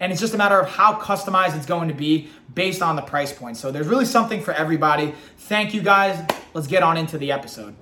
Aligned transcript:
and 0.00 0.12
it's 0.12 0.20
just 0.20 0.34
a 0.34 0.38
matter 0.38 0.58
of 0.58 0.68
how 0.68 0.94
customized 0.98 1.56
it's 1.56 1.66
going 1.66 1.88
to 1.88 1.94
be 1.94 2.28
based 2.54 2.82
on 2.82 2.96
the 2.96 3.02
price 3.02 3.32
point. 3.32 3.56
So 3.56 3.70
there's 3.70 3.88
really 3.88 4.04
something 4.04 4.40
for 4.40 4.52
everybody. 4.54 5.14
Thank 5.38 5.74
you 5.74 5.82
guys. 5.82 6.24
Let's 6.54 6.66
get 6.66 6.82
on 6.82 6.96
into 6.96 7.18
the 7.18 7.32
episode. 7.32 7.74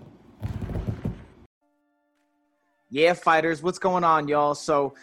Yeah, 2.90 3.12
fighters, 3.14 3.62
what's 3.62 3.78
going 3.78 4.04
on, 4.04 4.28
y'all? 4.28 4.54
So 4.54 4.94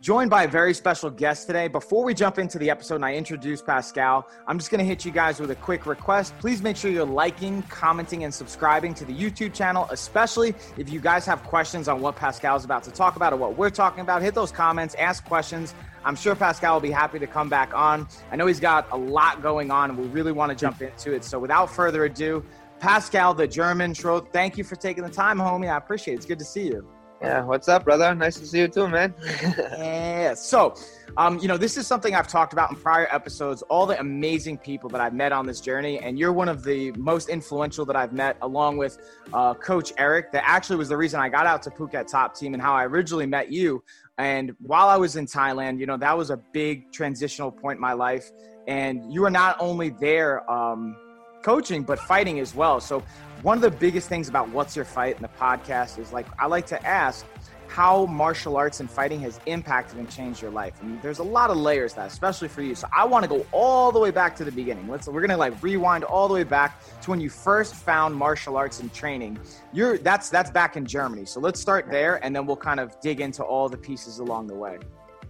joined 0.00 0.30
by 0.30 0.44
a 0.44 0.48
very 0.48 0.72
special 0.72 1.10
guest 1.10 1.46
today. 1.46 1.68
Before 1.68 2.04
we 2.04 2.14
jump 2.14 2.38
into 2.38 2.58
the 2.58 2.70
episode 2.70 2.96
and 2.96 3.04
I 3.04 3.14
introduce 3.14 3.60
Pascal, 3.60 4.28
I'm 4.46 4.58
just 4.58 4.70
going 4.70 4.78
to 4.78 4.84
hit 4.84 5.04
you 5.04 5.10
guys 5.10 5.40
with 5.40 5.50
a 5.50 5.56
quick 5.56 5.84
request. 5.84 6.32
Please 6.38 6.62
make 6.62 6.76
sure 6.76 6.90
you're 6.90 7.04
liking, 7.04 7.62
commenting, 7.64 8.24
and 8.24 8.32
subscribing 8.32 8.94
to 8.94 9.04
the 9.04 9.12
YouTube 9.12 9.52
channel, 9.52 9.86
especially 9.90 10.54
if 10.78 10.88
you 10.88 11.00
guys 11.00 11.26
have 11.26 11.42
questions 11.42 11.88
on 11.88 12.00
what 12.00 12.16
Pascal 12.16 12.56
is 12.56 12.64
about 12.64 12.82
to 12.84 12.90
talk 12.90 13.16
about 13.16 13.32
or 13.32 13.36
what 13.36 13.56
we're 13.58 13.68
talking 13.68 14.00
about. 14.00 14.22
Hit 14.22 14.34
those 14.34 14.52
comments, 14.52 14.94
ask 14.94 15.24
questions. 15.24 15.74
I'm 16.04 16.16
sure 16.16 16.34
Pascal 16.34 16.74
will 16.74 16.80
be 16.80 16.90
happy 16.90 17.18
to 17.18 17.26
come 17.26 17.48
back 17.48 17.74
on. 17.74 18.08
I 18.30 18.36
know 18.36 18.46
he's 18.46 18.60
got 18.60 18.88
a 18.90 18.96
lot 18.96 19.42
going 19.42 19.70
on 19.70 19.90
and 19.90 19.98
we 19.98 20.06
really 20.06 20.32
want 20.32 20.50
to 20.50 20.56
jump 20.56 20.80
into 20.80 21.12
it. 21.12 21.24
So 21.24 21.38
without 21.38 21.70
further 21.70 22.04
ado, 22.04 22.44
Pascal, 22.78 23.34
the 23.34 23.46
German 23.46 23.92
Schroth, 23.92 24.32
thank 24.32 24.56
you 24.56 24.64
for 24.64 24.76
taking 24.76 25.04
the 25.04 25.10
time, 25.10 25.38
homie. 25.38 25.70
I 25.70 25.76
appreciate 25.76 26.14
it. 26.14 26.16
It's 26.18 26.26
good 26.26 26.38
to 26.38 26.44
see 26.44 26.66
you. 26.66 26.88
Yeah, 27.20 27.44
what's 27.44 27.68
up, 27.68 27.84
brother? 27.84 28.14
Nice 28.14 28.38
to 28.38 28.46
see 28.46 28.60
you 28.60 28.68
too, 28.68 28.88
man. 28.88 29.12
yeah. 29.42 30.32
So, 30.32 30.74
um, 31.18 31.38
you 31.38 31.48
know, 31.48 31.58
this 31.58 31.76
is 31.76 31.86
something 31.86 32.14
I've 32.14 32.28
talked 32.28 32.54
about 32.54 32.70
in 32.70 32.76
prior 32.76 33.08
episodes. 33.10 33.60
All 33.62 33.84
the 33.84 34.00
amazing 34.00 34.56
people 34.56 34.88
that 34.88 35.02
I've 35.02 35.12
met 35.12 35.30
on 35.30 35.44
this 35.44 35.60
journey, 35.60 35.98
and 35.98 36.18
you're 36.18 36.32
one 36.32 36.48
of 36.48 36.64
the 36.64 36.92
most 36.92 37.28
influential 37.28 37.84
that 37.84 37.94
I've 37.94 38.14
met, 38.14 38.38
along 38.40 38.78
with 38.78 38.98
uh, 39.34 39.52
Coach 39.52 39.92
Eric. 39.98 40.32
That 40.32 40.44
actually 40.46 40.76
was 40.76 40.88
the 40.88 40.96
reason 40.96 41.20
I 41.20 41.28
got 41.28 41.44
out 41.44 41.62
to 41.64 41.70
Phuket 41.70 42.10
Top 42.10 42.34
Team 42.34 42.54
and 42.54 42.62
how 42.62 42.72
I 42.72 42.86
originally 42.86 43.26
met 43.26 43.52
you. 43.52 43.84
And 44.16 44.56
while 44.58 44.88
I 44.88 44.96
was 44.96 45.16
in 45.16 45.26
Thailand, 45.26 45.78
you 45.78 45.84
know, 45.84 45.98
that 45.98 46.16
was 46.16 46.30
a 46.30 46.38
big 46.38 46.90
transitional 46.90 47.52
point 47.52 47.76
in 47.76 47.82
my 47.82 47.92
life. 47.92 48.30
And 48.66 49.12
you 49.12 49.20
were 49.20 49.30
not 49.30 49.56
only 49.60 49.90
there. 49.90 50.50
Um, 50.50 50.96
coaching, 51.42 51.82
but 51.82 51.98
fighting 51.98 52.40
as 52.40 52.54
well. 52.54 52.80
So, 52.80 53.02
one 53.42 53.56
of 53.56 53.62
the 53.62 53.70
biggest 53.70 54.08
things 54.08 54.28
about 54.28 54.50
What's 54.50 54.76
Your 54.76 54.84
Fight 54.84 55.16
in 55.16 55.22
the 55.22 55.28
podcast 55.28 55.98
is 55.98 56.12
like, 56.12 56.26
I 56.38 56.46
like 56.46 56.66
to 56.66 56.86
ask 56.86 57.24
how 57.68 58.04
martial 58.06 58.56
arts 58.56 58.80
and 58.80 58.90
fighting 58.90 59.20
has 59.20 59.38
impacted 59.46 59.98
and 59.98 60.10
changed 60.10 60.42
your 60.42 60.50
life. 60.50 60.74
And 60.82 61.00
there's 61.00 61.20
a 61.20 61.24
lot 61.24 61.50
of 61.50 61.56
layers 61.56 61.94
that, 61.94 62.08
especially 62.08 62.48
for 62.48 62.62
you. 62.62 62.74
So, 62.74 62.88
I 62.94 63.04
want 63.04 63.22
to 63.22 63.28
go 63.28 63.46
all 63.52 63.92
the 63.92 64.00
way 64.00 64.10
back 64.10 64.34
to 64.36 64.44
the 64.44 64.52
beginning. 64.52 64.88
Let's, 64.88 65.06
we're 65.06 65.20
going 65.20 65.30
to 65.30 65.36
like 65.36 65.62
rewind 65.62 66.04
all 66.04 66.26
the 66.26 66.34
way 66.34 66.42
back 66.42 66.82
to 67.02 67.10
when 67.10 67.20
you 67.20 67.30
first 67.30 67.74
found 67.74 68.14
martial 68.14 68.56
arts 68.56 68.80
and 68.80 68.92
training. 68.92 69.38
You're, 69.72 69.98
that's, 69.98 70.30
that's 70.30 70.50
back 70.50 70.76
in 70.76 70.84
Germany. 70.84 71.24
So, 71.24 71.40
let's 71.40 71.60
start 71.60 71.88
there 71.90 72.22
and 72.24 72.34
then 72.34 72.44
we'll 72.44 72.56
kind 72.56 72.80
of 72.80 73.00
dig 73.00 73.20
into 73.20 73.42
all 73.44 73.68
the 73.68 73.78
pieces 73.78 74.18
along 74.18 74.48
the 74.48 74.56
way. 74.56 74.78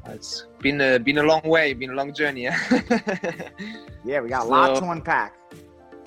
It's 0.06 0.46
been 0.60 0.80
a, 0.80 0.98
been 0.98 1.18
a 1.18 1.22
long 1.22 1.42
way, 1.44 1.74
been 1.74 1.90
a 1.90 1.94
long 1.94 2.14
journey. 2.14 2.44
yeah, 4.04 4.20
we 4.20 4.30
got 4.30 4.40
a 4.40 4.46
so, 4.46 4.48
lot 4.48 4.76
to 4.76 4.90
unpack. 4.90 5.34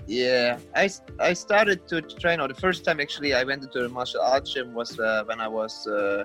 Yeah, 0.07 0.59
I, 0.75 0.89
I 1.19 1.33
started 1.33 1.87
to 1.87 2.01
train. 2.01 2.39
Or 2.39 2.47
the 2.47 2.55
first 2.55 2.83
time 2.83 2.99
actually 2.99 3.33
I 3.33 3.43
went 3.43 3.63
into 3.63 3.85
a 3.85 3.89
martial 3.89 4.21
arts 4.21 4.53
gym 4.53 4.73
was 4.73 4.99
uh, 4.99 5.23
when 5.25 5.39
I 5.39 5.47
was 5.47 5.87
uh, 5.87 6.23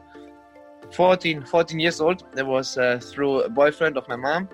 14, 0.93 1.45
14 1.45 1.79
years 1.79 2.01
old. 2.01 2.25
That 2.35 2.47
was 2.47 2.77
uh, 2.77 2.99
through 3.01 3.43
a 3.43 3.49
boyfriend 3.49 3.97
of 3.97 4.09
my 4.09 4.17
mom. 4.17 4.49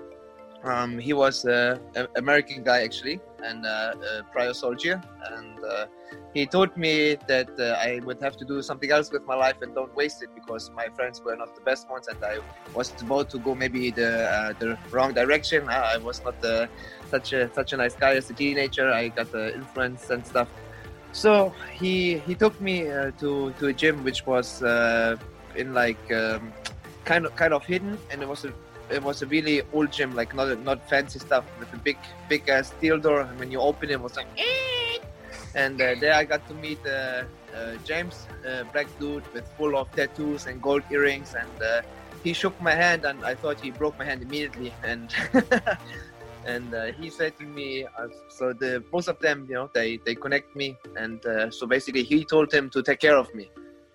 Um, 0.65 0.97
he 0.97 1.13
was 1.13 1.45
uh, 1.45 1.77
an 1.95 2.07
American 2.15 2.63
guy 2.63 2.81
actually, 2.81 3.19
and 3.43 3.65
uh, 3.65 3.93
a 4.19 4.23
prior 4.31 4.53
soldier. 4.53 4.99
And 5.31 5.63
uh, 5.63 5.85
he 6.33 6.47
told 6.47 6.75
me 6.75 7.17
that 7.27 7.49
I 7.59 8.01
would 8.03 8.19
have 8.21 8.35
to 8.37 8.45
do 8.45 8.63
something 8.63 8.89
else 8.89 9.11
with 9.11 9.25
my 9.27 9.35
life 9.35 9.61
and 9.61 9.75
don't 9.75 9.95
waste 9.95 10.23
it 10.23 10.29
because 10.33 10.71
my 10.71 10.87
friends 10.95 11.21
were 11.21 11.35
not 11.35 11.53
the 11.53 11.61
best 11.61 11.87
ones, 11.89 12.07
and 12.07 12.17
I 12.23 12.39
was 12.73 12.91
about 12.99 13.29
to 13.29 13.37
go 13.37 13.53
maybe 13.53 13.91
the 13.91 14.55
the 14.57 14.77
wrong 14.91 15.13
direction. 15.13 15.69
I 15.69 15.97
was 15.97 16.23
not 16.23 16.41
such 17.11 17.33
a 17.33 17.53
such 17.53 17.73
a 17.73 17.77
nice 17.77 17.95
guy 17.95 18.15
as 18.15 18.29
a 18.31 18.33
teenager. 18.33 18.91
I 18.91 19.09
got 19.09 19.31
the 19.31 19.53
influence 19.53 20.09
and 20.09 20.25
stuff. 20.25 20.49
So 21.11 21.53
he 21.73 22.17
he 22.25 22.33
took 22.33 22.59
me 22.59 22.89
to 23.21 23.53
to 23.59 23.67
a 23.67 23.73
gym 23.73 24.03
which 24.03 24.25
was 24.25 24.63
in 25.55 25.73
like 25.73 26.11
um, 26.11 26.51
kind 27.05 27.25
of 27.27 27.35
kind 27.35 27.53
of 27.53 27.63
hidden, 27.63 27.99
and 28.09 28.21
it 28.23 28.27
was 28.27 28.45
a 28.45 28.53
it 28.89 29.01
was 29.03 29.21
a 29.21 29.27
really 29.27 29.61
old 29.73 29.91
gym, 29.91 30.15
like 30.15 30.33
not 30.33 30.59
not 30.59 30.87
fancy 30.89 31.19
stuff 31.19 31.45
with 31.59 31.71
a 31.73 31.77
big 31.77 31.97
big 32.29 32.49
uh, 32.49 32.63
steel 32.63 32.99
door. 32.99 33.21
And 33.21 33.39
when 33.39 33.51
you 33.51 33.59
open 33.59 33.89
it, 33.89 33.93
it 33.93 34.01
was 34.01 34.15
like, 34.15 34.27
and 35.55 35.81
uh, 35.81 35.95
there 35.99 36.13
I 36.13 36.23
got 36.25 36.47
to 36.47 36.53
meet 36.53 36.79
uh, 36.85 37.23
uh, 37.55 37.77
James, 37.83 38.27
black 38.71 38.87
dude 38.99 39.25
with 39.33 39.47
full 39.57 39.77
of 39.77 39.91
tattoos 39.95 40.45
and 40.47 40.61
gold 40.61 40.83
earrings, 40.91 41.35
and 41.35 41.83
he 42.23 42.33
shook 42.33 42.59
my 42.59 42.73
hand, 42.73 43.05
and 43.05 43.23
I 43.23 43.35
thought 43.35 43.59
he 43.59 43.71
broke 43.71 43.97
my 43.97 44.05
hand 44.05 44.21
immediately, 44.21 44.73
and 44.83 45.13
and 46.45 46.73
uh, 46.73 46.85
he 46.99 47.09
said 47.09 47.35
to 47.37 47.43
me 47.43 47.85
uh, 47.85 48.07
so 48.29 48.53
the 48.53 48.83
both 48.91 49.07
of 49.07 49.19
them 49.19 49.45
you 49.49 49.55
know 49.55 49.69
they 49.73 49.97
they 50.05 50.15
connect 50.15 50.55
me 50.55 50.77
and 50.95 51.25
uh, 51.25 51.49
so 51.49 51.65
basically 51.65 52.03
he 52.03 52.23
told 52.23 52.53
him 52.53 52.69
to 52.69 52.83
take 52.83 52.99
care 52.99 53.17
of 53.17 53.33
me 53.33 53.49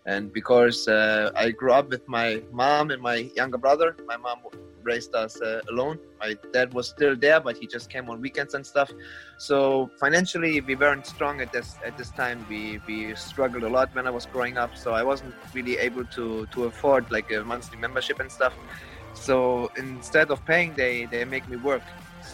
and 0.06 0.33
because 0.33 0.88
uh, 0.88 1.31
i 1.37 1.50
grew 1.50 1.72
up 1.72 1.88
with 1.88 2.06
my 2.09 2.43
mom 2.53 2.91
and 2.91 3.03
my 3.03 3.31
younger 3.37 3.59
brother 3.59 3.97
my 4.06 4.16
mom 4.16 4.38
raised 4.83 5.15
us 5.15 5.41
uh, 5.41 5.61
alone. 5.71 5.99
My 6.21 6.37
dad 6.53 6.72
was 6.75 6.88
still 6.88 7.16
there 7.16 7.41
but 7.41 7.56
he 7.56 7.66
just 7.66 7.91
came 7.91 8.09
on 8.10 8.21
weekends 8.21 8.55
and 8.55 8.65
stuff. 8.65 8.91
So 9.39 9.91
financially 9.99 10.60
we 10.60 10.75
weren't 10.77 11.06
strong 11.06 11.41
at 11.41 11.53
this 11.53 11.78
at 11.84 11.97
this 11.97 12.10
time. 12.10 12.47
We 12.49 12.81
we 12.87 13.15
struggled 13.15 13.65
a 13.65 13.69
lot 13.69 13.94
when 13.94 14.06
i 14.06 14.10
was 14.10 14.27
growing 14.27 14.56
up 14.56 14.77
so 14.77 14.93
i 14.93 15.03
wasn't 15.03 15.34
really 15.55 15.77
able 15.78 16.05
to 16.16 16.47
to 16.55 16.65
afford 16.65 17.10
like 17.10 17.31
a 17.33 17.43
monthly 17.44 17.78
membership 17.78 18.21
and 18.21 18.31
stuff. 18.31 18.55
So 19.12 19.71
instead 19.77 20.31
of 20.31 20.44
paying 20.44 20.75
they 20.75 21.06
they 21.06 21.25
make 21.25 21.49
me 21.49 21.56
work 21.56 21.83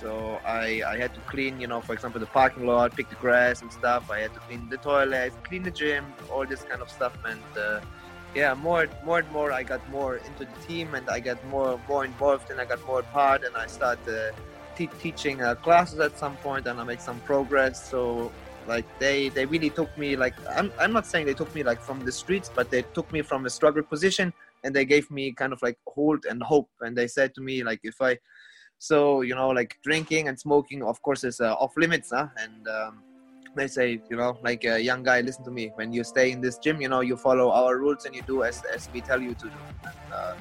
so 0.00 0.38
I, 0.44 0.82
I 0.86 0.96
had 0.98 1.14
to 1.14 1.20
clean, 1.20 1.60
you 1.60 1.66
know, 1.66 1.80
for 1.80 1.92
example, 1.92 2.20
the 2.20 2.26
parking 2.26 2.66
lot, 2.66 2.94
pick 2.94 3.08
the 3.08 3.16
grass 3.16 3.62
and 3.62 3.72
stuff. 3.72 4.10
I 4.10 4.20
had 4.20 4.34
to 4.34 4.40
clean 4.40 4.68
the 4.68 4.76
toilets, 4.76 5.36
clean 5.44 5.62
the 5.62 5.70
gym, 5.70 6.04
all 6.30 6.46
this 6.46 6.62
kind 6.62 6.82
of 6.82 6.90
stuff. 6.90 7.14
And 7.24 7.40
uh, 7.58 7.80
yeah, 8.34 8.54
more, 8.54 8.86
more 9.04 9.20
and 9.20 9.30
more, 9.30 9.52
I 9.52 9.62
got 9.62 9.88
more 9.90 10.16
into 10.16 10.44
the 10.44 10.66
team, 10.66 10.94
and 10.94 11.08
I 11.08 11.20
got 11.20 11.44
more, 11.46 11.80
more 11.88 12.04
involved, 12.04 12.50
and 12.50 12.60
I 12.60 12.64
got 12.66 12.84
more 12.86 13.02
part, 13.02 13.44
and 13.44 13.56
I 13.56 13.66
started 13.66 14.08
uh, 14.08 14.32
teaching 15.00 15.42
uh, 15.42 15.54
classes 15.54 15.98
at 16.00 16.18
some 16.18 16.36
point, 16.36 16.66
and 16.66 16.78
I 16.80 16.84
made 16.84 17.00
some 17.00 17.18
progress. 17.20 17.88
So 17.90 18.30
like 18.66 18.84
they, 18.98 19.28
they 19.30 19.46
really 19.46 19.70
took 19.70 19.96
me 19.96 20.16
like 20.16 20.34
I'm, 20.50 20.72
I'm 20.78 20.92
not 20.92 21.06
saying 21.06 21.26
they 21.26 21.34
took 21.34 21.54
me 21.54 21.62
like 21.62 21.80
from 21.80 22.04
the 22.04 22.12
streets, 22.12 22.50
but 22.54 22.70
they 22.70 22.82
took 22.82 23.10
me 23.12 23.22
from 23.22 23.46
a 23.46 23.50
struggle 23.50 23.82
position, 23.82 24.32
and 24.64 24.74
they 24.74 24.84
gave 24.84 25.10
me 25.10 25.32
kind 25.32 25.52
of 25.52 25.62
like 25.62 25.78
hold 25.86 26.26
and 26.26 26.42
hope. 26.42 26.68
And 26.80 26.96
they 26.96 27.06
said 27.06 27.34
to 27.36 27.40
me 27.40 27.62
like 27.62 27.80
if 27.84 28.02
I 28.02 28.18
so 28.78 29.22
you 29.22 29.34
know, 29.34 29.48
like 29.48 29.78
drinking 29.82 30.28
and 30.28 30.38
smoking, 30.38 30.82
of 30.82 31.00
course, 31.02 31.24
is 31.24 31.40
uh, 31.40 31.54
off 31.54 31.76
limits, 31.76 32.10
huh? 32.12 32.28
And 32.38 32.68
um, 32.68 33.02
they 33.54 33.66
say, 33.66 34.00
you 34.10 34.16
know, 34.16 34.38
like 34.42 34.64
a 34.64 34.78
young 34.78 35.02
guy, 35.02 35.20
listen 35.22 35.44
to 35.44 35.50
me. 35.50 35.72
When 35.74 35.92
you 35.92 36.04
stay 36.04 36.30
in 36.30 36.40
this 36.40 36.58
gym, 36.58 36.80
you 36.80 36.88
know, 36.88 37.00
you 37.00 37.16
follow 37.16 37.50
our 37.50 37.78
rules 37.78 38.04
and 38.04 38.14
you 38.14 38.22
do 38.22 38.42
as 38.42 38.62
as 38.74 38.88
we 38.92 39.00
tell 39.00 39.20
you 39.20 39.34
to 39.34 39.44
do. 39.44 39.60
And, 39.84 40.12
uh, 40.12 40.34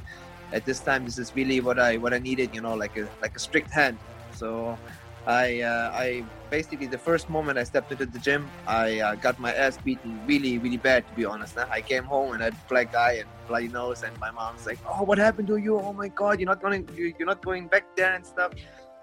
at 0.52 0.66
this 0.66 0.80
time, 0.80 1.06
this 1.06 1.18
is 1.18 1.36
really 1.36 1.60
what 1.60 1.80
I 1.80 1.98
what 1.98 2.14
I 2.14 2.20
needed, 2.20 2.54
you 2.54 2.62
know, 2.62 2.76
like 2.76 2.98
a 2.98 3.08
like 3.22 3.36
a 3.36 3.40
strict 3.40 3.72
hand. 3.72 3.98
So 4.32 4.78
I 5.28 5.62
uh, 5.62 5.90
I 5.94 6.24
basically 6.52 6.88
the 6.88 6.98
first 6.98 7.30
moment 7.30 7.58
I 7.58 7.64
stepped 7.64 7.92
into 7.92 8.06
the 8.06 8.20
gym, 8.20 8.52
I 8.68 9.00
uh, 9.00 9.16
got 9.16 9.40
my 9.40 9.54
ass 9.54 9.78
beaten 9.78 10.22
really 10.26 10.58
really 10.60 10.78
bad 10.78 11.08
to 11.08 11.14
be 11.14 11.26
honest. 11.26 11.58
I 11.58 11.82
came 11.82 12.04
home 12.04 12.34
and 12.34 12.42
I 12.44 12.46
had 12.46 12.68
black 12.68 12.96
eye 12.96 13.14
and 13.14 13.30
bloody 13.48 13.68
nose, 13.68 14.04
and 14.04 14.18
my 14.20 14.32
mom's 14.32 14.66
like, 14.66 14.80
"Oh, 14.88 15.04
what 15.04 15.18
happened 15.18 15.48
to 15.48 15.58
you? 15.58 15.80
Oh 15.80 15.94
my 15.94 16.10
God, 16.10 16.40
you're 16.40 16.50
not 16.50 16.62
going 16.62 16.88
you're 16.96 17.26
not 17.26 17.44
going 17.44 17.68
back 17.68 17.86
there 17.96 18.14
and 18.14 18.26
stuff." 18.26 18.54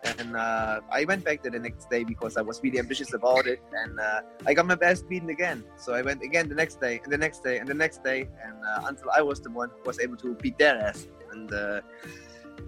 And 0.05 0.37
uh, 0.37 0.81
I 0.91 1.05
went 1.05 1.25
back 1.25 1.43
there 1.43 1.53
the 1.53 1.61
next 1.61 1.89
day 1.89 2.03
because 2.03 2.37
I 2.37 2.43
was 2.43 2.61
really 2.63 2.79
ambitious 2.79 3.15
about 3.15 3.47
it, 3.47 3.61
and 3.73 4.01
uh, 4.01 4.21
I 4.47 4.55
got 4.55 4.67
my 4.67 4.77
ass 4.83 5.03
beaten 5.03 5.31
again. 5.31 5.65
So 5.77 5.95
I 5.95 6.03
went 6.03 6.23
again 6.23 6.49
the 6.49 6.57
next 6.57 6.81
day, 6.81 7.01
and 7.03 7.13
the 7.13 7.19
next 7.19 7.43
day, 7.45 7.59
and 7.59 7.69
the 7.69 7.75
next 7.75 8.03
day, 8.03 8.29
and 8.45 8.57
uh, 8.65 8.89
until 8.89 9.11
I 9.17 9.23
was 9.23 9.41
the 9.41 9.51
one 9.51 9.71
who 9.71 9.83
was 9.87 10.01
able 10.01 10.17
to 10.19 10.35
beat 10.35 10.59
their 10.59 10.77
ass. 10.77 11.07
And 11.31 11.53
uh, 11.53 11.81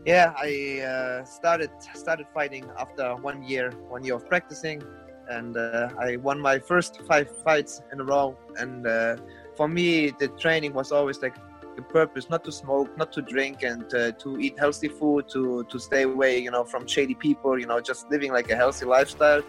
yeah, 0.05 0.35
I 0.37 0.81
uh, 0.81 1.25
started 1.25 1.71
started 1.95 2.27
fighting 2.35 2.65
after 2.79 3.15
one 3.17 3.43
year, 3.43 3.71
one 3.89 4.05
year 4.05 4.17
of 4.17 4.29
practicing. 4.29 4.83
and 5.29 5.57
uh, 5.57 5.89
I 5.99 6.17
won 6.17 6.39
my 6.41 6.59
first 6.59 7.01
five 7.03 7.29
fights 7.45 7.81
in 7.93 8.01
a 8.01 8.05
row. 8.05 8.37
And 8.59 8.87
uh, 8.87 9.17
for 9.57 9.69
me, 9.69 10.11
the 10.11 10.29
training 10.29 10.75
was 10.75 10.93
always 10.93 11.23
like 11.23 11.35
the 11.77 11.83
purpose 11.83 12.31
not 12.31 12.45
to 12.45 12.53
smoke, 12.53 12.97
not 12.97 13.13
to 13.13 13.23
drink, 13.23 13.63
and 13.63 13.85
uh, 13.95 14.13
to 14.13 14.39
eat 14.39 14.59
healthy 14.59 14.89
food, 14.89 15.29
to 15.31 15.65
to 15.65 15.79
stay 15.79 16.03
away, 16.03 16.39
you 16.39 16.51
know, 16.51 16.65
from 16.65 16.87
shady 16.87 17.15
people, 17.15 17.59
you 17.59 17.67
know, 17.67 17.81
just 17.81 18.11
living 18.11 18.33
like 18.33 18.51
a 18.51 18.57
healthy 18.57 18.85
lifestyle. 18.85 19.43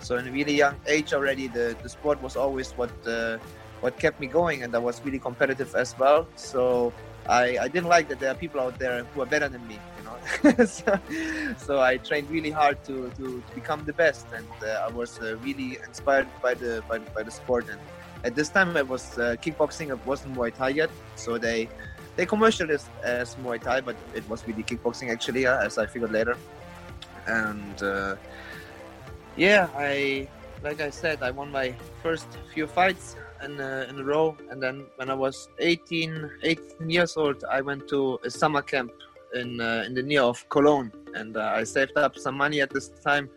So 0.00 0.16
in 0.16 0.26
a 0.28 0.32
really 0.32 0.54
young 0.54 0.76
age 0.86 1.12
already, 1.14 1.46
the, 1.46 1.76
the 1.82 1.88
sport 1.88 2.20
was 2.22 2.36
always 2.36 2.72
what 2.72 2.92
uh, 3.06 3.38
what 3.80 3.98
kept 3.98 4.20
me 4.20 4.26
going, 4.26 4.62
and 4.62 4.74
I 4.74 4.78
was 4.78 5.00
really 5.04 5.18
competitive 5.18 5.74
as 5.74 5.96
well. 5.98 6.26
So 6.36 6.92
I, 7.28 7.58
I 7.58 7.68
didn't 7.68 7.88
like 7.88 8.08
that 8.08 8.18
there 8.18 8.30
are 8.30 8.34
people 8.34 8.60
out 8.60 8.78
there 8.78 9.04
who 9.04 9.22
are 9.22 9.26
better 9.26 9.48
than 9.48 9.66
me, 9.68 9.78
you 9.98 10.04
know. 10.04 10.64
so, 10.66 10.98
so, 11.56 11.80
I 11.80 11.96
trained 11.98 12.30
really 12.30 12.50
hard 12.50 12.82
to, 12.84 13.10
to, 13.16 13.42
become 13.54 13.84
the 13.84 13.92
best, 13.92 14.26
and 14.34 14.46
uh, 14.62 14.86
I 14.86 14.90
was 14.90 15.20
uh, 15.20 15.36
really 15.38 15.78
inspired 15.86 16.28
by 16.42 16.54
the, 16.54 16.82
by, 16.88 16.98
by 16.98 17.22
the 17.22 17.30
sport. 17.30 17.68
And 17.70 17.80
at 18.24 18.34
this 18.34 18.48
time, 18.48 18.76
I 18.76 18.82
was 18.82 19.18
uh, 19.18 19.36
kickboxing. 19.40 19.90
It 19.90 20.04
wasn't 20.04 20.34
Muay 20.34 20.54
Thai 20.54 20.70
yet, 20.70 20.90
so 21.14 21.38
they 21.38 21.68
they 22.16 22.26
commercialized 22.26 22.88
as 23.02 23.36
Muay 23.36 23.60
Thai, 23.60 23.80
but 23.80 23.96
it 24.14 24.28
was 24.28 24.46
really 24.46 24.62
kickboxing 24.62 25.10
actually, 25.10 25.46
uh, 25.46 25.64
as 25.64 25.78
I 25.78 25.86
figured 25.86 26.12
later. 26.12 26.36
And 27.26 27.82
uh, 27.82 28.16
yeah, 29.36 29.68
I 29.76 30.28
like 30.62 30.80
I 30.80 30.90
said, 30.90 31.22
I 31.22 31.30
won 31.30 31.50
my 31.50 31.74
first 32.02 32.26
few 32.52 32.66
fights 32.66 33.16
in 33.44 33.60
a, 33.60 33.86
in 33.88 33.98
a 33.98 34.04
row, 34.04 34.36
and 34.50 34.62
then 34.62 34.86
when 34.96 35.10
I 35.10 35.14
was 35.14 35.48
18, 35.58 36.30
18 36.42 36.90
years 36.90 37.16
old, 37.16 37.44
I 37.50 37.60
went 37.60 37.88
to 37.88 38.18
a 38.24 38.30
summer 38.30 38.62
camp 38.62 38.92
in 39.34 39.60
uh, 39.60 39.84
in 39.86 39.94
the 39.94 40.02
near 40.02 40.22
of 40.22 40.48
Cologne, 40.48 40.92
and 41.14 41.36
uh, 41.36 41.52
I 41.54 41.64
saved 41.64 41.96
up 41.96 42.16
some 42.16 42.36
money 42.36 42.60
at 42.60 42.70
this 42.70 42.88
time, 42.88 43.28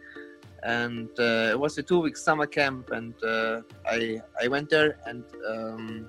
and 0.63 1.09
uh, 1.19 1.51
it 1.51 1.59
was 1.59 1.77
a 1.77 1.83
two 1.83 1.99
week 2.01 2.17
summer 2.17 2.47
camp, 2.47 2.91
and 2.91 3.13
uh, 3.23 3.61
I 3.85 4.21
I 4.41 4.47
went 4.47 4.69
there 4.69 4.97
and. 5.05 5.23
Um, 5.47 6.07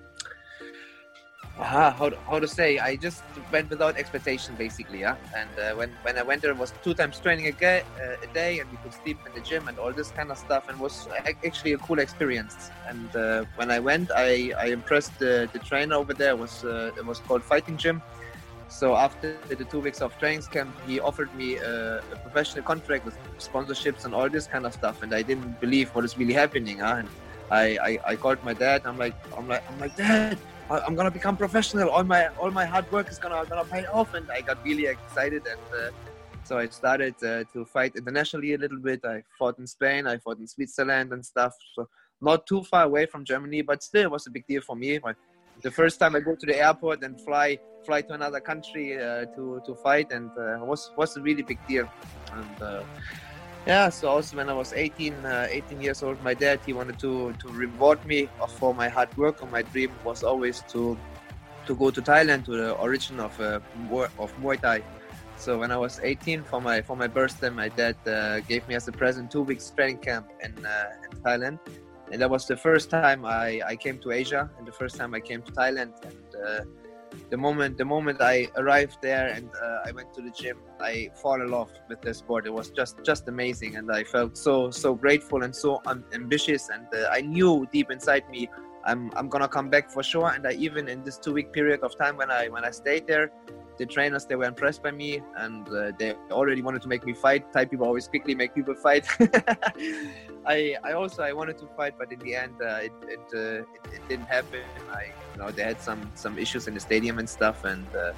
uh, 1.58 1.90
how, 1.90 2.10
how 2.28 2.38
to 2.38 2.46
say 2.46 2.78
i 2.78 2.96
just 2.96 3.22
went 3.50 3.70
without 3.70 3.96
expectation 3.96 4.54
basically 4.56 5.00
yeah? 5.00 5.16
And 5.34 5.50
uh, 5.58 5.74
when 5.74 5.90
when 6.02 6.18
i 6.18 6.22
went 6.22 6.42
there 6.42 6.50
it 6.50 6.56
was 6.56 6.72
two 6.82 6.94
times 6.94 7.18
training 7.18 7.46
a, 7.46 7.52
day, 7.52 7.82
uh, 8.00 8.16
a 8.22 8.26
day 8.34 8.58
and 8.60 8.70
we 8.70 8.76
could 8.78 8.92
sleep 8.92 9.18
in 9.26 9.32
the 9.34 9.40
gym 9.40 9.68
and 9.68 9.78
all 9.78 9.92
this 9.92 10.10
kind 10.10 10.30
of 10.30 10.38
stuff 10.38 10.68
and 10.68 10.78
was 10.78 11.08
actually 11.44 11.72
a 11.72 11.78
cool 11.78 11.98
experience. 11.98 12.70
And 12.88 13.14
uh, 13.16 13.44
when 13.56 13.70
i 13.70 13.78
went 13.78 14.10
i 14.14 14.52
i 14.58 14.66
impressed 14.66 15.18
the, 15.18 15.48
the 15.52 15.58
trainer 15.58 15.96
over 15.96 16.14
there 16.14 16.30
it 16.30 16.38
was 16.38 16.64
uh, 16.64 16.90
it 16.96 17.04
was 17.04 17.18
called 17.20 17.42
fighting 17.42 17.76
gym. 17.76 18.02
So 18.68 18.96
after 18.96 19.38
the 19.48 19.64
two 19.64 19.78
weeks 19.78 20.02
of 20.02 20.18
training 20.18 20.42
camp 20.50 20.74
he 20.86 20.98
offered 21.00 21.32
me 21.34 21.56
a, 21.56 21.98
a, 21.98 22.16
professional 22.26 22.64
contract 22.64 23.04
with 23.04 23.16
sponsorships 23.38 24.04
and 24.04 24.12
all 24.12 24.28
this 24.28 24.48
kind 24.48 24.66
of 24.66 24.72
stuff 24.74 25.02
and 25.04 25.14
i 25.14 25.22
didn't 25.22 25.60
believe 25.60 25.88
what 25.94 26.04
is 26.04 26.18
really 26.18 26.32
happening 26.32 26.78
huh? 26.80 26.96
and 26.98 27.08
I, 27.48 27.78
I 27.88 27.98
i 28.12 28.16
called 28.16 28.42
my 28.42 28.54
dad 28.54 28.82
i'm 28.84 28.98
like 28.98 29.14
i'm 29.38 29.46
like 29.46 29.62
i'm 29.70 29.78
like 29.78 29.94
dad 29.96 30.36
I'm 30.68 30.94
gonna 30.96 31.10
become 31.10 31.36
professional. 31.36 31.88
All 31.90 32.02
my 32.02 32.28
all 32.40 32.50
my 32.50 32.64
hard 32.64 32.90
work 32.90 33.08
is 33.08 33.18
gonna 33.18 33.44
gonna 33.48 33.64
pay 33.64 33.86
off, 33.86 34.14
and 34.14 34.28
I 34.30 34.40
got 34.40 34.64
really 34.64 34.86
excited. 34.86 35.42
And 35.46 35.60
uh, 35.72 35.90
so 36.42 36.58
I 36.58 36.66
started 36.66 37.14
uh, 37.22 37.44
to 37.52 37.64
fight 37.64 37.94
internationally 37.96 38.54
a 38.54 38.58
little 38.58 38.80
bit. 38.80 39.04
I 39.04 39.22
fought 39.38 39.58
in 39.58 39.66
Spain, 39.66 40.06
I 40.06 40.18
fought 40.18 40.38
in 40.38 40.46
Switzerland 40.46 41.12
and 41.12 41.24
stuff. 41.24 41.54
So 41.74 41.88
not 42.20 42.46
too 42.46 42.62
far 42.64 42.84
away 42.84 43.06
from 43.06 43.24
Germany, 43.24 43.62
but 43.62 43.82
still 43.82 44.02
it 44.02 44.10
was 44.10 44.26
a 44.26 44.30
big 44.30 44.46
deal 44.46 44.62
for 44.62 44.74
me. 44.76 44.98
the 45.62 45.70
first 45.70 45.98
time 46.00 46.14
I 46.16 46.20
go 46.20 46.34
to 46.34 46.46
the 46.46 46.58
airport 46.58 47.02
and 47.02 47.20
fly 47.20 47.58
fly 47.86 48.02
to 48.02 48.12
another 48.14 48.40
country 48.40 48.98
uh, 48.98 49.26
to 49.36 49.60
to 49.66 49.74
fight, 49.76 50.10
and 50.10 50.30
uh, 50.36 50.58
was 50.70 50.90
was 50.96 51.16
a 51.16 51.22
really 51.22 51.42
big 51.42 51.60
deal. 51.68 51.88
And 52.32 52.62
uh, 52.62 52.82
yeah 53.66 53.88
so 53.88 54.08
also 54.08 54.36
when 54.36 54.48
i 54.48 54.52
was 54.52 54.72
18 54.72 55.12
uh, 55.26 55.46
18 55.50 55.80
years 55.80 56.02
old 56.02 56.22
my 56.22 56.34
dad 56.34 56.60
he 56.64 56.72
wanted 56.72 56.98
to 56.98 57.32
to 57.34 57.48
reward 57.48 58.04
me 58.06 58.28
for 58.58 58.72
my 58.74 58.88
hard 58.88 59.14
work 59.16 59.42
and 59.42 59.50
my 59.50 59.62
dream 59.62 59.90
was 60.04 60.22
always 60.22 60.62
to 60.72 60.96
to 61.66 61.74
go 61.74 61.90
to 61.90 62.00
thailand 62.00 62.44
to 62.44 62.56
the 62.56 62.72
origin 62.74 63.18
of 63.20 63.38
uh, 63.40 63.60
of 64.18 64.32
muay 64.36 64.60
thai. 64.60 64.82
So 65.36 65.58
when 65.58 65.70
i 65.70 65.76
was 65.76 66.00
18 66.02 66.44
for 66.44 66.60
my 66.60 66.80
for 66.80 66.96
my 66.96 67.08
birthday 67.08 67.50
my 67.50 67.68
dad 67.68 67.96
uh, 68.06 68.40
gave 68.40 68.66
me 68.68 68.74
as 68.76 68.88
a 68.88 68.92
present 68.92 69.30
two 69.30 69.42
weeks 69.42 69.70
training 69.70 69.98
camp 69.98 70.26
in, 70.42 70.52
uh, 70.64 70.90
in 71.04 71.10
thailand. 71.22 71.58
And 72.12 72.22
that 72.22 72.30
was 72.30 72.46
the 72.46 72.56
first 72.56 72.88
time 72.88 73.24
I, 73.26 73.60
I 73.66 73.74
came 73.74 73.98
to 73.98 74.12
asia 74.12 74.48
and 74.56 74.66
the 74.66 74.72
first 74.72 74.96
time 74.96 75.12
i 75.12 75.20
came 75.20 75.42
to 75.42 75.52
thailand 75.52 75.92
and 76.08 76.26
uh, 76.46 76.60
the 77.30 77.36
moment 77.36 77.78
the 77.78 77.84
moment 77.84 78.20
I 78.20 78.48
arrived 78.56 78.98
there 79.02 79.28
and 79.28 79.48
uh, 79.62 79.78
I 79.86 79.92
went 79.92 80.12
to 80.14 80.22
the 80.22 80.30
gym, 80.30 80.58
I 80.80 81.10
fall 81.14 81.40
in 81.40 81.50
love 81.50 81.70
with 81.88 82.00
the 82.02 82.14
sport. 82.14 82.46
It 82.46 82.52
was 82.52 82.70
just 82.70 82.96
just 83.04 83.28
amazing, 83.28 83.76
and 83.76 83.90
I 83.90 84.04
felt 84.04 84.36
so 84.36 84.70
so 84.70 84.94
grateful 84.94 85.42
and 85.42 85.54
so 85.54 85.82
ambitious. 86.12 86.68
And 86.68 86.86
uh, 86.94 87.08
I 87.10 87.20
knew 87.20 87.66
deep 87.72 87.90
inside 87.90 88.28
me, 88.30 88.48
I'm 88.84 89.10
I'm 89.16 89.28
gonna 89.28 89.48
come 89.48 89.68
back 89.68 89.90
for 89.90 90.02
sure. 90.02 90.30
And 90.30 90.46
I 90.46 90.52
even 90.52 90.88
in 90.88 91.02
this 91.02 91.18
two 91.18 91.32
week 91.32 91.52
period 91.52 91.80
of 91.82 91.96
time 91.98 92.16
when 92.16 92.30
I 92.30 92.48
when 92.48 92.64
I 92.64 92.70
stayed 92.70 93.06
there, 93.06 93.30
the 93.78 93.86
trainers 93.86 94.24
they 94.26 94.36
were 94.36 94.44
impressed 94.44 94.82
by 94.82 94.90
me 94.90 95.20
and 95.36 95.68
uh, 95.68 95.92
they 95.98 96.14
already 96.30 96.62
wanted 96.62 96.82
to 96.82 96.88
make 96.88 97.04
me 97.04 97.12
fight. 97.12 97.52
Thai 97.52 97.66
people 97.66 97.86
always 97.86 98.08
quickly 98.08 98.34
make 98.34 98.54
people 98.54 98.74
fight. 98.74 99.06
I 100.46 100.76
I 100.84 100.92
also 100.92 101.22
I 101.22 101.32
wanted 101.32 101.58
to 101.58 101.66
fight, 101.76 101.94
but 101.98 102.12
in 102.12 102.20
the 102.20 102.34
end 102.34 102.54
uh, 102.62 102.86
it 102.88 102.92
it, 103.08 103.26
uh, 103.34 103.38
it, 103.76 103.82
it 103.96 104.08
didn't 104.08 104.26
happen. 104.26 104.62
I 104.92 105.12
you 105.32 105.38
know 105.38 105.50
they 105.50 105.62
had 105.62 105.80
some 105.80 106.10
some 106.14 106.38
issues 106.38 106.68
in 106.68 106.74
the 106.74 106.80
stadium 106.80 107.18
and 107.18 107.28
stuff 107.28 107.64
and. 107.64 107.86
Uh, 107.94 108.12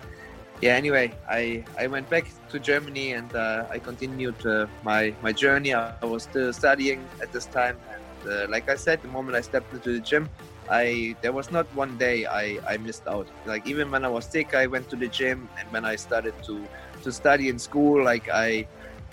yeah. 0.60 0.74
Anyway, 0.74 1.12
I, 1.30 1.64
I 1.78 1.86
went 1.86 2.10
back 2.10 2.26
to 2.48 2.58
Germany 2.58 3.12
and 3.12 3.32
uh, 3.32 3.66
I 3.70 3.78
continued 3.78 4.44
uh, 4.44 4.66
my 4.82 5.14
my 5.22 5.32
journey. 5.32 5.72
I 5.72 5.94
was 6.02 6.24
still 6.24 6.52
studying 6.52 7.06
at 7.22 7.30
this 7.30 7.46
time, 7.46 7.78
and 7.92 8.50
like 8.50 8.68
I 8.68 8.74
said, 8.74 9.00
the 9.02 9.08
moment 9.08 9.36
I 9.36 9.40
stepped 9.40 9.72
into 9.72 9.92
the 9.92 10.00
gym, 10.00 10.28
I 10.68 11.16
there 11.22 11.32
was 11.32 11.50
not 11.50 11.66
one 11.74 11.96
day 11.96 12.26
I, 12.26 12.58
I 12.66 12.76
missed 12.76 13.06
out. 13.06 13.28
Like 13.46 13.66
even 13.66 13.90
when 13.90 14.04
I 14.04 14.08
was 14.08 14.24
sick, 14.24 14.54
I 14.54 14.66
went 14.66 14.88
to 14.90 14.96
the 14.96 15.08
gym, 15.08 15.48
and 15.58 15.70
when 15.70 15.84
I 15.84 15.96
started 15.96 16.34
to 16.44 16.66
to 17.02 17.12
study 17.12 17.48
in 17.48 17.58
school, 17.58 18.02
like 18.04 18.28
I 18.28 18.66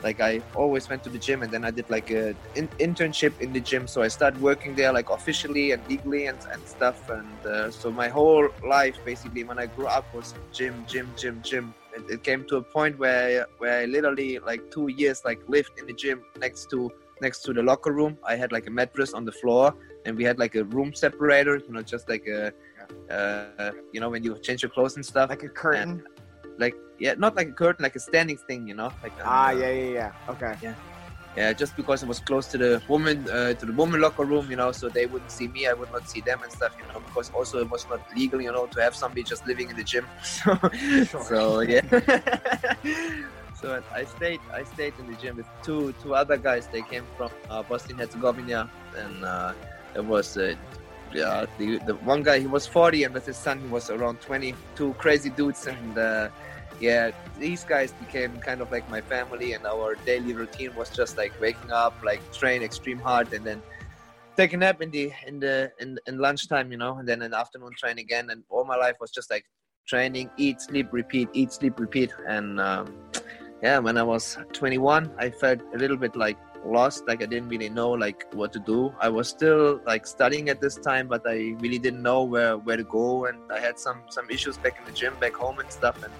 like 0.05 0.21
I 0.21 0.33
always 0.55 0.87
went 0.87 1.03
to 1.05 1.09
the 1.09 1.17
gym, 1.27 1.41
and 1.43 1.51
then 1.51 1.63
I 1.65 1.71
did 1.71 1.89
like 1.89 2.09
a 2.11 2.35
in, 2.59 2.67
internship 2.87 3.33
in 3.41 3.51
the 3.51 3.59
gym. 3.69 3.87
So 3.87 4.03
I 4.07 4.09
started 4.17 4.39
working 4.39 4.75
there 4.75 4.93
like 4.93 5.09
officially 5.09 5.71
and 5.73 5.81
legally 5.89 6.27
and, 6.27 6.37
and 6.53 6.61
stuff. 6.75 7.09
And 7.09 7.39
uh, 7.45 7.71
so 7.71 7.91
my 7.91 8.07
whole 8.07 8.47
life 8.63 8.97
basically 9.03 9.43
when 9.43 9.57
I 9.57 9.65
grew 9.65 9.87
up 9.87 10.05
was 10.13 10.35
gym, 10.53 10.85
gym, 10.87 11.07
gym, 11.17 11.41
gym. 11.43 11.73
And 11.95 12.07
it 12.15 12.21
came 12.23 12.45
to 12.49 12.57
a 12.57 12.61
point 12.77 12.99
where 12.99 13.47
where 13.57 13.81
I 13.81 13.85
literally 13.85 14.31
like 14.51 14.61
two 14.75 14.87
years 15.01 15.17
like 15.29 15.39
lived 15.55 15.73
in 15.79 15.87
the 15.87 15.97
gym 16.03 16.17
next 16.45 16.69
to 16.71 16.91
next 17.25 17.39
to 17.45 17.53
the 17.57 17.63
locker 17.63 17.93
room. 17.99 18.13
I 18.31 18.35
had 18.35 18.51
like 18.51 18.67
a 18.67 18.73
mattress 18.79 19.11
on 19.13 19.25
the 19.25 19.35
floor 19.41 19.73
and 20.05 20.15
we 20.15 20.23
had 20.23 20.37
like 20.37 20.55
a 20.55 20.65
room 20.65 20.93
separator, 20.93 21.55
you 21.57 21.73
know, 21.73 21.81
just 21.81 22.07
like 22.13 22.25
a, 22.27 22.53
uh, 23.15 23.71
you 23.93 23.99
know, 24.01 24.09
when 24.09 24.23
you 24.23 24.37
change 24.37 24.61
your 24.61 24.69
clothes 24.69 24.97
and 24.97 25.05
stuff. 25.13 25.29
Like 25.31 25.43
a 25.43 25.49
curtain. 25.49 25.89
And, 25.89 26.14
like 26.57 26.75
yeah, 26.99 27.13
not 27.17 27.35
like 27.35 27.49
a 27.49 27.51
curtain, 27.51 27.83
like 27.83 27.95
a 27.95 27.99
standing 27.99 28.37
thing, 28.37 28.67
you 28.67 28.75
know. 28.75 28.91
Like 29.03 29.13
ah, 29.23 29.51
yeah, 29.51 29.71
yeah, 29.71 29.91
yeah. 29.91 30.11
Okay. 30.29 30.55
Yeah. 30.61 30.75
Yeah, 31.35 31.51
just 31.51 31.75
because 31.75 32.01
it 32.01 32.07
was 32.07 32.21
close 32.21 32.47
to 32.47 32.57
the 32.57 32.81
woman, 32.87 33.27
uh, 33.29 33.53
to 33.55 33.65
the 33.65 33.73
woman 33.73 33.99
locker 33.99 34.23
room, 34.23 34.49
you 34.49 34.55
know, 34.55 34.71
so 34.71 34.87
they 34.87 35.05
wouldn't 35.05 35.31
see 35.31 35.49
me, 35.49 35.67
I 35.67 35.73
would 35.73 35.91
not 35.91 36.07
see 36.09 36.21
them 36.21 36.41
and 36.41 36.49
stuff, 36.49 36.73
you 36.79 36.87
know, 36.87 37.01
because 37.01 37.29
also 37.31 37.59
it 37.59 37.69
was 37.69 37.85
not 37.89 37.99
legal, 38.15 38.41
you 38.41 38.53
know, 38.53 38.67
to 38.67 38.81
have 38.81 38.95
somebody 38.95 39.23
just 39.23 39.45
living 39.45 39.69
in 39.69 39.75
the 39.75 39.83
gym. 39.83 40.05
So, 40.23 40.57
sure. 41.03 41.23
so 41.23 41.59
yeah. 41.59 41.81
so 43.53 43.83
I 43.93 44.05
stayed, 44.05 44.39
I 44.53 44.63
stayed 44.63 44.93
in 44.97 45.07
the 45.07 45.17
gym 45.17 45.35
with 45.35 45.47
two, 45.61 45.93
two 46.01 46.15
other 46.15 46.37
guys. 46.37 46.67
They 46.67 46.83
came 46.83 47.03
from 47.17 47.31
uh, 47.49 47.63
Bosnia 47.63 47.97
Herzegovina, 47.97 48.69
and 48.95 49.25
uh, 49.25 49.53
it 49.93 50.05
was 50.05 50.37
uh, 50.37 50.55
yeah 51.13 51.45
the, 51.57 51.79
the 51.79 51.95
one 51.95 52.23
guy 52.23 52.39
he 52.39 52.47
was 52.47 52.65
40 52.67 53.03
and 53.03 53.13
with 53.13 53.25
his 53.25 53.37
son 53.37 53.59
he 53.59 53.67
was 53.67 53.89
around 53.89 54.19
20 54.21 54.53
two 54.75 54.93
crazy 54.95 55.29
dudes 55.29 55.65
and 55.67 55.97
uh, 55.97 56.29
yeah 56.79 57.11
these 57.39 57.63
guys 57.63 57.91
became 57.93 58.37
kind 58.39 58.61
of 58.61 58.71
like 58.71 58.89
my 58.89 59.01
family 59.01 59.53
and 59.53 59.65
our 59.65 59.95
daily 60.05 60.33
routine 60.33 60.73
was 60.75 60.89
just 60.89 61.17
like 61.17 61.33
waking 61.39 61.71
up 61.71 61.93
like 62.03 62.21
train 62.33 62.61
extreme 62.61 62.99
hard 62.99 63.31
and 63.33 63.45
then 63.45 63.61
take 64.35 64.53
a 64.53 64.57
nap 64.57 64.81
in 64.81 64.91
the 64.91 65.11
in 65.27 65.39
the 65.39 65.71
in, 65.79 65.97
in 66.07 66.17
lunchtime 66.17 66.71
you 66.71 66.77
know 66.77 66.97
and 66.97 67.07
then 67.07 67.21
an 67.21 67.33
afternoon 67.33 67.71
train 67.77 67.97
again 67.99 68.29
and 68.29 68.43
all 68.49 68.65
my 68.65 68.75
life 68.75 68.95
was 68.99 69.11
just 69.11 69.29
like 69.29 69.45
training 69.87 70.29
eat 70.37 70.59
sleep 70.61 70.87
repeat 70.91 71.29
eat 71.33 71.51
sleep 71.53 71.79
repeat 71.79 72.11
and 72.27 72.59
um, 72.59 72.93
yeah 73.61 73.79
when 73.79 73.97
i 73.97 74.03
was 74.03 74.37
21 74.51 75.11
i 75.17 75.29
felt 75.29 75.61
a 75.73 75.77
little 75.77 75.97
bit 75.97 76.15
like 76.15 76.37
lost 76.65 77.07
like 77.07 77.21
i 77.21 77.25
didn't 77.25 77.47
really 77.47 77.69
know 77.69 77.91
like 77.91 78.25
what 78.33 78.51
to 78.51 78.59
do. 78.59 78.91
I 78.99 79.07
was 79.07 79.29
still 79.29 79.79
like 79.85 80.07
studying 80.07 80.49
at 80.49 80.59
this 80.59 80.75
time 80.75 81.07
but 81.07 81.21
i 81.27 81.55
really 81.59 81.77
didn't 81.77 82.01
know 82.01 82.23
where 82.23 82.57
where 82.57 82.77
to 82.77 82.83
go 82.83 83.25
and 83.25 83.37
i 83.51 83.59
had 83.59 83.77
some 83.77 84.01
some 84.09 84.29
issues 84.31 84.57
back 84.57 84.79
in 84.79 84.85
the 84.85 84.91
gym 84.91 85.13
back 85.19 85.35
home 85.35 85.59
and 85.59 85.71
stuff 85.71 86.03
and 86.03 86.11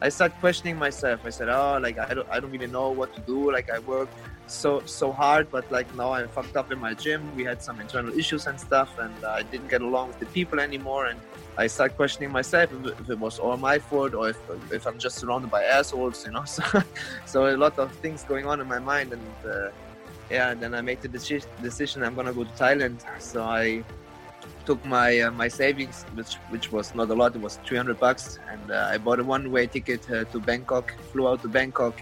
i 0.00 0.08
started 0.08 0.36
questioning 0.40 0.76
myself. 0.76 1.20
I 1.24 1.30
said 1.30 1.48
oh 1.48 1.78
like 1.80 1.98
i 1.98 2.14
don't 2.14 2.28
i 2.30 2.40
don't 2.40 2.50
really 2.50 2.66
know 2.66 2.90
what 2.90 3.14
to 3.14 3.20
do. 3.22 3.52
Like 3.52 3.70
i 3.70 3.78
work 3.78 4.08
so 4.46 4.82
so 4.84 5.10
hard 5.10 5.50
but 5.50 5.64
like 5.72 5.88
now 5.96 6.12
i'm 6.12 6.28
fucked 6.28 6.56
up 6.56 6.70
in 6.72 6.78
my 6.78 6.94
gym. 6.94 7.22
We 7.36 7.44
had 7.44 7.62
some 7.62 7.80
internal 7.80 8.12
issues 8.18 8.46
and 8.46 8.58
stuff 8.60 8.90
and 8.98 9.24
uh, 9.24 9.40
i 9.40 9.42
didn't 9.42 9.68
get 9.68 9.82
along 9.82 10.08
with 10.08 10.20
the 10.20 10.26
people 10.26 10.60
anymore. 10.60 11.06
And 11.06 11.20
i 11.56 11.66
started 11.66 11.96
questioning 11.96 12.30
myself 12.32 12.72
if, 12.72 13.00
if, 13.00 13.10
it 13.10 13.18
was 13.18 13.38
all 13.38 13.56
my 13.56 13.78
fault 13.78 14.12
or 14.12 14.28
if, 14.28 14.38
if 14.72 14.86
i'm 14.88 14.98
just 14.98 15.18
surrounded 15.20 15.50
by 15.52 15.62
assholes 15.62 16.26
you 16.26 16.32
know? 16.32 16.44
So 16.56 16.62
so 17.26 17.46
a 17.46 17.56
lot 17.56 17.78
of 17.78 17.92
things 18.04 18.24
going 18.24 18.46
on 18.46 18.60
in 18.60 18.66
my 18.66 18.80
mind 18.80 19.12
and 19.12 19.22
uh, 19.46 19.70
yeah, 20.30 20.54
then 20.54 20.74
I 20.74 20.80
made 20.80 21.00
the 21.02 21.08
deci- 21.08 21.46
decision 21.62 22.02
I'm 22.02 22.14
gonna 22.14 22.32
go 22.32 22.44
to 22.44 22.50
Thailand. 22.50 22.98
So 23.20 23.42
I 23.42 23.84
took 24.66 24.84
my 24.84 25.20
uh, 25.20 25.30
my 25.30 25.48
savings, 25.48 26.04
which 26.14 26.34
which 26.50 26.72
was 26.72 26.94
not 26.94 27.10
a 27.10 27.14
lot. 27.14 27.34
It 27.36 27.42
was 27.42 27.58
300 27.66 27.98
bucks, 27.98 28.38
and 28.50 28.70
uh, 28.70 28.88
I 28.92 28.98
bought 28.98 29.20
a 29.20 29.24
one-way 29.24 29.66
ticket 29.66 30.10
uh, 30.10 30.24
to 30.24 30.40
Bangkok. 30.40 30.94
Flew 31.12 31.28
out 31.28 31.42
to 31.42 31.48
Bangkok, 31.48 32.00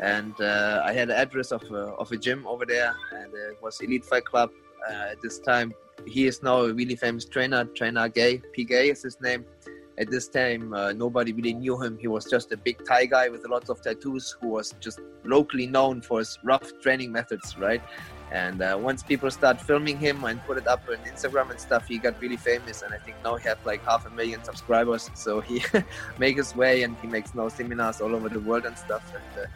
and 0.00 0.38
uh, 0.40 0.82
I 0.84 0.92
had 0.92 1.10
an 1.10 1.16
address 1.16 1.52
of 1.52 1.62
a, 1.70 1.94
of 2.02 2.10
a 2.12 2.16
gym 2.16 2.46
over 2.46 2.64
there, 2.66 2.94
and 3.12 3.32
it 3.34 3.62
was 3.62 3.80
Elite 3.80 4.04
Fight 4.04 4.24
Club. 4.24 4.50
Uh, 4.88 5.12
at 5.12 5.20
this 5.20 5.38
time, 5.38 5.74
he 6.06 6.26
is 6.26 6.42
now 6.42 6.62
a 6.62 6.72
really 6.72 6.96
famous 6.96 7.24
trainer, 7.24 7.64
Trainer 7.64 8.08
Gae. 8.08 8.42
P 8.52 8.64
Gae 8.64 8.90
is 8.90 9.02
his 9.02 9.20
name. 9.20 9.44
At 9.98 10.10
this 10.10 10.28
time, 10.28 10.72
uh, 10.72 10.92
nobody 10.92 11.32
really 11.32 11.52
knew 11.52 11.80
him. 11.82 11.98
He 11.98 12.08
was 12.08 12.24
just 12.24 12.50
a 12.52 12.56
big 12.56 12.82
Thai 12.86 13.04
guy 13.04 13.28
with 13.28 13.46
lots 13.46 13.68
of 13.68 13.82
tattoos, 13.82 14.34
who 14.40 14.48
was 14.48 14.74
just 14.80 14.98
locally 15.24 15.66
known 15.66 16.00
for 16.00 16.20
his 16.20 16.38
rough 16.42 16.72
training 16.80 17.12
methods, 17.12 17.58
right? 17.58 17.82
And 18.32 18.62
uh, 18.62 18.78
once 18.80 19.02
people 19.02 19.30
start 19.30 19.60
filming 19.60 19.98
him 19.98 20.22
and 20.24 20.40
put 20.46 20.56
it 20.56 20.68
up 20.68 20.82
on 20.88 20.96
Instagram 20.98 21.50
and 21.50 21.58
stuff, 21.58 21.88
he 21.88 21.98
got 21.98 22.20
really 22.20 22.36
famous. 22.36 22.82
And 22.82 22.94
I 22.94 22.98
think 22.98 23.16
now 23.24 23.34
he 23.36 23.48
has 23.48 23.58
like 23.64 23.84
half 23.84 24.06
a 24.06 24.10
million 24.10 24.44
subscribers. 24.44 25.10
So 25.14 25.40
he 25.40 25.64
makes 26.18 26.36
his 26.38 26.56
way 26.56 26.82
and 26.84 26.96
he 27.02 27.08
makes 27.08 27.34
now 27.34 27.48
seminars 27.48 28.00
all 28.00 28.14
over 28.14 28.28
the 28.28 28.40
world 28.40 28.66
and 28.66 28.78
stuff. 28.78 29.02
And 29.14 29.44
uh, 29.44 29.48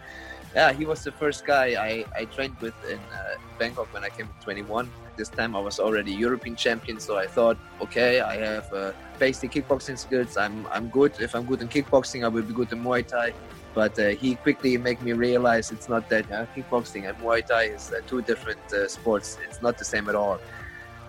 yeah, 0.54 0.72
he 0.72 0.84
was 0.84 1.02
the 1.02 1.12
first 1.12 1.44
guy 1.44 1.74
I, 1.74 2.04
I 2.16 2.24
trained 2.26 2.56
with 2.60 2.74
in 2.88 2.98
uh, 2.98 3.34
Bangkok 3.58 3.92
when 3.92 4.04
I 4.04 4.08
came 4.08 4.26
to 4.26 4.44
21. 4.44 4.90
This 5.16 5.28
time 5.28 5.54
I 5.54 5.60
was 5.60 5.78
already 5.78 6.12
European 6.12 6.56
champion, 6.56 6.98
so 6.98 7.16
I 7.16 7.26
thought, 7.26 7.56
okay, 7.80 8.20
I 8.20 8.36
have 8.36 8.72
uh, 8.72 8.92
basic 9.18 9.52
kickboxing 9.52 9.98
skills. 9.98 10.36
I'm 10.36 10.66
I'm 10.72 10.88
good. 10.88 11.12
If 11.20 11.34
I'm 11.34 11.44
good 11.44 11.62
in 11.62 11.68
kickboxing, 11.68 12.24
I 12.24 12.28
will 12.28 12.42
be 12.42 12.52
good 12.52 12.72
in 12.72 12.82
Muay 12.82 13.06
Thai. 13.06 13.32
But 13.74 13.98
uh, 13.98 14.10
he 14.10 14.36
quickly 14.36 14.76
made 14.78 15.02
me 15.02 15.12
realize 15.12 15.72
it's 15.72 15.88
not 15.88 16.08
that 16.08 16.30
uh, 16.30 16.46
kickboxing 16.54 17.08
and 17.08 17.18
Muay 17.18 17.44
Thai 17.44 17.64
is 17.64 17.92
uh, 17.92 18.00
two 18.06 18.22
different 18.22 18.60
uh, 18.72 18.86
sports. 18.86 19.36
It's 19.48 19.60
not 19.62 19.78
the 19.78 19.84
same 19.84 20.08
at 20.08 20.14
all. 20.14 20.38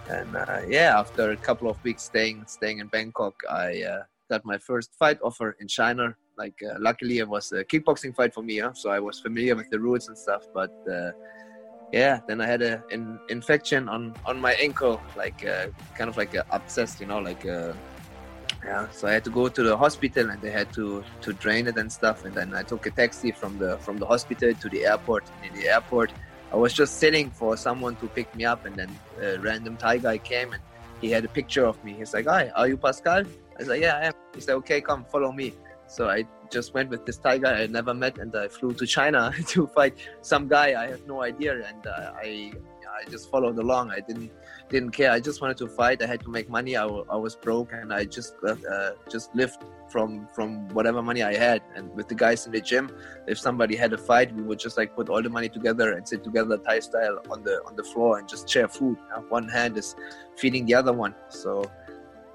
And 0.10 0.36
uh, 0.36 0.62
yeah, 0.68 1.00
after 1.00 1.32
a 1.32 1.38
couple 1.38 1.70
of 1.70 1.82
weeks 1.84 2.04
staying 2.04 2.46
staying 2.48 2.80
in 2.80 2.88
Bangkok, 2.88 3.36
I 3.50 3.84
uh, 3.84 4.04
got 4.30 4.46
my 4.46 4.58
first 4.58 4.96
fight 4.98 5.20
offer 5.24 5.56
in 5.60 5.68
China. 5.68 6.16
Like 6.38 6.60
luckily, 6.80 7.20
it 7.20 7.30
was 7.30 7.52
a 7.52 7.64
kickboxing 7.64 8.16
fight 8.16 8.34
for 8.34 8.44
me, 8.44 8.58
huh? 8.60 8.74
so 8.74 8.90
I 8.90 9.00
was 9.00 9.20
familiar 9.20 9.56
with 9.56 9.70
the 9.70 9.80
rules 9.80 10.10
and 10.10 10.18
stuff. 10.18 10.44
But 10.54 10.72
yeah, 11.94 12.20
then 12.28 12.42
I 12.42 12.48
had 12.48 12.62
an 12.62 13.20
infection 13.30 13.88
on 13.88 14.14
on 14.26 14.42
my 14.42 14.54
ankle, 14.54 15.00
like 15.16 15.40
kind 15.98 16.10
of 16.10 16.18
like 16.18 16.36
a 16.36 16.46
abscess, 16.52 17.00
you 17.00 17.08
know, 17.08 17.20
like 17.20 17.46
yeah 18.64 18.88
so 18.92 19.08
i 19.08 19.12
had 19.12 19.24
to 19.24 19.30
go 19.30 19.48
to 19.48 19.64
the 19.64 19.76
hospital 19.78 20.30
and 20.30 20.42
they 20.42 20.52
had 20.52 20.72
to 20.74 21.04
to 21.22 21.34
drain 21.34 21.68
it 21.68 21.78
and 21.78 21.92
stuff. 21.92 22.26
And 22.26 22.34
then 22.34 22.54
i 22.54 22.64
took 22.64 22.86
a 22.86 22.92
taxi 22.92 23.32
from 23.32 23.58
the 23.58 23.78
from 23.80 23.98
the 23.98 24.06
hospital 24.06 24.54
to 24.54 24.70
the 24.70 24.86
airport. 24.86 25.24
And 25.36 25.52
in 25.52 25.62
the 25.62 25.68
airport 25.70 26.12
i 26.52 26.56
was 26.56 26.74
just 26.74 27.00
sitting 27.00 27.30
for 27.30 27.58
someone 27.58 27.96
to 27.98 28.08
pick 28.08 28.34
me 28.36 28.46
up. 28.46 28.66
And 28.66 28.76
then 28.76 28.92
a 29.22 29.38
random 29.40 29.78
thai 29.78 29.98
guy 29.98 30.18
came 30.18 30.54
and 30.54 30.62
he 31.02 31.12
had 31.12 31.26
a 31.26 31.28
picture 31.28 31.66
of 31.66 31.84
me. 31.84 31.94
He's 31.94 32.14
like 32.14 32.26
hi 32.26 32.50
are 32.56 32.68
you 32.68 32.78
pascal? 32.78 33.24
I 33.24 33.60
was 33.60 33.68
like 33.68 33.82
yeah 33.82 33.98
i 33.98 34.06
am. 34.06 34.14
He 34.34 34.42
said 34.42 34.56
okay 34.56 34.82
come 34.82 35.06
follow 35.06 35.32
me. 35.32 35.54
So 35.88 36.10
i 36.10 36.26
just 36.52 36.74
went 36.74 36.90
with 36.90 37.06
this 37.06 37.18
thai 37.18 37.38
guy 37.38 37.64
i 37.64 37.68
never 37.68 37.94
met 37.94 38.18
and 38.20 38.36
i 38.36 38.48
flew 38.48 38.72
to 38.74 38.86
china 38.86 39.34
to 39.48 39.66
fight 39.66 39.96
some 40.22 40.48
guy 40.48 40.68
i 40.84 40.88
have 40.88 41.06
no 41.08 41.22
idea. 41.24 41.54
And 41.54 41.88
uh, 41.88 42.12
i 42.28 42.52
i 42.98 43.10
just 43.10 43.30
followed 43.30 43.58
along. 43.58 43.92
I 43.92 44.00
didn't 44.00 44.32
didn't 44.70 44.92
care. 44.92 45.12
I 45.12 45.20
just 45.20 45.42
wanted 45.42 45.58
to 45.58 45.68
fight. 45.68 46.02
I 46.02 46.08
had 46.08 46.22
to 46.22 46.30
make 46.30 46.50
money. 46.50 46.76
I, 46.76 46.86
was 46.86 47.36
broke, 47.36 47.72
and 47.74 47.94
I 47.94 48.06
just 48.06 48.36
uh, 48.48 48.92
just 49.10 49.34
lived 49.36 49.64
from 49.90 50.28
from 50.34 50.68
whatever 50.70 51.02
money 51.02 51.24
I 51.24 51.36
had. 51.36 51.62
And 51.76 51.94
with 51.96 52.08
the 52.08 52.16
guys 52.16 52.46
in 52.46 52.52
the 52.52 52.62
gym, 52.62 52.90
if 53.28 53.40
somebody 53.40 53.76
had 53.76 53.94
a 53.94 53.98
fight, 53.98 54.34
we 54.34 54.42
would 54.42 54.60
just 54.60 54.78
like 54.78 54.96
put 54.96 55.10
all 55.10 55.22
the 55.22 55.30
money 55.30 55.50
together 55.50 55.94
and 55.94 56.08
sit 56.08 56.24
together 56.24 56.58
Thai 56.58 56.80
style 56.80 57.20
on 57.30 57.44
the 57.44 57.62
on 57.66 57.76
the 57.76 57.84
floor 57.84 58.20
and 58.20 58.28
just 58.28 58.50
share 58.50 58.68
food. 58.68 58.98
One 59.30 59.48
hand 59.48 59.78
is 59.78 59.96
feeding 60.38 60.66
the 60.66 60.76
other 60.76 60.94
one. 60.94 61.16
So 61.30 61.70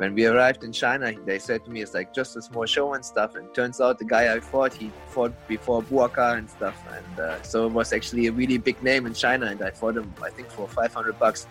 when 0.00 0.14
we 0.14 0.24
arrived 0.24 0.64
in 0.64 0.72
China, 0.72 1.12
they 1.26 1.38
said 1.38 1.62
to 1.66 1.70
me, 1.70 1.82
it's 1.82 1.92
like 1.92 2.14
just 2.14 2.34
a 2.34 2.40
small 2.40 2.64
show 2.64 2.94
and 2.94 3.04
stuff. 3.04 3.34
And 3.34 3.54
turns 3.54 3.82
out 3.82 3.98
the 3.98 4.06
guy 4.06 4.34
I 4.34 4.40
fought, 4.40 4.72
he 4.72 4.90
fought 5.08 5.34
before 5.46 5.82
Buakaw 5.82 6.38
and 6.38 6.48
stuff. 6.48 6.82
And 6.96 7.20
uh, 7.20 7.42
so 7.42 7.66
it 7.66 7.72
was 7.72 7.92
actually 7.92 8.26
a 8.28 8.32
really 8.32 8.56
big 8.56 8.82
name 8.82 9.04
in 9.04 9.12
China. 9.12 9.44
And 9.44 9.60
I 9.60 9.70
fought 9.70 9.98
him, 9.98 10.14
I 10.22 10.30
think, 10.30 10.50
for 10.50 10.66
500 10.66 11.18
bucks. 11.18 11.46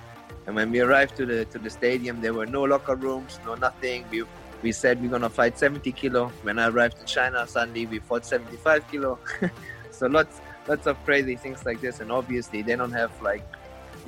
And 0.46 0.56
when 0.56 0.72
we 0.72 0.80
arrived 0.80 1.16
to 1.18 1.26
the 1.26 1.46
to 1.46 1.60
the 1.60 1.70
stadium, 1.70 2.22
there 2.22 2.34
were 2.34 2.46
no 2.46 2.64
locker 2.64 2.96
rooms, 2.96 3.40
no 3.46 3.56
nothing. 3.56 4.06
We 4.12 4.24
we 4.62 4.72
said 4.72 5.02
we're 5.02 5.10
gonna 5.10 5.30
fight 5.30 5.58
70 5.58 5.92
kilo. 5.92 6.30
When 6.44 6.60
I 6.60 6.68
arrived 6.68 7.00
in 7.00 7.06
China, 7.06 7.48
suddenly 7.48 7.86
we 7.86 8.00
fought 8.00 8.26
75 8.26 8.88
kilo. 8.92 9.20
so 9.92 10.08
lots 10.08 10.42
lots 10.68 10.88
of 10.88 11.04
crazy 11.06 11.36
things 11.36 11.66
like 11.66 11.82
this. 11.82 12.00
And 12.00 12.12
obviously 12.12 12.62
they 12.62 12.76
don't 12.76 12.92
have 12.92 13.12
like 13.22 13.44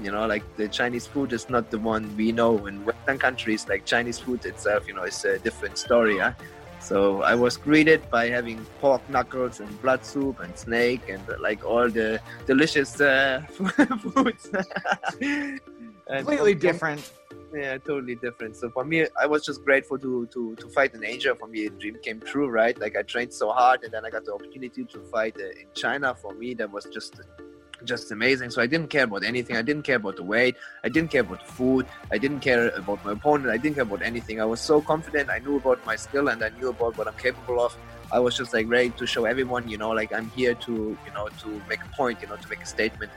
you 0.02 0.12
know 0.12 0.26
like 0.26 0.44
the 0.58 0.68
Chinese 0.68 1.06
food 1.06 1.34
is 1.34 1.50
not 1.50 1.70
the 1.70 1.78
one 1.78 2.16
we 2.18 2.32
know 2.32 2.66
in 2.66 2.84
Western 2.86 3.18
countries. 3.18 3.68
Like 3.68 3.86
Chinese 3.86 4.20
food 4.20 4.46
itself, 4.46 4.88
you 4.88 4.94
know, 4.94 5.04
is 5.04 5.24
a 5.26 5.38
different 5.40 5.78
story. 5.78 6.20
Huh? 6.20 6.34
So 6.82 7.22
I 7.22 7.36
was 7.36 7.58
greeted 7.58 8.10
by 8.10 8.30
having 8.30 8.66
pork 8.80 9.08
knuckles 9.08 9.60
and 9.60 9.70
blood 9.82 10.04
soup 10.04 10.40
and 10.40 10.58
snake 10.58 11.10
and 11.10 11.22
like 11.40 11.64
all 11.64 11.88
the 11.90 12.20
delicious 12.48 13.00
uh, 13.00 13.44
foods. 13.52 14.50
completely 16.18 16.56
different. 16.56 17.12
Yeah, 17.54 17.78
totally 17.78 18.16
different. 18.16 18.56
So 18.56 18.70
for 18.70 18.86
me, 18.86 19.08
I 19.20 19.26
was 19.26 19.46
just 19.46 19.64
grateful 19.64 20.00
to 20.00 20.28
to 20.28 20.56
to 20.56 20.68
fight 20.70 20.94
in 20.94 21.04
Asia. 21.04 21.36
For 21.36 21.48
me, 21.48 21.66
a 21.66 21.70
dream 21.70 21.98
came 22.02 22.20
true, 22.22 22.50
right? 22.50 22.78
Like 22.80 22.96
I 22.96 23.02
trained 23.02 23.34
so 23.34 23.52
hard, 23.52 23.84
and 23.84 23.92
then 23.94 24.06
I 24.06 24.10
got 24.10 24.26
the 24.26 24.34
opportunity 24.34 24.86
to 24.86 25.00
fight 25.12 25.36
uh, 25.38 25.62
in 25.62 25.68
China. 25.74 26.16
For 26.16 26.34
me, 26.34 26.54
that 26.56 26.72
was 26.72 26.86
just 26.86 27.20
just 27.84 28.12
amazing. 28.12 28.52
So 28.52 28.62
I 28.62 28.68
didn't 28.68 28.90
care 28.90 29.04
about 29.04 29.24
anything. 29.24 29.56
I 29.58 29.62
didn't 29.62 29.84
care 29.84 29.96
about 29.96 30.16
the 30.16 30.24
weight. 30.24 30.56
I 30.84 30.90
didn't 30.90 31.12
care 31.12 31.22
about 31.22 31.46
the 31.46 31.52
food. 31.52 31.88
I 32.12 32.18
didn't 32.18 32.40
care 32.40 32.70
about 32.70 33.04
my 33.04 33.14
opponent. 33.14 33.50
I 33.50 33.58
didn't 33.58 33.76
care 33.76 33.84
about 33.84 34.02
anything. 34.02 34.42
I 34.42 34.46
was 34.46 34.60
so 34.60 34.82
confident. 34.82 35.30
I 35.30 35.40
knew 35.40 35.58
about 35.58 35.86
my 35.86 35.96
skill 35.96 36.28
and 36.30 36.44
I 36.44 36.50
knew 36.50 36.70
about 36.70 36.98
what 36.98 37.08
I'm 37.08 37.18
capable 37.18 37.60
of. 37.60 37.76
I 38.12 38.20
was 38.20 38.38
just 38.38 38.54
like 38.54 38.68
ready 38.70 38.90
to 38.92 39.08
show 39.08 39.26
everyone, 39.26 39.70
you 39.70 39.78
know, 39.78 39.92
like 39.92 40.14
I'm 40.14 40.30
here 40.32 40.54
to, 40.54 40.74
you 41.06 41.14
know, 41.14 41.30
to 41.44 41.62
make 41.70 41.82
a 41.82 41.96
point, 41.96 42.22
you 42.22 42.28
know, 42.28 42.36
to 42.36 42.50
make 42.50 42.62
a 42.62 42.66
statement. 42.66 43.12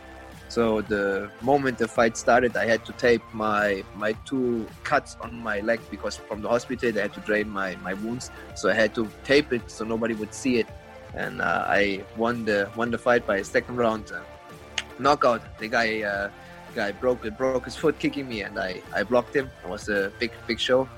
So 0.55 0.83
the 0.83 1.33
moment 1.43 1.79
the 1.79 1.89
fight 1.89 2.17
started, 2.17 2.57
I 2.57 2.67
had 2.73 2.85
to 2.85 2.93
tape 2.93 3.25
my 3.33 3.83
my 3.97 4.13
two 4.25 4.69
cuts 4.85 5.17
on 5.21 5.33
my 5.43 5.59
leg 5.69 5.81
because 5.91 6.15
from 6.29 6.43
the 6.43 6.49
hospital 6.49 6.93
they 6.93 7.01
had 7.01 7.15
to 7.15 7.23
drain 7.29 7.49
my, 7.51 7.75
my 7.89 7.95
wounds. 7.95 8.31
So 8.55 8.71
I 8.71 8.75
had 8.75 8.95
to 8.95 9.09
tape 9.25 9.53
it 9.53 9.69
so 9.69 9.85
nobody 9.85 10.15
would 10.15 10.33
see 10.33 10.55
it, 10.63 10.69
and 11.13 11.43
uh, 11.43 11.65
I 11.67 12.05
won 12.17 12.45
the 12.45 12.71
won 12.77 12.93
the 12.93 12.99
fight 13.07 13.27
by 13.27 13.43
second 13.43 13.79
round 13.85 14.13
uh, 14.13 14.21
knockout. 15.01 15.43
The 15.59 15.67
guy 15.67 15.89
uh, 16.03 16.31
guy 16.77 16.93
broke 16.93 17.23
broke 17.37 17.65
his 17.65 17.75
foot 17.75 17.99
kicking 17.99 18.29
me, 18.29 18.43
and 18.43 18.57
I, 18.57 18.81
I 18.95 19.03
blocked 19.03 19.35
him. 19.35 19.51
It 19.65 19.69
was 19.69 19.89
a 19.89 20.13
big 20.21 20.31
big 20.47 20.61
show. 20.61 20.89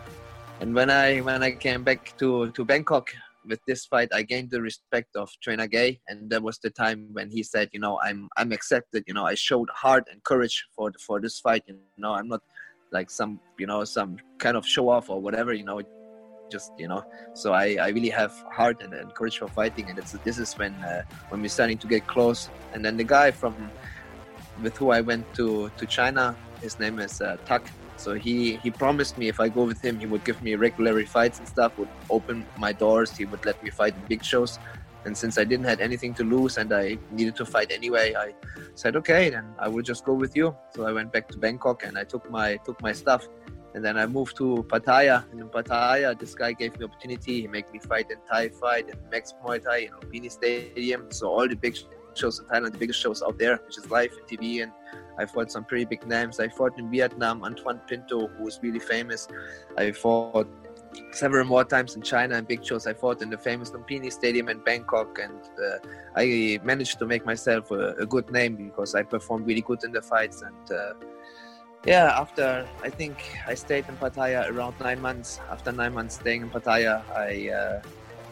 And 0.60 0.74
when 0.74 0.90
I 0.90 1.20
when 1.20 1.42
I 1.42 1.52
came 1.52 1.82
back 1.82 2.12
to, 2.18 2.50
to 2.50 2.62
Bangkok, 2.62 3.08
with 3.48 3.60
this 3.66 3.86
fight, 3.86 4.08
I 4.12 4.22
gained 4.22 4.50
the 4.50 4.60
respect 4.60 5.16
of 5.16 5.30
Trainer 5.42 5.66
Gae, 5.66 6.00
and 6.08 6.30
that 6.30 6.42
was 6.42 6.58
the 6.58 6.70
time 6.70 7.08
when 7.12 7.30
he 7.30 7.42
said, 7.42 7.70
you 7.72 7.80
know, 7.80 8.00
I'm 8.00 8.28
I'm 8.36 8.52
accepted. 8.52 9.04
You 9.06 9.14
know, 9.14 9.24
I 9.24 9.34
showed 9.34 9.68
heart 9.70 10.04
and 10.10 10.22
courage 10.24 10.64
for 10.74 10.90
for 11.00 11.20
this 11.20 11.40
fight. 11.40 11.62
You 11.66 11.78
know, 11.96 12.12
I'm 12.12 12.28
not 12.28 12.42
like 12.92 13.10
some 13.10 13.40
you 13.58 13.66
know 13.66 13.84
some 13.84 14.18
kind 14.38 14.56
of 14.56 14.66
show 14.66 14.88
off 14.88 15.10
or 15.10 15.20
whatever. 15.20 15.52
You 15.54 15.64
know, 15.64 15.80
just 16.50 16.72
you 16.78 16.88
know. 16.88 17.04
So 17.34 17.52
I, 17.52 17.76
I 17.80 17.88
really 17.88 18.10
have 18.10 18.32
heart 18.52 18.82
and, 18.82 18.92
and 18.94 19.14
courage 19.14 19.38
for 19.38 19.48
fighting, 19.48 19.88
and 19.88 19.98
this 19.98 20.38
is 20.38 20.54
when 20.54 20.74
uh, 20.74 21.02
when 21.30 21.40
we're 21.42 21.48
starting 21.48 21.78
to 21.78 21.86
get 21.86 22.06
close. 22.06 22.50
And 22.72 22.84
then 22.84 22.96
the 22.96 23.04
guy 23.04 23.30
from 23.30 23.70
with 24.62 24.76
who 24.76 24.90
I 24.90 25.00
went 25.00 25.24
to 25.34 25.70
to 25.76 25.86
China, 25.86 26.36
his 26.60 26.78
name 26.78 26.98
is 26.98 27.20
uh, 27.20 27.36
Tak 27.44 27.62
so 27.96 28.14
he 28.14 28.56
he 28.56 28.70
promised 28.70 29.18
me 29.18 29.28
if 29.28 29.40
I 29.40 29.48
go 29.48 29.64
with 29.64 29.80
him, 29.82 29.98
he 29.98 30.06
would 30.06 30.24
give 30.24 30.42
me 30.42 30.54
regular 30.54 31.04
fights 31.06 31.38
and 31.38 31.48
stuff. 31.48 31.76
Would 31.78 31.88
open 32.10 32.46
my 32.58 32.72
doors. 32.72 33.16
He 33.16 33.24
would 33.24 33.44
let 33.44 33.62
me 33.62 33.70
fight 33.70 33.94
in 33.94 34.02
big 34.08 34.24
shows. 34.24 34.58
And 35.04 35.16
since 35.16 35.38
I 35.38 35.44
didn't 35.44 35.66
have 35.66 35.80
anything 35.80 36.14
to 36.14 36.24
lose 36.24 36.58
and 36.58 36.72
I 36.72 36.98
needed 37.12 37.36
to 37.36 37.46
fight 37.46 37.70
anyway, 37.70 38.14
I 38.14 38.34
said 38.74 38.96
okay, 38.96 39.30
then 39.30 39.54
I 39.58 39.68
will 39.68 39.82
just 39.82 40.04
go 40.04 40.12
with 40.12 40.36
you. 40.36 40.56
So 40.74 40.86
I 40.86 40.92
went 40.92 41.12
back 41.12 41.28
to 41.28 41.38
Bangkok 41.38 41.84
and 41.84 41.96
I 41.96 42.04
took 42.04 42.28
my 42.30 42.56
took 42.64 42.80
my 42.82 42.92
stuff. 42.92 43.28
And 43.74 43.84
then 43.84 43.98
I 43.98 44.06
moved 44.06 44.36
to 44.38 44.64
Pattaya. 44.68 45.30
And 45.30 45.40
in 45.40 45.48
Pattaya, 45.48 46.18
this 46.18 46.34
guy 46.34 46.52
gave 46.52 46.78
me 46.78 46.86
opportunity. 46.86 47.42
He 47.42 47.46
made 47.46 47.70
me 47.72 47.78
fight 47.78 48.10
in 48.10 48.16
Thai 48.28 48.48
fight 48.48 48.88
in 48.88 48.96
Max 49.10 49.34
Muay 49.44 49.62
Thai 49.62 49.78
in 49.88 49.92
Lumpini 49.92 50.30
Stadium. 50.32 51.12
So 51.12 51.28
all 51.28 51.46
the 51.46 51.56
big 51.56 51.76
shows 52.14 52.38
in 52.40 52.46
Thailand, 52.46 52.72
the 52.72 52.78
biggest 52.78 53.00
shows 53.00 53.22
out 53.22 53.38
there, 53.38 53.56
which 53.66 53.78
is 53.78 53.90
live 53.90 54.12
and 54.18 54.26
TV 54.26 54.62
and 54.62 54.72
I 55.18 55.26
fought 55.26 55.50
some 55.50 55.64
pretty 55.64 55.84
big 55.84 56.06
names. 56.06 56.40
I 56.40 56.48
fought 56.48 56.78
in 56.78 56.90
Vietnam, 56.90 57.42
Antoine 57.42 57.80
Pinto, 57.86 58.28
who 58.28 58.44
was 58.44 58.60
really 58.62 58.78
famous. 58.78 59.28
I 59.76 59.92
fought 59.92 60.48
several 61.12 61.44
more 61.44 61.64
times 61.64 61.96
in 61.96 62.02
China 62.02 62.36
and 62.36 62.46
big 62.46 62.64
shows. 62.64 62.86
I 62.86 62.94
fought 62.94 63.22
in 63.22 63.30
the 63.30 63.38
famous 63.38 63.70
Lumpini 63.70 64.12
Stadium 64.12 64.48
in 64.48 64.60
Bangkok, 64.60 65.18
and 65.18 65.40
uh, 65.58 65.78
I 66.16 66.58
managed 66.64 66.98
to 66.98 67.06
make 67.06 67.24
myself 67.26 67.70
a, 67.70 67.94
a, 67.94 68.06
good 68.06 68.30
name 68.30 68.56
because 68.56 68.94
I 68.94 69.02
performed 69.02 69.46
really 69.46 69.62
good 69.62 69.84
in 69.84 69.92
the 69.92 70.02
fights. 70.02 70.42
And 70.42 70.70
uh, 70.70 70.94
yeah, 71.84 72.18
after 72.18 72.66
I 72.82 72.90
think 72.90 73.16
I 73.46 73.54
stayed 73.54 73.88
in 73.88 73.96
Pattaya 73.96 74.50
around 74.50 74.74
nine 74.80 75.00
months. 75.00 75.40
After 75.50 75.72
nine 75.72 75.94
months 75.94 76.16
staying 76.16 76.42
in 76.42 76.50
Pattaya, 76.50 77.02
I 77.10 77.50
uh, 77.50 77.82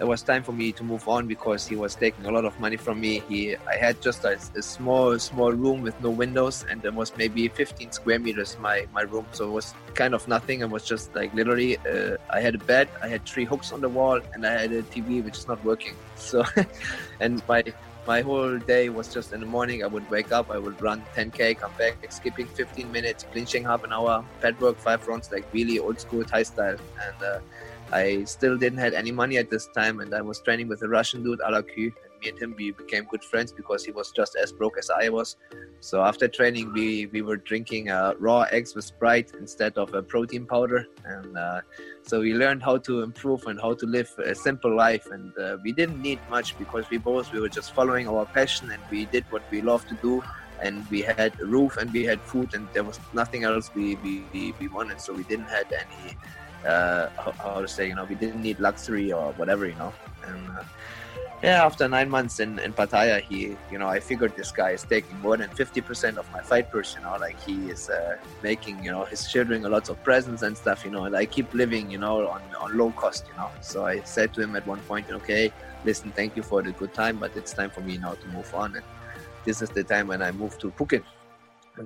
it 0.01 0.05
was 0.05 0.23
time 0.23 0.43
for 0.43 0.53
me 0.53 0.73
to 0.73 0.83
move 0.83 1.09
on 1.09 1.27
because 1.29 1.67
he 1.67 1.77
was 1.77 1.95
taking 1.95 2.27
a 2.27 2.31
lot 2.31 2.45
of 2.45 2.59
money 2.59 2.77
from 2.77 3.01
me. 3.01 3.23
He, 3.29 3.57
I 3.57 3.77
had 3.77 4.01
just 4.03 4.25
a, 4.25 4.39
a 4.57 4.63
small, 4.63 5.19
small 5.19 5.53
room 5.53 5.83
with 5.83 6.01
no 6.03 6.11
windows, 6.11 6.65
and 6.69 6.83
there 6.83 6.93
was 6.93 7.17
maybe 7.17 7.47
15 7.49 7.93
square 7.93 8.19
meters 8.19 8.57
my 8.61 8.87
my 8.93 9.03
room, 9.03 9.27
so 9.33 9.47
it 9.47 9.53
was 9.53 9.73
kind 9.95 10.15
of 10.15 10.27
nothing. 10.27 10.61
It 10.61 10.71
was 10.71 10.85
just 10.85 11.15
like 11.15 11.33
literally, 11.33 11.79
uh, 11.79 12.17
I 12.31 12.41
had 12.41 12.57
a 12.57 12.59
bed, 12.59 12.89
I 13.03 13.09
had 13.09 13.25
three 13.25 13.45
hooks 13.45 13.73
on 13.73 13.81
the 13.81 13.89
wall, 13.89 14.21
and 14.33 14.45
I 14.45 14.53
had 14.63 14.73
a 14.73 14.83
TV 14.83 15.25
which 15.25 15.39
is 15.39 15.49
not 15.49 15.65
working. 15.65 15.95
So, 16.17 16.45
and 17.21 17.43
my 17.49 17.63
my 18.07 18.21
whole 18.21 18.59
day 18.59 18.89
was 18.89 19.13
just 19.13 19.33
in 19.33 19.41
the 19.41 19.47
morning. 19.47 19.83
I 19.83 19.87
would 19.87 20.09
wake 20.11 20.33
up, 20.33 20.51
I 20.51 20.59
would 20.59 20.81
run 20.81 21.03
10k, 21.15 21.59
come 21.59 21.73
back, 21.79 21.97
skipping 22.11 22.47
15 22.47 22.91
minutes, 22.91 23.27
clinching 23.33 23.65
half 23.65 23.85
an 23.85 23.93
hour, 23.93 24.25
pad 24.41 24.61
work 24.61 24.79
five 24.79 25.07
rounds, 25.07 25.31
like 25.33 25.45
really 25.53 25.79
old 25.79 26.01
school 26.01 26.25
Thai 26.25 26.43
style, 26.43 26.79
and. 27.07 27.23
Uh, 27.23 27.39
I 27.93 28.25
still 28.25 28.57
didn't 28.57 28.79
have 28.79 28.93
any 28.93 29.13
money 29.13 29.37
at 29.37 29.51
this 29.51 29.69
time, 29.69 30.01
and 30.01 30.15
I 30.15 30.21
was 30.21 30.41
training 30.41 30.69
with 30.69 30.83
a 30.83 30.89
Russian 30.89 31.23
dude, 31.23 31.41
Alaku, 31.41 31.85
and 31.85 32.13
me 32.21 32.29
and 32.31 32.39
him 32.39 32.55
we 32.57 32.73
became 32.73 33.05
good 33.05 33.23
friends 33.23 33.53
because 33.53 33.85
he 33.85 33.93
was 33.93 34.11
just 34.11 34.37
as 34.37 34.53
broke 34.53 34.79
as 34.79 34.91
I 34.91 35.09
was. 35.09 35.37
So 35.81 36.03
after 36.03 36.27
training, 36.29 36.73
we 36.73 37.07
we 37.07 37.23
were 37.23 37.37
drinking 37.37 37.91
uh, 37.91 38.15
raw 38.19 38.43
eggs 38.51 38.75
with 38.75 38.85
Sprite 38.85 39.33
instead 39.39 39.77
of 39.77 39.95
a 39.95 40.03
protein 40.03 40.47
powder, 40.47 40.87
and 41.05 41.37
uh, 41.37 41.61
so 42.03 42.21
we 42.21 42.35
learned 42.35 42.63
how 42.63 42.79
to 42.79 43.03
improve 43.03 43.47
and 43.47 43.61
how 43.61 43.75
to 43.75 43.87
live 43.87 44.11
a 44.25 44.35
simple 44.35 44.75
life. 44.75 45.07
And 45.11 45.37
uh, 45.39 45.59
we 45.63 45.73
didn't 45.73 46.01
need 46.01 46.21
much 46.31 46.59
because 46.59 46.89
we 46.91 46.99
both 46.99 47.33
we 47.33 47.41
were 47.41 47.49
just 47.61 47.73
following 47.75 48.09
our 48.09 48.27
passion 48.27 48.71
and 48.71 48.83
we 48.91 49.07
did 49.07 49.25
what 49.31 49.43
we 49.51 49.61
love 49.61 49.87
to 49.89 49.95
do 50.03 50.23
and 50.63 50.89
we 50.89 51.03
had 51.03 51.33
a 51.41 51.45
roof 51.45 51.77
and 51.77 51.93
we 51.93 52.05
had 52.05 52.21
food 52.23 52.55
and 52.55 52.69
there 52.73 52.85
was 52.85 52.99
nothing 53.13 53.45
else 53.45 53.71
we, 53.75 53.97
we, 53.97 54.55
we 54.61 54.69
wanted 54.69 55.01
so 55.01 55.13
we 55.13 55.25
didn't 55.25 55.47
have 55.47 55.71
any 55.73 56.17
uh, 56.67 57.09
how, 57.39 57.61
to 57.61 57.69
say, 57.69 57.89
you 57.89 57.95
know, 57.95 58.05
we 58.05 58.15
didn't 58.15 58.43
need 58.43 58.59
luxury 58.61 59.13
or 59.13 59.33
whatever, 59.33 59.67
you 59.67 59.75
know. 59.75 59.93
And 60.27 60.49
uh, 60.51 60.63
yeah, 61.43 61.65
after 61.65 61.87
nine 61.89 62.09
months 62.09 62.41
in, 62.41 62.59
in 62.59 62.73
Pattaya, 62.73 63.21
he, 63.21 63.57
you 63.71 63.79
know, 63.79 63.87
I 63.87 64.01
figured 64.01 64.35
this 64.37 64.51
guy 64.51 64.71
is 64.71 64.83
taking 64.83 65.21
more 65.21 65.37
than 65.37 65.51
50% 65.51 66.17
of 66.17 66.31
my 66.33 66.41
fight 66.41 66.71
purse, 66.71 66.95
you 66.97 67.03
know, 67.03 67.17
like 67.21 67.39
he 67.41 67.69
is 67.69 67.91
uh, 67.91 68.17
making, 68.43 68.83
you 68.83 68.91
know, 68.91 69.05
his 69.05 69.29
children 69.31 69.65
a 69.65 69.69
lot 69.69 69.89
of 69.91 70.03
presents 70.03 70.43
and 70.43 70.57
stuff, 70.57 70.85
you 70.85 70.91
know, 70.91 71.05
and 71.05 71.15
I 71.15 71.27
keep 71.27 71.53
living, 71.53 71.91
you 71.91 71.99
know, 71.99 72.27
on, 72.29 72.41
on 72.59 72.79
low 72.79 72.93
cost, 72.93 73.27
you 73.29 73.37
know. 73.37 73.51
So 73.61 73.85
I 73.85 74.01
said 74.03 74.33
to 74.35 74.43
him 74.43 74.57
at 74.57 74.67
one 74.67 74.81
point, 74.81 75.11
okay, 75.11 75.53
listen, 75.85 76.13
thank 76.13 76.35
you 76.35 76.43
for 76.43 76.63
the 76.63 76.73
good 76.73 76.95
time, 76.95 77.19
but 77.19 77.37
it's 77.37 77.53
time 77.53 77.71
for 77.71 77.83
me 77.83 77.99
now 77.99 78.15
to 78.15 78.27
move 78.29 78.53
on. 78.55 78.77
And 78.77 78.85
this 79.45 79.61
is 79.61 79.69
the 79.69 79.85
time 79.85 80.07
when 80.07 80.23
I 80.23 80.33
moved 80.33 80.61
to 80.63 80.71
Phuket 80.71 81.05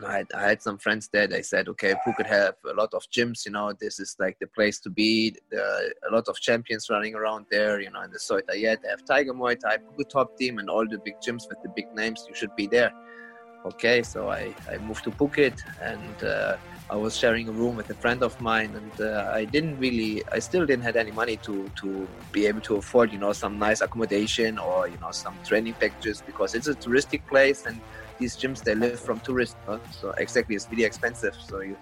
I 0.04 0.18
had, 0.18 0.26
I 0.34 0.42
had 0.42 0.62
some 0.62 0.78
friends 0.78 1.08
there. 1.12 1.26
They 1.26 1.42
said, 1.42 1.68
okay, 1.68 1.94
Phuket 2.06 2.26
have 2.26 2.54
a 2.70 2.74
lot 2.74 2.92
of 2.92 3.04
gyms. 3.10 3.46
You 3.46 3.52
know, 3.52 3.72
this 3.72 3.98
is 3.98 4.16
like 4.18 4.38
the 4.38 4.46
place 4.46 4.78
to 4.80 4.90
be. 4.90 5.34
A 5.52 6.12
lot 6.12 6.28
of 6.28 6.38
champions 6.40 6.90
running 6.90 7.14
around 7.14 7.46
there. 7.50 7.80
You 7.80 7.90
know, 7.90 8.02
in 8.02 8.10
the 8.10 8.18
Soi 8.18 8.40
Taiad, 8.40 8.80
they 8.82 8.88
have 8.88 9.04
Tiger 9.04 9.32
Muay 9.32 9.58
Thai, 9.58 9.78
Phuket 9.78 10.10
Top 10.10 10.36
Team, 10.36 10.58
and 10.58 10.68
all 10.68 10.86
the 10.86 10.98
big 10.98 11.14
gyms 11.26 11.48
with 11.48 11.58
the 11.62 11.70
big 11.74 11.86
names. 11.94 12.24
You 12.28 12.34
should 12.34 12.54
be 12.54 12.66
there. 12.66 12.92
Okay, 13.64 14.02
so 14.02 14.30
I, 14.30 14.54
I 14.70 14.78
moved 14.78 15.04
to 15.04 15.10
Phuket 15.10 15.60
and 15.82 16.22
uh, 16.22 16.56
I 16.90 16.96
was 16.96 17.16
sharing 17.16 17.48
a 17.48 17.52
room 17.52 17.76
with 17.76 17.90
a 17.90 17.94
friend 17.94 18.22
of 18.22 18.40
mine, 18.40 18.74
and 18.74 19.00
uh, 19.00 19.30
I 19.34 19.44
didn't 19.44 19.78
really, 19.78 20.22
I 20.30 20.38
still 20.38 20.64
didn't 20.64 20.84
have 20.84 20.96
any 20.96 21.10
money 21.10 21.36
to 21.38 21.68
to 21.76 22.08
be 22.32 22.46
able 22.46 22.60
to 22.62 22.76
afford, 22.76 23.12
you 23.12 23.18
know, 23.18 23.32
some 23.32 23.58
nice 23.58 23.80
accommodation 23.80 24.58
or 24.58 24.88
you 24.88 24.96
know 24.98 25.10
some 25.10 25.36
training 25.44 25.74
packages 25.74 26.22
because 26.24 26.54
it's 26.54 26.68
a 26.68 26.74
touristic 26.74 27.26
place 27.26 27.66
and 27.66 27.80
these 28.18 28.36
gyms 28.36 28.62
they 28.62 28.74
live 28.74 28.98
from 28.98 29.20
tourists 29.20 29.56
huh? 29.66 29.78
so 29.90 30.10
exactly 30.18 30.54
it's 30.54 30.68
really 30.70 30.84
expensive 30.84 31.34
so 31.46 31.60
you 31.60 31.76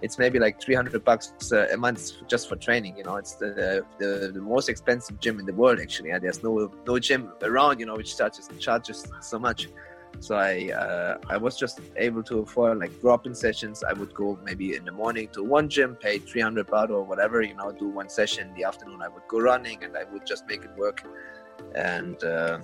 it's 0.00 0.18
maybe 0.18 0.38
like 0.38 0.60
300 0.60 1.04
bucks 1.04 1.32
uh, 1.52 1.66
a 1.72 1.76
month 1.76 2.12
just 2.28 2.48
for 2.48 2.56
training 2.56 2.96
you 2.96 3.04
know 3.04 3.16
it's 3.16 3.34
the, 3.34 3.84
the, 3.98 4.30
the 4.32 4.40
most 4.40 4.68
expensive 4.68 5.18
gym 5.20 5.38
in 5.38 5.46
the 5.46 5.52
world 5.54 5.80
actually 5.80 6.10
there's 6.18 6.42
no 6.42 6.72
no 6.86 6.98
gym 6.98 7.32
around 7.42 7.78
you 7.80 7.86
know 7.86 7.96
which 7.96 8.16
charges 8.16 8.48
charges 8.58 9.06
so 9.20 9.38
much 9.38 9.68
so 10.20 10.36
I 10.36 10.70
uh, 10.70 11.18
I 11.28 11.36
was 11.36 11.56
just 11.56 11.80
able 11.96 12.22
to 12.24 12.40
afford 12.40 12.78
like 12.78 12.92
drop-in 13.00 13.34
sessions. 13.34 13.82
I 13.82 13.92
would 13.92 14.14
go 14.14 14.38
maybe 14.44 14.76
in 14.76 14.84
the 14.84 14.92
morning 14.92 15.28
to 15.32 15.42
one 15.42 15.68
gym, 15.68 15.96
pay 15.96 16.18
300 16.18 16.66
baht 16.68 16.90
or 16.90 17.02
whatever, 17.02 17.42
you 17.42 17.54
know, 17.54 17.72
do 17.72 17.88
one 17.88 18.08
session. 18.08 18.48
In 18.48 18.54
the 18.54 18.64
afternoon 18.64 19.02
I 19.02 19.08
would 19.08 19.26
go 19.28 19.40
running 19.40 19.82
and 19.82 19.96
I 19.96 20.04
would 20.04 20.26
just 20.26 20.46
make 20.46 20.62
it 20.64 20.70
work. 20.76 21.04
And 21.74 22.22
uh, 22.22 22.60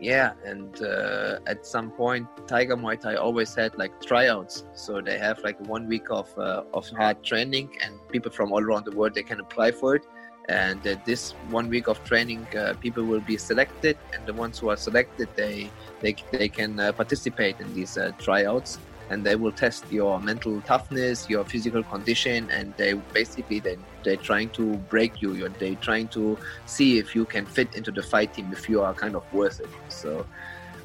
yeah 0.00 0.32
and 0.44 0.82
uh, 0.82 1.38
at 1.46 1.66
some 1.66 1.90
point 1.90 2.26
tiger 2.46 2.76
muay 2.76 3.00
thai 3.00 3.14
always 3.14 3.54
had 3.54 3.76
like 3.78 3.92
tryouts. 4.00 4.64
So 4.74 5.00
they 5.00 5.18
have 5.18 5.38
like 5.40 5.58
one 5.68 5.86
week 5.86 6.10
of 6.10 6.28
uh, 6.38 6.64
of 6.72 6.88
hard 6.90 7.22
training 7.22 7.70
and 7.82 7.92
people 8.08 8.30
from 8.30 8.52
all 8.52 8.62
around 8.62 8.84
the 8.84 8.96
world 8.98 9.14
they 9.14 9.22
can 9.22 9.40
apply 9.40 9.70
for 9.72 9.96
it. 9.96 10.04
And 10.48 10.86
uh, 10.86 10.96
this 11.06 11.32
one 11.48 11.68
week 11.70 11.86
of 11.88 12.02
training 12.04 12.46
uh, 12.56 12.74
people 12.80 13.04
will 13.04 13.20
be 13.32 13.38
selected 13.38 13.96
and 14.12 14.26
the 14.26 14.34
ones 14.34 14.58
who 14.58 14.68
are 14.68 14.76
selected 14.76 15.28
they 15.36 15.70
they, 16.00 16.14
they 16.32 16.48
can 16.48 16.78
uh, 16.78 16.92
participate 16.92 17.60
in 17.60 17.72
these 17.74 17.96
uh, 17.96 18.12
tryouts 18.18 18.78
and 19.10 19.24
they 19.24 19.36
will 19.36 19.52
test 19.52 19.84
your 19.90 20.20
mental 20.20 20.60
toughness, 20.62 21.28
your 21.28 21.44
physical 21.44 21.82
condition, 21.82 22.50
and 22.50 22.74
they 22.76 22.94
basically 23.12 23.60
they 23.60 23.76
they're 24.02 24.16
trying 24.16 24.50
to 24.50 24.74
break 24.88 25.20
you. 25.22 25.48
They're 25.58 25.74
trying 25.76 26.08
to 26.08 26.38
see 26.66 26.98
if 26.98 27.14
you 27.14 27.24
can 27.24 27.46
fit 27.46 27.74
into 27.74 27.90
the 27.90 28.02
fight 28.02 28.34
team, 28.34 28.50
if 28.52 28.68
you 28.68 28.82
are 28.82 28.94
kind 28.94 29.14
of 29.16 29.24
worth 29.32 29.60
it. 29.60 29.68
So. 29.88 30.26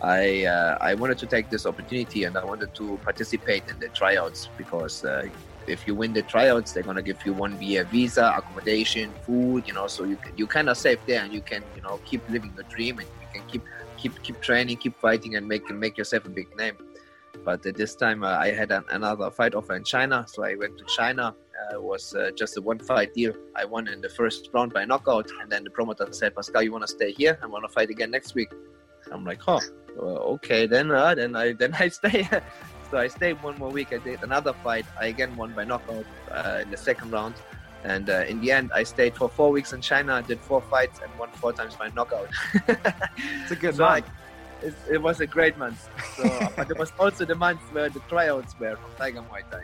I 0.01 0.45
uh, 0.45 0.77
I 0.79 0.93
wanted 0.93 1.17
to 1.17 1.25
take 1.25 1.49
this 1.49 1.65
opportunity 1.65 2.23
and 2.23 2.37
I 2.37 2.45
wanted 2.45 2.73
to 2.75 2.97
participate 3.03 3.63
in 3.67 3.79
the 3.79 3.89
tryouts 3.89 4.47
because 4.57 5.03
uh, 5.03 5.27
if 5.67 5.85
you 5.87 5.93
win 5.93 6.13
the 6.13 6.21
tryouts, 6.21 6.71
they're 6.71 6.83
gonna 6.83 7.01
give 7.01 7.25
you 7.25 7.33
one 7.33 7.61
year 7.61 7.83
visa, 7.83 8.33
accommodation, 8.37 9.11
food, 9.25 9.67
you 9.67 9.73
know, 9.73 9.87
so 9.87 10.05
you 10.05 10.17
you 10.37 10.47
kind 10.47 10.69
of 10.69 10.77
safe 10.77 10.99
there 11.05 11.21
and 11.21 11.33
you 11.33 11.41
can 11.41 11.63
you 11.75 11.81
know 11.81 11.99
keep 12.05 12.27
living 12.29 12.53
the 12.55 12.63
dream 12.63 12.99
and 12.99 13.07
you 13.21 13.27
can 13.33 13.49
keep 13.49 13.63
keep 13.97 14.21
keep 14.23 14.39
training, 14.41 14.77
keep 14.77 14.97
fighting, 14.99 15.35
and 15.35 15.47
make 15.47 15.69
make 15.69 15.97
yourself 15.97 16.25
a 16.25 16.29
big 16.29 16.55
name. 16.57 16.77
But 17.43 17.65
at 17.65 17.75
this 17.75 17.95
time, 17.95 18.23
uh, 18.23 18.37
I 18.37 18.51
had 18.51 18.71
an, 18.71 18.83
another 18.89 19.31
fight 19.31 19.55
offer 19.55 19.75
in 19.75 19.83
China, 19.83 20.25
so 20.27 20.43
I 20.43 20.55
went 20.55 20.77
to 20.77 20.85
China. 20.85 21.35
Uh, 21.59 21.75
it 21.75 21.83
was 21.83 22.13
uh, 22.15 22.31
just 22.35 22.57
a 22.57 22.61
one 22.61 22.79
fight 22.79 23.13
deal. 23.13 23.33
I 23.55 23.65
won 23.65 23.87
in 23.87 24.01
the 24.01 24.09
first 24.09 24.49
round 24.53 24.73
by 24.73 24.85
knockout, 24.85 25.29
and 25.41 25.51
then 25.51 25.63
the 25.63 25.69
promoter 25.69 26.07
said, 26.11 26.35
"Pascal, 26.35 26.61
you 26.61 26.71
want 26.71 26.85
to 26.85 26.91
stay 26.91 27.11
here? 27.11 27.37
I 27.41 27.47
want 27.47 27.63
to 27.65 27.69
fight 27.69 27.89
again 27.89 28.11
next 28.11 28.35
week." 28.35 28.51
I'm 29.11 29.25
like, 29.25 29.41
"Oh, 29.47 29.61
well, 29.97 30.17
okay, 30.35 30.67
then 30.67 30.91
uh, 30.91 31.15
then 31.15 31.35
I 31.35 31.53
then 31.61 31.73
I 31.73 31.87
stay." 31.87 32.27
so 32.91 32.97
I 32.97 33.07
stayed 33.07 33.41
one 33.43 33.57
more 33.57 33.69
week. 33.69 33.93
I 33.93 33.97
did 33.97 34.23
another 34.23 34.53
fight. 34.53 34.85
I 34.99 35.07
again 35.07 35.35
won 35.35 35.53
by 35.53 35.63
knockout 35.63 36.05
uh, 36.31 36.59
in 36.61 36.71
the 36.71 36.77
second 36.77 37.11
round. 37.11 37.35
And 37.83 38.09
uh, 38.09 38.25
in 38.27 38.41
the 38.41 38.51
end, 38.51 38.71
I 38.73 38.83
stayed 38.83 39.15
for 39.15 39.29
four 39.29 39.51
weeks 39.51 39.71
in 39.71 39.79
China, 39.81 40.21
did 40.21 40.39
four 40.41 40.61
fights, 40.61 40.99
and 41.01 41.09
won 41.17 41.29
four 41.31 41.53
times 41.53 41.75
by 41.75 41.89
knockout. 41.89 42.29
it's 42.67 43.51
a 43.51 43.55
good 43.55 43.75
so 43.75 43.85
I, 43.85 44.03
it, 44.61 44.73
it, 44.91 45.01
was 45.01 45.19
a 45.19 45.27
great 45.27 45.57
month. 45.57 45.87
So, 46.15 46.23
but 46.55 46.69
it 46.69 46.77
was 46.77 46.91
also 46.99 47.25
the 47.25 47.35
month 47.35 47.61
where 47.71 47.89
the 47.89 47.99
tryouts 48.01 48.59
were 48.59 48.75
from 48.75 48.91
Tiger 48.97 49.21
Muay 49.21 49.49
Thai. 49.49 49.63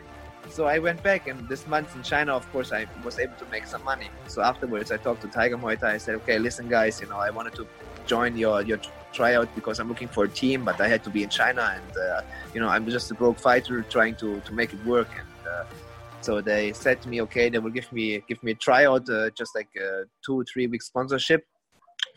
So 0.50 0.64
I 0.66 0.78
went 0.78 1.02
back, 1.02 1.26
and 1.26 1.48
this 1.48 1.66
month 1.66 1.94
in 1.96 2.02
China, 2.02 2.34
of 2.34 2.50
course, 2.52 2.72
I 2.72 2.86
was 3.04 3.18
able 3.18 3.34
to 3.36 3.46
make 3.46 3.66
some 3.66 3.82
money. 3.84 4.08
So 4.28 4.42
afterwards, 4.42 4.92
I 4.92 4.96
talked 4.96 5.22
to 5.22 5.28
Tiger 5.28 5.58
Muay 5.58 5.78
Thai. 5.78 5.94
I 5.94 5.98
said, 5.98 6.14
"Okay, 6.16 6.38
listen, 6.38 6.68
guys, 6.68 7.00
you 7.00 7.08
know, 7.08 7.18
I 7.18 7.30
wanted 7.30 7.54
to 7.56 7.66
join 8.06 8.36
your 8.36 8.62
your 8.62 8.78
tryout 9.12 9.48
because 9.54 9.80
I'm 9.80 9.88
looking 9.88 10.08
for 10.08 10.24
a 10.24 10.28
team, 10.28 10.64
but 10.64 10.80
I 10.80 10.88
had 10.88 11.02
to 11.04 11.10
be 11.10 11.22
in 11.22 11.30
China, 11.30 11.62
and 11.76 11.96
uh, 11.96 12.22
you 12.54 12.60
know, 12.60 12.68
I'm 12.68 12.88
just 12.88 13.10
a 13.10 13.14
broke 13.14 13.38
fighter 13.38 13.82
trying 13.82 14.14
to 14.16 14.40
to 14.40 14.52
make 14.52 14.72
it 14.72 14.84
work." 14.84 15.08
And 15.18 15.48
uh, 15.52 15.64
so 16.20 16.40
they 16.40 16.72
said 16.72 17.02
to 17.02 17.08
me, 17.08 17.20
"Okay, 17.22 17.48
they 17.48 17.58
will 17.58 17.76
give 17.78 17.90
me 17.92 18.22
give 18.28 18.42
me 18.42 18.52
a 18.52 18.60
tryout, 18.66 19.08
uh, 19.10 19.30
just 19.30 19.54
like 19.54 19.70
a 19.76 20.04
two 20.24 20.44
three 20.50 20.66
week 20.68 20.82
sponsorship." 20.82 21.44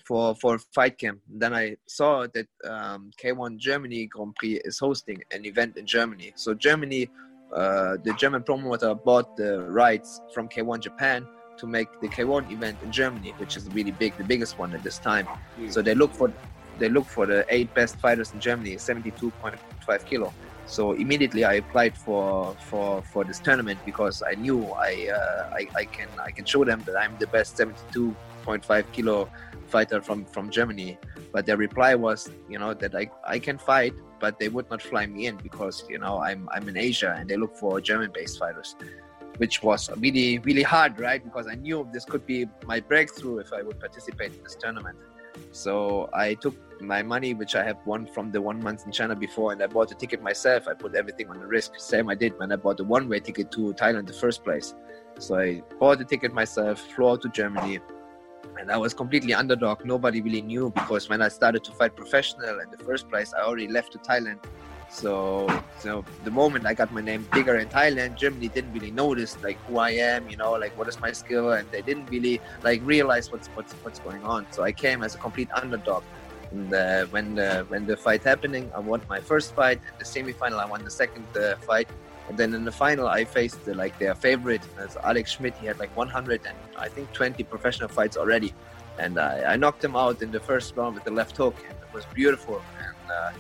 For 0.10 0.36
for 0.42 0.58
fight 0.78 0.98
camp. 0.98 1.20
Then 1.42 1.54
I 1.54 1.66
saw 1.86 2.26
that 2.36 2.48
um, 2.74 3.12
K1 3.22 3.52
Germany 3.68 4.08
Grand 4.14 4.36
Prix 4.38 4.56
is 4.70 4.80
hosting 4.80 5.20
an 5.36 5.46
event 5.46 5.78
in 5.78 5.86
Germany. 5.86 6.34
So 6.36 6.56
Germany, 6.68 7.04
uh, 7.56 7.98
the 8.06 8.14
German 8.24 8.42
promoter 8.42 8.92
bought 8.96 9.38
the 9.38 9.52
rights 9.84 10.10
from 10.34 10.50
K1 10.50 10.80
Japan 10.88 11.28
to 11.58 11.68
make 11.68 11.90
the 12.02 12.08
K1 12.08 12.52
event 12.52 12.78
in 12.86 12.92
Germany, 12.92 13.32
which 13.38 13.56
is 13.56 13.64
really 13.78 13.92
big, 13.92 14.18
the 14.18 14.24
biggest 14.24 14.58
one 14.58 14.74
at 14.74 14.82
this 14.82 14.98
time. 14.98 15.28
Mm. 15.28 15.72
So 15.74 15.84
they 15.84 15.94
look 15.94 16.12
for 16.20 16.34
they 16.80 16.90
look 16.90 17.06
for 17.06 17.26
the 17.28 17.46
eight 17.56 17.72
best 17.80 17.94
fighters 18.04 18.34
in 18.34 18.40
Germany, 18.40 18.72
72.5 18.78 20.06
kilo. 20.10 20.34
So 20.66 20.94
immediately 20.94 21.44
I 21.44 21.56
applied 21.64 21.96
for 22.06 22.56
for 22.70 23.04
for 23.12 23.22
this 23.30 23.40
tournament 23.48 23.80
because 23.86 24.24
I 24.32 24.34
knew 24.44 24.60
I 24.90 24.92
uh, 25.20 25.60
I, 25.60 25.62
I 25.82 25.86
can 25.96 26.10
I 26.30 26.32
can 26.32 26.46
show 26.46 26.64
them 26.70 26.80
that 26.88 26.96
I'm 27.04 27.16
the 27.20 27.28
best 27.28 27.58
72.5 28.46 28.92
kilo 28.92 29.30
fighter 29.68 30.02
from 30.02 30.26
from 30.26 30.50
Germany. 30.50 30.98
But 31.32 31.46
their 31.46 31.58
reply 31.58 31.96
was, 31.96 32.30
you 32.50 32.60
know, 32.60 32.74
that 32.74 32.96
I 32.96 33.10
I 33.26 33.40
can 33.40 33.58
fight, 33.58 33.94
but 34.20 34.40
they 34.40 34.50
would 34.50 34.70
not 34.70 34.82
fly 34.82 35.06
me 35.06 35.28
in 35.28 35.38
because 35.38 35.86
you 35.90 36.00
know 36.00 36.18
I'm 36.20 36.50
I'm 36.52 36.68
in 36.68 36.78
Asia 36.78 37.16
and 37.18 37.30
they 37.30 37.38
look 37.38 37.56
for 37.56 37.80
German-based 37.80 38.40
fighters, 38.40 38.76
which 39.38 39.62
was 39.64 39.90
really 39.98 40.40
really 40.40 40.64
hard, 40.64 41.00
right? 41.00 41.24
Because 41.24 41.48
I 41.48 41.56
knew 41.56 41.88
this 41.94 42.06
could 42.06 42.26
be 42.26 42.48
my 42.66 42.80
breakthrough 42.80 43.38
if 43.40 43.54
I 43.54 43.62
would 43.62 43.80
participate 43.80 44.34
in 44.34 44.44
this 44.44 44.56
tournament. 44.56 44.98
So 45.52 46.10
I 46.14 46.34
took 46.34 46.56
my 46.82 47.02
money, 47.04 47.34
which 47.34 47.56
I 47.56 47.64
have 47.64 47.78
won 47.86 48.08
from 48.08 48.32
the 48.32 48.42
one 48.42 48.62
month 48.62 48.86
in 48.86 48.92
China 48.92 49.16
before, 49.16 49.52
and 49.54 49.62
I 49.62 49.68
bought 49.68 49.90
the 49.90 49.96
ticket 49.96 50.22
myself. 50.22 50.68
I 50.68 50.74
put 50.74 50.96
everything 50.96 51.30
on 51.30 51.40
the 51.40 51.46
risk, 51.46 51.74
same 51.78 52.10
I 52.10 52.16
did 52.16 52.38
when 52.40 52.52
I 52.52 52.56
bought 52.56 52.78
the 52.78 52.84
one-way 52.84 53.20
ticket 53.20 53.52
to 53.52 53.74
Thailand 53.74 54.08
the 54.08 54.14
first 54.14 54.44
place. 54.44 54.74
So 55.20 55.38
I 55.38 55.62
bought 55.80 56.00
the 56.00 56.06
ticket 56.06 56.34
myself, 56.34 56.80
flew 56.80 57.10
out 57.10 57.22
to 57.22 57.30
Germany, 57.30 57.80
and 58.60 58.70
I 58.72 58.78
was 58.78 58.94
completely 58.94 59.34
underdog. 59.34 59.86
Nobody 59.86 60.22
really 60.22 60.42
knew 60.42 60.70
because 60.72 61.10
when 61.10 61.22
I 61.22 61.30
started 61.30 61.64
to 61.64 61.72
fight 61.72 61.96
professional 61.96 62.60
in 62.60 62.70
the 62.70 62.84
first 62.84 63.10
place, 63.10 63.34
I 63.34 63.42
already 63.42 63.68
left 63.68 63.94
to 63.94 64.00
Thailand. 64.00 64.40
So, 64.92 65.48
so 65.80 66.04
the 66.24 66.32
moment 66.32 66.66
I 66.66 66.74
got 66.74 66.92
my 66.92 67.02
name 67.02 67.28
bigger 67.32 67.58
in 67.58 67.70
Thailand, 67.70 68.16
Germany 68.16 68.48
didn't 68.50 68.74
really 68.74 68.92
notice 68.92 69.38
like 69.44 69.58
who 69.68 69.78
I 69.78 69.92
am, 69.92 70.30
you 70.30 70.36
know, 70.36 70.54
like 70.54 70.78
what 70.78 70.88
is 70.88 71.00
my 71.00 71.12
skill, 71.12 71.52
and 71.52 71.70
they 71.72 71.82
didn't 71.82 72.08
really 72.10 72.42
like 72.64 72.82
realize 72.84 73.32
what's 73.32 73.48
what's 73.50 73.74
what's 73.84 74.00
going 74.00 74.24
on. 74.24 74.48
So 74.52 74.64
I 74.64 74.72
came 74.72 75.04
as 75.04 75.16
a 75.16 75.20
complete 75.20 75.50
underdog. 75.54 76.04
And 76.52 76.74
uh, 76.74 77.06
when 77.14 77.36
the 77.36 77.66
when 77.70 77.86
the 77.86 77.96
fight 77.96 78.24
happening, 78.24 78.72
I 78.76 78.80
won 78.80 79.02
my 79.08 79.22
first 79.22 79.54
fight. 79.54 79.78
In 79.78 79.96
the 80.00 80.06
semifinal, 80.06 80.60
I 80.60 80.66
won 80.66 80.84
the 80.84 80.90
second 80.90 81.28
uh, 81.38 81.56
fight, 81.58 81.88
and 82.30 82.38
then 82.38 82.54
in 82.54 82.64
the 82.64 82.72
final, 82.72 83.08
I 83.08 83.26
faced 83.26 83.68
uh, 83.68 83.74
like 83.74 83.98
their 83.98 84.14
favorite, 84.14 84.62
as 84.78 84.96
Alex 84.98 85.32
Schmidt. 85.32 85.58
He 85.58 85.66
had 85.66 85.80
like 85.80 85.96
100 85.98 86.42
and 86.46 86.56
I 86.78 86.88
think 86.88 87.12
20 87.12 87.44
professional 87.44 87.90
fights 87.90 88.16
already, 88.18 88.54
and 89.00 89.20
I, 89.20 89.54
I 89.54 89.56
knocked 89.56 89.84
him 89.84 89.96
out 89.96 90.22
in 90.22 90.32
the 90.32 90.40
first 90.40 90.76
round 90.78 90.94
with 90.94 91.04
the 91.04 91.12
left 91.12 91.36
hook, 91.36 91.56
and 91.68 91.76
it 91.76 91.94
was 91.94 92.06
beautiful. 92.14 92.62
And 92.78 93.12
uh, 93.12 93.32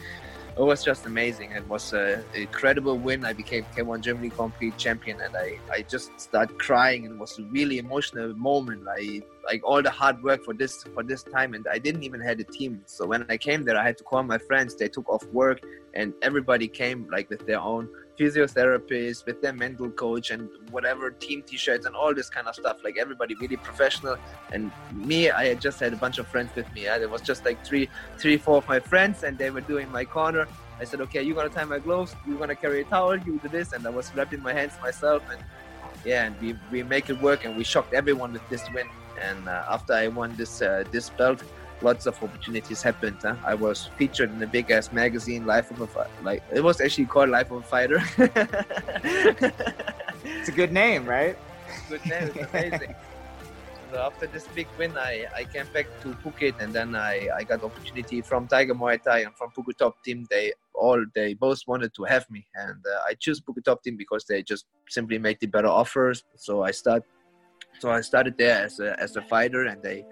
it 0.57 0.63
was 0.63 0.83
just 0.83 1.05
amazing. 1.05 1.51
It 1.51 1.67
was 1.69 1.93
an 1.93 2.23
incredible 2.33 2.97
win. 2.97 3.25
I 3.25 3.33
became 3.33 3.63
K1 3.77 4.01
Germany 4.01 4.31
complete 4.31 4.75
champion, 4.77 5.21
and 5.21 5.35
I, 5.37 5.59
I 5.71 5.83
just 5.83 6.19
started 6.19 6.57
crying. 6.57 7.05
It 7.05 7.15
was 7.15 7.37
a 7.37 7.43
really 7.43 7.77
emotional 7.77 8.33
moment. 8.35 8.87
I 8.89 9.21
like 9.45 9.61
all 9.63 9.83
the 9.83 9.91
hard 9.91 10.21
work 10.23 10.43
for 10.43 10.55
this 10.55 10.83
for 10.95 11.03
this 11.03 11.21
time, 11.21 11.53
and 11.53 11.65
I 11.71 11.77
didn't 11.77 12.01
even 12.01 12.21
have 12.21 12.39
a 12.39 12.43
team. 12.43 12.81
So 12.87 13.05
when 13.05 13.23
I 13.29 13.37
came 13.37 13.63
there, 13.65 13.77
I 13.77 13.83
had 13.83 13.99
to 13.99 14.03
call 14.03 14.23
my 14.23 14.39
friends. 14.39 14.75
They 14.75 14.87
took 14.87 15.07
off 15.07 15.23
work, 15.27 15.61
and 15.93 16.11
everybody 16.23 16.67
came 16.67 17.07
like 17.11 17.29
with 17.29 17.45
their 17.45 17.59
own 17.59 17.87
physiotherapist, 18.19 19.25
with 19.25 19.41
their 19.41 19.53
mental 19.53 19.89
coach, 19.89 20.31
and 20.31 20.49
whatever 20.71 21.11
team 21.11 21.41
T-shirts 21.41 21.85
and 21.85 21.95
all 21.95 22.13
this 22.13 22.29
kind 22.29 22.47
of 22.47 22.55
stuff. 22.55 22.77
Like 22.83 22.97
everybody 22.97 23.35
really 23.35 23.57
professional. 23.57 24.17
And 24.51 24.71
me, 24.93 25.31
I 25.31 25.53
just 25.55 25.79
had 25.79 25.93
a 25.93 25.95
bunch 26.05 26.17
of 26.19 26.27
friends 26.27 26.51
with 26.55 26.71
me. 26.73 26.83
There 26.83 27.07
was 27.07 27.21
just 27.21 27.45
like 27.45 27.65
three, 27.65 27.89
three, 28.17 28.37
four 28.37 28.57
of 28.57 28.67
my 28.67 28.79
friends, 28.79 29.23
and 29.23 29.37
they 29.37 29.49
were 29.49 29.61
doing 29.61 29.89
my 29.91 30.05
corner. 30.05 30.47
I 30.81 30.85
said, 30.85 31.01
okay, 31.01 31.21
you're 31.21 31.35
gonna 31.35 31.49
tie 31.49 31.65
my 31.65 31.79
gloves, 31.79 32.15
you're 32.25 32.37
gonna 32.37 32.55
carry 32.55 32.81
a 32.81 32.83
towel, 32.85 33.17
you 33.17 33.39
do 33.43 33.49
this, 33.49 33.73
and 33.73 33.85
I 33.85 33.89
was 33.89 34.13
wrapping 34.15 34.41
my 34.41 34.53
hands 34.53 34.73
myself, 34.81 35.21
and 35.29 35.41
yeah, 36.05 36.25
and 36.25 36.39
we, 36.39 36.55
we 36.71 36.83
make 36.83 37.09
it 37.09 37.21
work, 37.21 37.43
and 37.43 37.57
we 37.57 37.65
shocked 37.65 37.93
everyone 37.93 38.31
with 38.31 38.47
this 38.49 38.63
win. 38.73 38.87
And 39.21 39.49
uh, 39.49 39.65
after 39.69 39.93
I 39.93 40.07
won 40.07 40.35
this 40.37 40.61
uh, 40.61 40.85
this 40.91 41.09
belt, 41.09 41.43
lots 41.81 42.05
of 42.05 42.21
opportunities 42.21 42.81
happened. 42.81 43.17
Huh? 43.21 43.35
I 43.45 43.55
was 43.55 43.89
featured 43.97 44.31
in 44.31 44.41
a 44.41 44.47
big 44.47 44.71
ass 44.71 44.91
magazine, 44.91 45.45
Life 45.45 45.71
of 45.71 45.81
a 45.81 45.87
Fighter. 45.87 46.09
Like 46.23 46.43
it 46.53 46.63
was 46.63 46.81
actually 46.81 47.05
called 47.05 47.29
Life 47.29 47.51
of 47.51 47.57
a 47.57 47.63
Fighter. 47.63 48.01
it's 50.23 50.49
a 50.49 50.51
good 50.51 50.71
name, 50.71 51.05
right? 51.05 51.37
Good 51.89 52.05
name. 52.05 52.31
It's 52.33 52.49
amazing. 52.51 52.95
so 53.91 53.99
after 53.99 54.25
this 54.27 54.47
big 54.55 54.67
win, 54.77 54.97
I, 54.97 55.27
I 55.35 55.43
came 55.43 55.67
back 55.71 55.85
to 56.01 56.09
Phuket, 56.23 56.59
and 56.59 56.73
then 56.73 56.95
I, 56.95 57.29
I 57.35 57.43
got 57.43 57.63
opportunity 57.63 58.21
from 58.21 58.47
Tiger 58.47 58.73
Muay 58.73 59.01
Thai 59.01 59.19
and 59.19 59.35
from 59.35 59.51
Phuket 59.51 59.77
Top 59.77 60.03
Team. 60.03 60.25
They 60.29 60.53
all 60.73 61.03
they 61.13 61.35
both 61.35 61.61
wanted 61.67 61.93
to 61.95 62.03
have 62.05 62.29
me, 62.29 62.47
and 62.55 62.83
uh, 62.85 63.01
I 63.07 63.13
choose 63.19 63.39
Phuket 63.39 63.65
Top 63.65 63.83
Team 63.83 63.97
because 63.97 64.25
they 64.25 64.41
just 64.41 64.65
simply 64.89 65.19
made 65.19 65.39
the 65.39 65.47
better 65.47 65.67
offers. 65.67 66.23
So 66.35 66.63
I 66.63 66.71
start 66.71 67.03
so 67.79 67.91
I 67.91 68.01
started 68.01 68.37
there 68.37 68.63
as 68.65 68.79
a 68.79 68.99
as 68.99 69.15
a 69.15 69.21
fighter, 69.21 69.65
and 69.65 69.81
they 69.81 70.03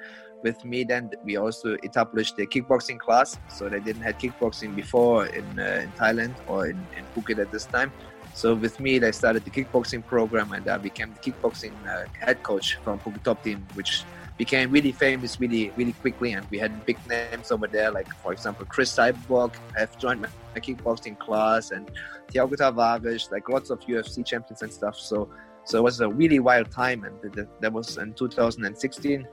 with 0.43 0.63
me 0.65 0.84
then 0.84 1.10
we 1.23 1.38
also 1.38 1.78
established 1.84 2.36
the 2.36 2.45
kickboxing 2.45 3.00
class. 3.00 3.38
So 3.50 3.69
they 3.69 3.80
didn't 3.80 4.04
have 4.04 4.17
kickboxing 4.17 4.76
before 4.76 5.26
in, 5.28 5.45
uh, 5.60 5.82
in 5.84 5.91
thailand 5.91 6.36
or 6.47 6.67
in, 6.67 6.78
in 6.97 7.04
phuket 7.15 7.39
at 7.39 7.52
this 7.52 7.65
time. 7.65 7.91
So 8.34 8.54
with 8.54 8.80
me 8.80 9.00
they 9.00 9.12
started 9.12 9.45
the 9.45 9.50
kickboxing 9.50 10.06
program 10.06 10.54
and 10.54 10.67
i 10.67 10.78
became 10.78 11.13
the 11.13 11.32
kickboxing 11.32 11.73
uh, 11.88 12.06
head 12.19 12.43
coach 12.43 12.78
from 12.84 13.00
phuket 13.00 13.23
top 13.23 13.43
team 13.43 13.65
which 13.73 14.04
became 14.38 14.69
really 14.69 14.91
famous 14.91 15.39
really 15.39 15.71
really 15.76 15.93
quickly. 15.93 16.34
And 16.34 16.45
we 16.52 16.58
had 16.60 16.86
big 16.86 17.00
names 17.08 17.52
over 17.52 17.67
there 17.67 17.91
like 17.91 18.12
for 18.23 18.32
example 18.34 18.65
cris 18.65 18.95
cyborg 18.95 19.56
have 19.76 19.97
joined 19.97 20.21
my, 20.21 20.30
my 20.54 20.62
kickboxing 20.62 21.17
class 21.17 21.71
and 21.71 21.89
thiago 22.32 22.56
tavares 22.56 23.32
like 23.32 23.50
lots 23.50 23.69
of 23.69 23.80
ufc 23.82 24.26
champions 24.26 24.62
and 24.62 24.71
stuff. 24.71 24.97
So 24.97 25.30
so 25.63 25.80
it 25.80 25.84
was 25.84 26.00
a 26.00 26.08
really 26.08 26.39
wild 26.39 26.71
time 26.71 27.04
and 27.04 27.47
that 27.60 27.73
was 27.73 27.97
in 27.97 28.13
2016 28.13 29.28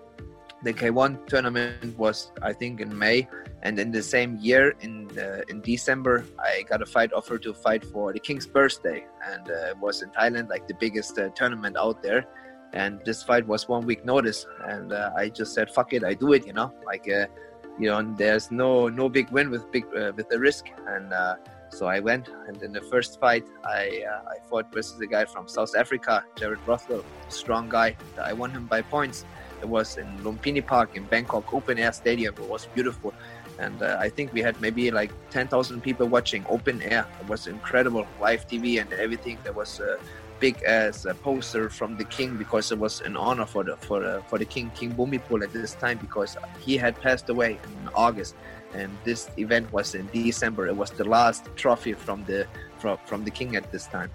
the 0.64 0.72
K1 0.72 1.27
tournament 1.27 1.96
was 1.98 2.33
I 2.42 2.53
think 2.55 2.81
in 2.81 2.96
May, 2.98 3.29
and 3.62 3.79
in 3.79 3.92
the 3.92 4.03
same 4.03 4.38
year 4.40 4.74
in 4.81 5.11
uh, 5.18 5.42
in 5.48 5.61
December 5.61 6.24
I 6.38 6.62
got 6.62 6.81
a 6.81 6.87
fight 6.87 7.12
offer 7.12 7.38
to 7.38 7.53
fight 7.53 7.85
for 7.85 8.12
the 8.12 8.18
King's 8.18 8.46
birthday, 8.46 9.05
and 9.31 9.48
uh, 9.50 9.72
it 9.72 9.79
was 9.79 10.03
in 10.03 10.09
Thailand, 10.11 10.48
like 10.48 10.66
the 10.66 10.74
biggest 10.74 11.18
uh, 11.18 11.29
tournament 11.31 11.77
out 11.77 12.03
there. 12.03 12.27
And 12.72 13.00
this 13.05 13.22
fight 13.22 13.46
was 13.46 13.68
one 13.68 13.87
week 13.87 14.05
notice, 14.05 14.46
and 14.66 14.92
uh, 14.92 15.12
I 15.16 15.29
just 15.29 15.55
said, 15.55 15.70
"Fuck 15.70 15.92
it, 15.92 16.03
I 16.03 16.14
do 16.14 16.33
it," 16.33 16.46
you 16.46 16.55
know, 16.55 16.72
like 16.87 17.07
uh, 17.09 17.27
you 17.79 17.88
know, 17.90 18.03
there's 18.16 18.50
no 18.50 18.88
no 18.88 19.09
big 19.09 19.31
win 19.31 19.50
with 19.50 19.70
big 19.70 19.85
uh, 19.94 20.12
with 20.16 20.29
the 20.31 20.40
risk, 20.40 20.64
and 20.88 21.12
so 21.68 21.87
I 21.87 21.98
went, 21.98 22.29
and 22.48 22.62
in 22.62 22.72
the 22.72 22.81
first 22.92 23.20
fight, 23.20 23.44
I 23.64 23.85
I 24.35 24.37
fought 24.48 24.72
versus 24.72 24.98
a 25.00 25.07
guy 25.07 25.24
from 25.27 25.46
South 25.46 25.77
Africa, 25.77 26.24
Jared 26.37 26.61
Rothwell, 26.66 27.05
strong 27.29 27.68
guy. 27.68 27.96
I 28.31 28.33
won 28.33 28.50
him 28.50 28.66
by 28.66 28.81
points 28.83 29.24
it 29.64 29.70
was 29.70 29.96
in 29.96 30.07
Lumpini 30.24 30.64
Park 30.64 30.94
in 30.94 31.05
Bangkok, 31.05 31.55
open 31.55 31.79
air 31.79 31.92
stadium. 31.92 32.35
It 32.37 32.48
was 32.55 32.66
beautiful. 32.74 33.14
And 33.59 33.83
uh, 33.83 33.96
I 34.07 34.09
think 34.11 34.33
we 34.35 34.42
had 34.42 34.61
maybe 34.61 34.90
like 34.90 35.11
10,000 35.31 35.81
people 35.81 36.07
watching 36.07 36.44
open 36.50 36.83
air. 36.83 37.07
It 37.20 37.29
was 37.29 37.46
incredible. 37.46 38.07
Live 38.20 38.46
TV 38.46 38.81
and 38.83 38.92
everything. 38.92 39.38
There 39.42 39.55
was 39.55 39.81
a 39.81 39.98
big 40.38 40.62
as 40.64 41.07
a 41.07 41.14
poster 41.14 41.70
from 41.70 41.96
the 41.96 42.05
king 42.05 42.37
because 42.37 42.72
it 42.72 42.79
was 42.79 43.00
an 43.00 43.16
honor 43.16 43.46
for 43.46 43.62
the 43.64 43.77
for 43.88 44.00
the, 44.00 44.22
for 44.29 44.37
the 44.37 44.44
king 44.44 44.70
King 44.74 44.92
Bhumibol 44.92 45.42
at 45.46 45.53
this 45.53 45.72
time 45.85 45.98
because 45.98 46.37
he 46.66 46.77
had 46.77 47.00
passed 47.00 47.31
away 47.31 47.53
in 47.53 47.88
August 47.94 48.35
and 48.74 48.90
this 49.05 49.31
event 49.38 49.72
was 49.72 49.94
in 49.94 50.05
December. 50.12 50.66
It 50.66 50.77
was 50.77 50.90
the 50.90 51.09
last 51.16 51.42
trophy 51.57 51.94
from 51.94 52.24
the 52.24 52.46
from, 52.81 52.98
from 53.07 53.24
the 53.24 53.31
king 53.31 53.57
at 53.57 53.70
this 53.72 53.87
time 53.87 54.11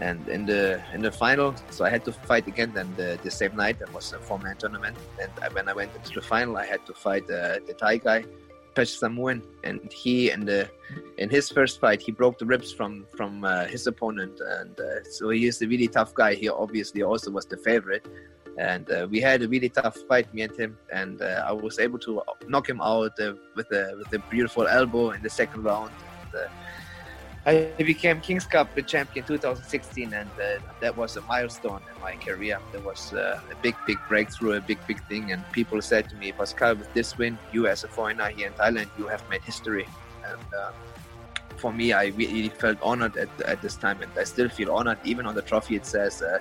and 0.00 0.28
in 0.28 0.44
the 0.44 0.80
in 0.92 1.00
the 1.00 1.10
final 1.10 1.54
so 1.70 1.84
i 1.84 1.90
had 1.90 2.04
to 2.04 2.12
fight 2.12 2.46
again 2.46 2.70
then 2.74 2.92
the, 2.96 3.18
the 3.22 3.30
same 3.30 3.56
night. 3.56 3.78
That 3.78 3.92
was 3.92 4.12
a 4.12 4.18
four-man 4.18 4.56
tournament. 4.56 4.96
And 5.20 5.30
I, 5.42 5.48
when 5.48 5.68
i 5.68 5.72
went 5.72 5.94
into 5.94 6.12
the 6.12 6.20
final 6.22 6.56
i 6.56 6.66
had 6.66 6.84
to 6.86 6.94
fight 6.94 7.24
uh, 7.24 7.60
the 7.66 7.74
thai 7.78 7.96
guy 7.98 8.24
Pech 8.76 8.88
Samuan, 8.88 9.42
and 9.64 9.90
he 9.90 10.30
in 10.30 10.44
the 10.44 10.68
in 11.16 11.30
his 11.30 11.50
first 11.50 11.80
fight 11.80 12.02
he 12.02 12.12
broke 12.12 12.38
the 12.38 12.44
ribs 12.44 12.70
from 12.72 13.06
from 13.16 13.42
uh, 13.42 13.64
his 13.64 13.86
opponent. 13.86 14.38
And 14.58 14.78
uh, 14.78 15.02
so 15.10 15.30
he 15.30 15.46
is 15.46 15.62
a 15.62 15.66
really 15.66 15.88
tough 15.88 16.14
guy. 16.14 16.34
He 16.34 16.48
obviously 16.48 17.02
also 17.02 17.30
was 17.30 17.46
the 17.46 17.56
favorite. 17.56 18.06
And 18.58 18.90
uh, 18.90 19.06
we 19.10 19.20
had 19.20 19.42
a 19.42 19.48
really 19.48 19.68
tough 19.68 19.96
fight 20.08 20.32
me 20.34 20.42
and 20.42 20.54
him. 20.56 20.78
And 20.92 21.22
uh, 21.22 21.44
i 21.48 21.52
was 21.52 21.78
able 21.78 21.98
to 22.00 22.22
knock 22.48 22.68
him 22.68 22.80
out 22.82 23.18
uh, 23.18 23.32
with 23.56 23.70
a 23.72 23.94
with 23.98 24.12
a 24.12 24.18
beautiful 24.30 24.66
elbow 24.68 25.10
in 25.10 25.22
the 25.22 25.30
second 25.30 25.62
round. 25.62 25.92
And, 26.22 26.50
I 27.46 27.70
became 27.78 28.20
Kings 28.20 28.44
Cup 28.44 28.68
champion 28.86 29.24
2016, 29.24 30.12
and 30.12 30.28
uh, 30.30 30.58
that 30.80 30.96
was 30.96 31.16
a 31.16 31.20
milestone 31.22 31.80
in 31.94 32.00
my 32.02 32.16
career. 32.16 32.58
There 32.72 32.80
was 32.80 33.12
uh, 33.12 33.40
a 33.52 33.54
big, 33.62 33.76
big 33.86 33.98
breakthrough, 34.08 34.54
a 34.54 34.60
big, 34.60 34.84
big 34.88 35.00
thing. 35.04 35.30
And 35.30 35.44
people 35.52 35.80
said 35.80 36.10
to 36.10 36.16
me, 36.16 36.32
Pascal, 36.32 36.74
with 36.74 36.92
this 36.92 37.16
win, 37.16 37.38
you 37.52 37.68
as 37.68 37.84
a 37.84 37.88
foreigner 37.88 38.30
here 38.30 38.48
in 38.48 38.52
Thailand, 38.54 38.88
you 38.98 39.06
have 39.06 39.22
made 39.30 39.42
history. 39.42 39.86
And 40.28 40.54
uh, 40.58 40.72
for 41.56 41.72
me, 41.72 41.92
I 41.92 42.06
really 42.06 42.48
felt 42.48 42.78
honored 42.82 43.16
at, 43.16 43.28
at 43.42 43.62
this 43.62 43.76
time, 43.76 44.02
and 44.02 44.10
I 44.18 44.24
still 44.24 44.48
feel 44.48 44.72
honored. 44.72 44.98
Even 45.04 45.24
on 45.24 45.36
the 45.36 45.42
trophy, 45.42 45.76
it 45.76 45.86
says 45.86 46.22
uh, 46.22 46.40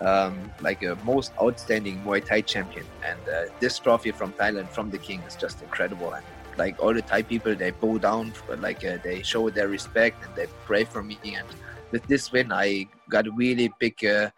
um, 0.00 0.52
like 0.60 0.84
a 0.84 0.96
most 1.04 1.32
outstanding 1.42 2.00
Muay 2.04 2.24
Thai 2.24 2.42
champion. 2.42 2.86
And 3.04 3.18
uh, 3.28 3.52
this 3.58 3.80
trophy 3.80 4.12
from 4.12 4.32
Thailand, 4.34 4.68
from 4.68 4.90
the 4.90 4.98
King, 4.98 5.20
is 5.26 5.34
just 5.34 5.62
incredible. 5.62 6.12
And 6.12 6.24
like 6.56 6.80
all 6.82 6.94
the 6.94 7.02
Thai 7.02 7.22
people, 7.22 7.54
they 7.54 7.70
bow 7.70 7.98
down, 7.98 8.32
like 8.58 8.84
uh, 8.84 8.98
they 9.02 9.22
show 9.22 9.50
their 9.50 9.68
respect 9.68 10.24
and 10.24 10.34
they 10.34 10.46
pray 10.64 10.84
for 10.84 11.02
me. 11.02 11.18
And 11.24 11.46
with 11.90 12.06
this 12.06 12.32
win, 12.32 12.52
I 12.52 12.88
got 13.10 13.26
a 13.26 13.32
really 13.32 13.70
big, 13.78 14.04
uh, 14.04 14.30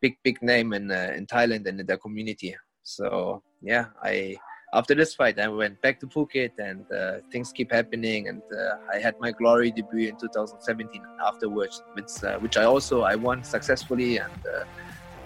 big, 0.00 0.16
big 0.22 0.42
name 0.42 0.72
in 0.72 0.90
uh, 0.90 1.12
in 1.16 1.26
Thailand 1.26 1.66
and 1.66 1.80
in 1.80 1.86
the 1.86 1.96
community. 1.98 2.54
So 2.82 3.42
yeah, 3.60 3.86
I 4.02 4.36
after 4.74 4.94
this 4.94 5.14
fight, 5.14 5.38
I 5.38 5.48
went 5.48 5.80
back 5.82 6.00
to 6.00 6.06
Phuket, 6.06 6.52
and 6.58 6.90
uh, 6.90 7.18
things 7.30 7.52
keep 7.52 7.70
happening. 7.70 8.28
And 8.28 8.42
uh, 8.52 8.76
I 8.92 8.98
had 8.98 9.14
my 9.20 9.30
glory 9.30 9.70
debut 9.70 10.08
in 10.08 10.16
2017 10.16 11.02
afterwards, 11.24 11.82
which 11.92 12.24
uh, 12.24 12.38
which 12.38 12.56
I 12.56 12.64
also 12.64 13.02
I 13.02 13.14
won 13.16 13.44
successfully 13.44 14.18
and 14.18 14.32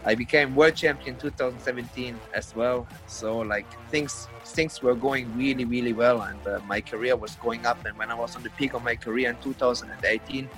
I 0.06 0.14
became 0.14 0.54
world 0.54 0.76
champion 0.76 1.16
2017 1.16 2.18
as 2.32 2.54
well. 2.54 2.86
So 3.08 3.38
like 3.38 3.66
things 3.90 4.28
things 4.44 4.80
were 4.80 4.94
going 4.94 5.36
really 5.36 5.64
really 5.64 5.92
well, 5.92 6.22
and 6.22 6.46
uh, 6.46 6.60
my 6.66 6.80
career 6.80 7.16
was 7.16 7.34
going 7.36 7.66
up. 7.66 7.84
And 7.84 7.98
when 7.98 8.10
I 8.10 8.14
was 8.14 8.36
on 8.36 8.44
the 8.44 8.50
peak 8.50 8.74
of 8.74 8.84
my 8.84 8.94
career 8.94 9.30
in 9.30 9.36
2018, 9.42 10.48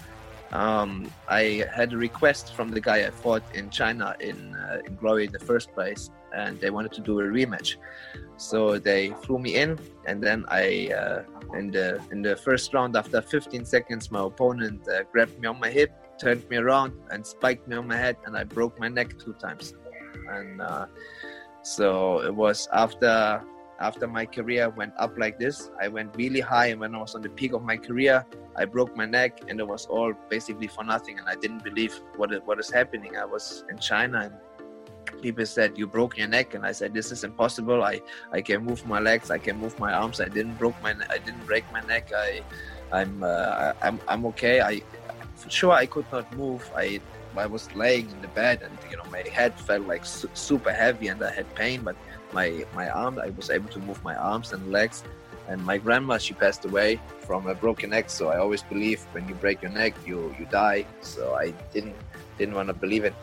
um, 0.52 1.10
I 1.28 1.64
had 1.74 1.94
a 1.94 1.96
request 1.96 2.54
from 2.54 2.70
the 2.70 2.80
guy 2.80 3.06
I 3.06 3.10
fought 3.10 3.42
in 3.54 3.70
China 3.70 4.14
in 4.20 4.54
uh, 4.54 4.82
in 4.86 4.96
Glory 4.96 5.24
in 5.24 5.32
the 5.32 5.44
first 5.50 5.72
place, 5.72 6.10
and 6.34 6.60
they 6.60 6.68
wanted 6.68 6.92
to 6.92 7.00
do 7.00 7.20
a 7.20 7.24
rematch. 7.24 7.76
So 8.36 8.78
they 8.78 9.14
flew 9.22 9.38
me 9.38 9.56
in, 9.56 9.78
and 10.04 10.22
then 10.22 10.44
I 10.48 10.92
uh, 10.92 11.22
in 11.56 11.70
the 11.70 12.02
in 12.12 12.20
the 12.20 12.36
first 12.36 12.74
round 12.74 12.96
after 12.96 13.22
15 13.22 13.64
seconds, 13.64 14.10
my 14.10 14.24
opponent 14.24 14.86
uh, 14.86 15.04
grabbed 15.10 15.40
me 15.40 15.48
on 15.48 15.58
my 15.58 15.70
hip 15.70 15.90
turned 16.20 16.48
me 16.48 16.56
around 16.56 16.92
and 17.10 17.26
spiked 17.26 17.68
me 17.68 17.76
on 17.76 17.86
my 17.86 17.96
head, 17.96 18.16
and 18.26 18.36
I 18.36 18.44
broke 18.44 18.78
my 18.78 18.88
neck 18.88 19.18
two 19.18 19.34
times. 19.34 19.74
And 20.28 20.60
uh, 20.60 20.86
So 21.62 22.20
it 22.22 22.34
was 22.34 22.68
after 22.72 23.42
after 23.80 24.08
my 24.08 24.26
career 24.26 24.70
went 24.70 24.92
up 24.98 25.16
like 25.18 25.38
this. 25.38 25.70
I 25.80 25.88
went 25.88 26.16
really 26.16 26.40
high, 26.40 26.66
and 26.66 26.80
when 26.80 26.94
I 26.94 26.98
was 26.98 27.14
on 27.14 27.22
the 27.22 27.28
peak 27.28 27.52
of 27.52 27.62
my 27.62 27.76
career, 27.76 28.24
I 28.56 28.64
broke 28.64 28.96
my 28.96 29.06
neck, 29.06 29.42
and 29.48 29.60
it 29.60 29.68
was 29.68 29.86
all 29.86 30.12
basically 30.28 30.66
for 30.66 30.82
nothing. 30.82 31.18
And 31.18 31.28
I 31.28 31.36
didn't 31.36 31.62
believe 31.62 31.94
what 32.16 32.32
it, 32.32 32.44
what 32.44 32.58
is 32.58 32.70
happening. 32.70 33.16
I 33.16 33.24
was 33.24 33.64
in 33.70 33.78
China, 33.78 34.18
and 34.26 35.22
people 35.22 35.46
said 35.46 35.78
you 35.78 35.86
broke 35.86 36.16
your 36.16 36.26
neck, 36.28 36.54
and 36.54 36.64
I 36.64 36.72
said 36.72 36.94
this 36.94 37.12
is 37.12 37.22
impossible. 37.22 37.84
I 37.84 38.00
I 38.32 38.40
can 38.40 38.64
move 38.64 38.86
my 38.86 38.98
legs, 38.98 39.30
I 39.30 39.38
can 39.38 39.58
move 39.58 39.78
my 39.78 39.92
arms. 39.92 40.20
I 40.20 40.28
didn't 40.28 40.56
broke 40.58 40.80
my 40.82 40.94
I 41.10 41.18
didn't 41.18 41.44
break 41.46 41.64
my 41.70 41.82
neck. 41.82 42.10
I 42.16 42.42
I'm 42.90 43.22
uh, 43.22 43.74
I'm 43.82 44.00
I'm 44.08 44.24
okay. 44.32 44.60
I 44.60 44.80
for 45.38 45.50
sure 45.50 45.72
I 45.72 45.86
could 45.86 46.10
not 46.12 46.26
move. 46.36 46.68
I 46.76 47.00
I 47.36 47.46
was 47.46 47.72
laying 47.74 48.10
in 48.10 48.20
the 48.20 48.32
bed 48.42 48.62
and 48.62 48.76
you 48.90 48.96
know 48.96 49.08
my 49.10 49.22
head 49.38 49.52
felt 49.68 49.86
like 49.86 50.04
su- 50.04 50.30
super 50.34 50.72
heavy 50.72 51.06
and 51.08 51.22
I 51.22 51.32
had 51.32 51.46
pain, 51.54 51.82
but 51.82 51.96
my 52.32 52.48
my 52.74 52.88
arm 52.90 53.18
I 53.18 53.30
was 53.30 53.48
able 53.50 53.70
to 53.76 53.80
move 53.88 54.02
my 54.02 54.16
arms 54.16 54.52
and 54.52 54.72
legs. 54.72 55.04
And 55.48 55.64
my 55.64 55.78
grandma 55.78 56.18
she 56.18 56.34
passed 56.34 56.64
away 56.66 57.00
from 57.26 57.46
a 57.46 57.54
broken 57.54 57.90
neck, 57.90 58.10
so 58.10 58.28
I 58.28 58.36
always 58.38 58.62
believe 58.62 59.00
when 59.12 59.26
you 59.28 59.34
break 59.44 59.62
your 59.62 59.70
neck 59.70 59.94
you 60.04 60.34
you 60.38 60.44
die. 60.50 60.84
So 61.00 61.34
I 61.34 61.46
didn't 61.72 61.96
didn't 62.38 62.54
want 62.54 62.68
to 62.68 62.74
believe 62.74 63.04
it. 63.04 63.14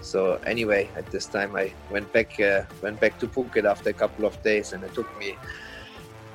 So 0.00 0.20
anyway, 0.46 0.88
at 0.96 1.06
this 1.10 1.26
time 1.26 1.56
I 1.56 1.66
went 1.90 2.12
back 2.12 2.40
uh, 2.40 2.62
went 2.82 3.00
back 3.00 3.18
to 3.20 3.26
Phuket 3.26 3.64
after 3.64 3.90
a 3.90 3.98
couple 4.02 4.24
of 4.30 4.34
days, 4.42 4.72
and 4.72 4.84
it 4.84 4.94
took 4.94 5.10
me 5.18 5.36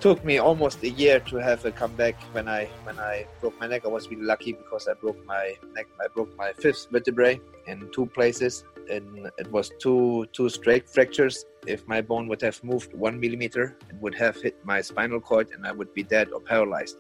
took 0.04 0.26
me 0.26 0.38
almost 0.38 0.84
a 0.84 0.90
year 0.90 1.22
to 1.22 1.38
have 1.38 1.64
a 1.64 1.72
comeback. 1.72 2.16
When 2.34 2.50
I 2.50 2.68
when 2.84 3.00
I 3.00 3.26
broke 3.40 3.58
my 3.58 3.68
neck, 3.68 3.84
I 3.86 3.88
was 3.88 4.10
really 4.10 4.26
lucky 4.34 4.52
because 4.52 4.86
I 4.86 4.96
broke 4.96 5.26
my 5.26 5.56
neck. 5.76 5.88
I 6.04 6.08
broke 6.14 6.36
my 6.38 6.52
fifth 6.64 6.88
vertebrae 6.92 7.40
in 7.68 7.90
two 7.96 8.08
places, 8.08 8.66
and 8.90 9.32
it 9.38 9.50
was 9.50 9.72
two 9.80 10.26
two 10.34 10.50
straight 10.50 10.90
fractures. 10.90 11.46
If 11.66 11.88
my 11.88 12.02
bone 12.02 12.28
would 12.28 12.42
have 12.42 12.62
moved 12.66 12.94
one 12.94 13.18
millimeter, 13.18 13.78
it 13.90 13.96
would 14.02 14.16
have 14.16 14.36
hit 14.36 14.56
my 14.66 14.82
spinal 14.82 15.22
cord, 15.22 15.48
and 15.54 15.66
I 15.66 15.72
would 15.72 15.94
be 15.94 16.04
dead 16.04 16.34
or 16.34 16.42
paralyzed. 16.42 16.98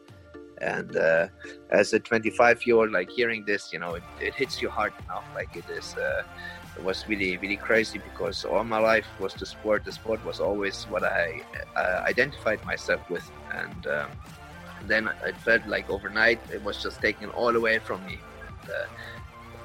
And 0.62 0.96
uh, 0.96 1.28
as 1.72 1.92
a 1.92 2.00
25 2.00 2.66
year 2.66 2.78
old, 2.78 2.92
like 2.94 3.10
hearing 3.10 3.44
this, 3.44 3.74
you 3.74 3.80
know, 3.80 3.96
it, 3.96 4.04
it 4.22 4.34
hits 4.34 4.62
you 4.62 4.70
hard 4.70 4.94
enough. 5.04 5.26
Like 5.36 5.54
it 5.58 5.68
is. 5.70 5.94
Uh, 5.98 6.24
it 6.76 6.84
was 6.84 7.08
really 7.08 7.38
really 7.38 7.58
crazy 7.58 8.00
because 8.00 8.44
all 8.46 8.64
my 8.64 8.80
life 8.80 9.08
was 9.20 9.34
the 9.36 9.46
sport 9.46 9.84
the 9.86 9.92
sport 9.92 10.24
was 10.26 10.40
always 10.40 10.86
what 10.90 11.04
i 11.04 11.42
uh, 11.76 12.02
identified 12.08 12.64
myself 12.66 13.02
with 13.10 13.30
and 13.54 13.88
um, 13.88 14.10
then 14.88 15.10
it 15.26 15.38
felt 15.38 15.66
like 15.68 15.90
overnight 15.90 16.40
it 16.52 16.62
was 16.64 16.82
just 16.82 17.02
taken 17.02 17.30
all 17.32 17.56
away 17.56 17.80
from 17.80 18.04
me 18.06 18.20
and, 18.48 18.70
uh, 18.70 18.88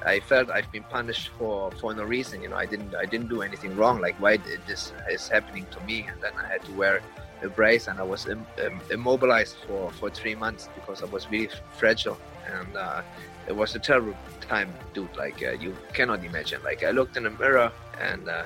I 0.05 0.19
felt 0.21 0.49
I've 0.49 0.71
been 0.71 0.83
punished 0.83 1.29
for 1.37 1.71
for 1.71 1.93
no 1.93 2.03
reason. 2.03 2.41
You 2.41 2.49
know, 2.49 2.55
I 2.55 2.65
didn't 2.65 2.95
I 2.95 3.05
didn't 3.05 3.27
do 3.27 3.41
anything 3.41 3.75
wrong. 3.75 3.99
Like 3.99 4.15
why 4.17 4.37
this 4.37 4.93
is 5.11 5.27
happening 5.27 5.67
to 5.71 5.81
me? 5.81 6.07
And 6.09 6.21
then 6.21 6.31
I 6.41 6.47
had 6.47 6.63
to 6.65 6.71
wear 6.73 7.01
a 7.41 7.49
brace, 7.49 7.87
and 7.87 7.99
I 7.99 8.03
was 8.03 8.25
Im- 8.27 8.47
Im- 8.63 8.81
immobilized 8.89 9.57
for 9.67 9.91
for 9.91 10.09
three 10.09 10.35
months 10.35 10.69
because 10.73 11.01
I 11.01 11.05
was 11.05 11.29
really 11.29 11.49
fragile. 11.77 12.17
And 12.47 12.75
uh, 12.77 13.01
it 13.49 13.55
was 13.55 13.75
a 13.75 13.79
terrible 13.79 14.15
time, 14.41 14.71
dude. 14.93 15.15
Like 15.17 15.43
uh, 15.43 15.51
you 15.51 15.75
cannot 15.93 16.23
imagine. 16.23 16.63
Like 16.63 16.83
I 16.83 16.91
looked 16.91 17.17
in 17.17 17.23
the 17.23 17.31
mirror 17.31 17.71
and 17.99 18.29
uh, 18.29 18.43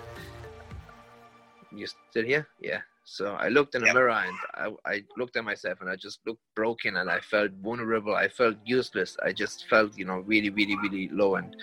you 1.71 1.85
still 1.87 2.23
here? 2.23 2.47
Yeah. 2.59 2.79
So 3.05 3.33
I 3.33 3.49
looked 3.49 3.75
in 3.75 3.81
the 3.81 3.87
yep. 3.87 3.95
mirror 3.95 4.11
and 4.11 4.37
I, 4.55 4.69
I 4.89 5.03
looked 5.17 5.35
at 5.35 5.43
myself 5.43 5.81
and 5.81 5.89
I 5.89 5.97
just 5.97 6.19
looked 6.25 6.41
broken 6.55 6.95
and 6.95 7.09
I 7.09 7.19
felt 7.19 7.51
vulnerable. 7.61 8.15
I 8.15 8.29
felt 8.29 8.55
useless. 8.63 9.17
I 9.21 9.33
just 9.33 9.67
felt, 9.69 9.97
you 9.97 10.05
know, 10.05 10.19
really, 10.19 10.49
really, 10.49 10.77
really 10.77 11.09
low 11.09 11.35
and 11.35 11.53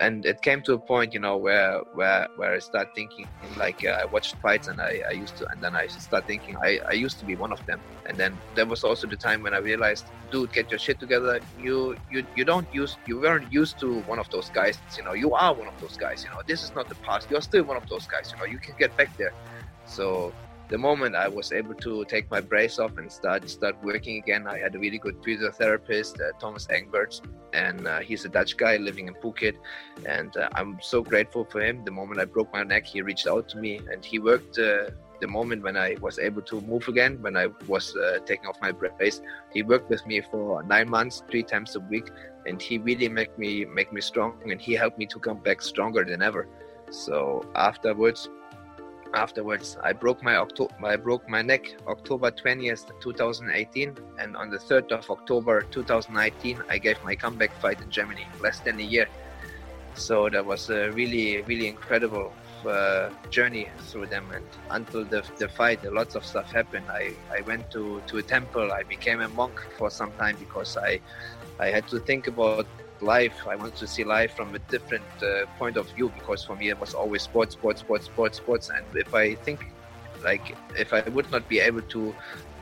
and 0.00 0.26
it 0.26 0.42
came 0.42 0.62
to 0.62 0.74
a 0.74 0.78
point 0.78 1.14
you 1.14 1.20
know 1.20 1.36
where 1.36 1.80
where 1.94 2.28
where 2.36 2.54
i 2.54 2.58
start 2.58 2.88
thinking 2.94 3.26
like 3.56 3.80
uh, 3.86 3.90
i 4.02 4.04
watched 4.06 4.36
fights 4.42 4.68
and 4.68 4.80
I, 4.80 5.00
I 5.08 5.12
used 5.12 5.36
to 5.38 5.46
and 5.50 5.62
then 5.62 5.74
i 5.74 5.86
start 5.86 6.26
thinking 6.26 6.56
I, 6.62 6.78
I 6.90 6.94
used 6.94 7.18
to 7.20 7.24
be 7.24 7.36
one 7.36 7.52
of 7.52 7.60
them. 7.66 7.82
And 8.08 8.18
then 8.18 8.40
there 8.54 8.66
was 8.66 8.84
also 8.84 9.06
the 9.06 9.16
time 9.16 9.42
when 9.42 9.54
i 9.54 9.58
realized 9.58 10.04
dude 10.30 10.52
get 10.52 10.70
your 10.70 10.78
shit 10.78 10.98
together. 11.00 11.40
You 11.56 11.96
you 12.10 12.26
you 12.34 12.44
don't 12.44 12.68
use 12.72 12.98
you 13.06 13.20
weren't 13.20 13.52
used 13.52 13.78
to 13.80 14.00
one 14.02 14.18
of 14.18 14.28
those 14.30 14.50
guys 14.50 14.78
you 14.96 15.04
know. 15.04 15.14
You 15.14 15.32
are 15.34 15.54
one 15.54 15.68
of 15.68 15.74
those 15.80 15.96
guys 15.96 16.22
you 16.24 16.30
know. 16.30 16.42
This 16.46 16.62
is 16.62 16.72
not 16.74 16.88
the 16.88 16.96
past. 16.96 17.28
You're 17.30 17.40
still 17.40 17.64
one 17.64 17.76
of 17.76 17.84
those 17.88 18.06
guys 18.06 18.30
you 18.32 18.38
know. 18.38 18.44
You 18.44 18.58
can 18.58 18.74
get 18.78 18.96
back 18.96 19.16
there. 19.18 19.32
So 19.84 20.32
the 20.68 20.78
moment 20.78 21.14
I 21.14 21.28
was 21.28 21.52
able 21.52 21.74
to 21.74 22.04
take 22.06 22.30
my 22.30 22.40
brace 22.40 22.78
off 22.78 22.98
and 22.98 23.10
start 23.10 23.48
start 23.48 23.76
working 23.82 24.18
again, 24.18 24.46
I 24.46 24.58
had 24.58 24.74
a 24.74 24.78
really 24.78 24.98
good 24.98 25.22
physiotherapist, 25.22 26.20
uh, 26.20 26.32
Thomas 26.40 26.66
Engbert, 26.70 27.20
and 27.52 27.86
uh, 27.86 28.00
he's 28.00 28.24
a 28.24 28.28
Dutch 28.28 28.56
guy 28.56 28.76
living 28.76 29.06
in 29.06 29.14
Phuket, 29.14 29.56
and 30.04 30.36
uh, 30.36 30.48
I'm 30.54 30.78
so 30.82 31.02
grateful 31.02 31.44
for 31.44 31.60
him. 31.60 31.84
The 31.84 31.92
moment 31.92 32.20
I 32.20 32.24
broke 32.24 32.52
my 32.52 32.64
neck, 32.64 32.86
he 32.86 33.00
reached 33.00 33.26
out 33.28 33.48
to 33.50 33.58
me, 33.58 33.80
and 33.90 34.04
he 34.04 34.18
worked. 34.18 34.58
Uh, 34.58 34.90
the 35.18 35.26
moment 35.26 35.62
when 35.62 35.78
I 35.78 35.96
was 36.02 36.18
able 36.18 36.42
to 36.42 36.60
move 36.60 36.88
again, 36.88 37.16
when 37.22 37.38
I 37.38 37.46
was 37.66 37.96
uh, 37.96 38.18
taking 38.26 38.46
off 38.48 38.60
my 38.60 38.70
brace, 38.70 39.22
he 39.50 39.62
worked 39.62 39.88
with 39.88 40.06
me 40.06 40.20
for 40.20 40.62
nine 40.64 40.90
months, 40.90 41.22
three 41.30 41.42
times 41.42 41.74
a 41.74 41.80
week, 41.80 42.10
and 42.44 42.60
he 42.60 42.76
really 42.76 43.08
made 43.08 43.32
me 43.38 43.64
make 43.64 43.94
me 43.94 44.02
strong, 44.02 44.34
and 44.42 44.60
he 44.60 44.74
helped 44.74 44.98
me 44.98 45.06
to 45.06 45.18
come 45.18 45.38
back 45.38 45.62
stronger 45.62 46.04
than 46.04 46.20
ever. 46.20 46.46
So 46.90 47.42
afterwards, 47.54 48.28
afterwards 49.14 49.76
i 49.82 49.92
broke 49.92 50.22
my 50.22 50.36
Octo- 50.36 50.70
i 50.84 50.96
broke 50.96 51.28
my 51.28 51.42
neck 51.42 51.76
october 51.86 52.30
20th 52.30 52.90
2018 53.00 53.96
and 54.18 54.36
on 54.36 54.50
the 54.50 54.58
3rd 54.58 54.92
of 54.92 55.10
october 55.10 55.62
2019 55.70 56.62
i 56.68 56.78
gave 56.78 57.02
my 57.04 57.14
comeback 57.14 57.52
fight 57.60 57.80
in 57.80 57.90
germany 57.90 58.26
less 58.40 58.60
than 58.60 58.78
a 58.80 58.82
year. 58.82 59.08
So 59.94 60.28
that 60.28 60.44
was 60.44 60.68
a 60.68 60.90
really 60.90 61.42
really 61.42 61.68
incredible 61.68 62.32
uh, 62.68 63.10
journey 63.30 63.70
through 63.78 64.06
them 64.06 64.30
and 64.34 64.44
until 64.70 65.04
the, 65.04 65.22
the 65.38 65.48
fight 65.48 65.80
lots 65.90 66.14
of 66.14 66.24
stuff 66.24 66.52
happened. 66.52 66.86
I 66.90 67.12
i 67.32 67.40
went 67.42 67.70
to 67.70 68.02
to 68.06 68.18
a 68.18 68.22
temple 68.22 68.72
i 68.72 68.82
became 68.82 69.20
a 69.20 69.28
monk 69.28 69.54
for 69.78 69.88
some 69.90 70.12
time 70.12 70.36
because 70.38 70.76
i 70.76 71.00
i 71.58 71.68
had 71.68 71.88
to 71.88 71.98
think 72.00 72.26
about 72.26 72.66
life. 73.02 73.46
I 73.48 73.56
wanted 73.56 73.76
to 73.76 73.86
see 73.86 74.04
life 74.04 74.34
from 74.34 74.54
a 74.54 74.58
different 74.58 75.04
uh, 75.22 75.46
point 75.58 75.76
of 75.76 75.88
view 75.90 76.10
because 76.10 76.44
for 76.44 76.56
me 76.56 76.68
it 76.68 76.80
was 76.80 76.94
always 76.94 77.22
sports, 77.22 77.54
sports, 77.54 77.80
sports, 77.80 78.06
sports, 78.06 78.36
sports. 78.38 78.70
And 78.70 78.84
if 78.94 79.14
I 79.14 79.34
think, 79.34 79.66
like, 80.22 80.56
if 80.78 80.92
I 80.92 81.00
would 81.00 81.30
not 81.30 81.48
be 81.48 81.60
able 81.60 81.82
to, 81.82 82.14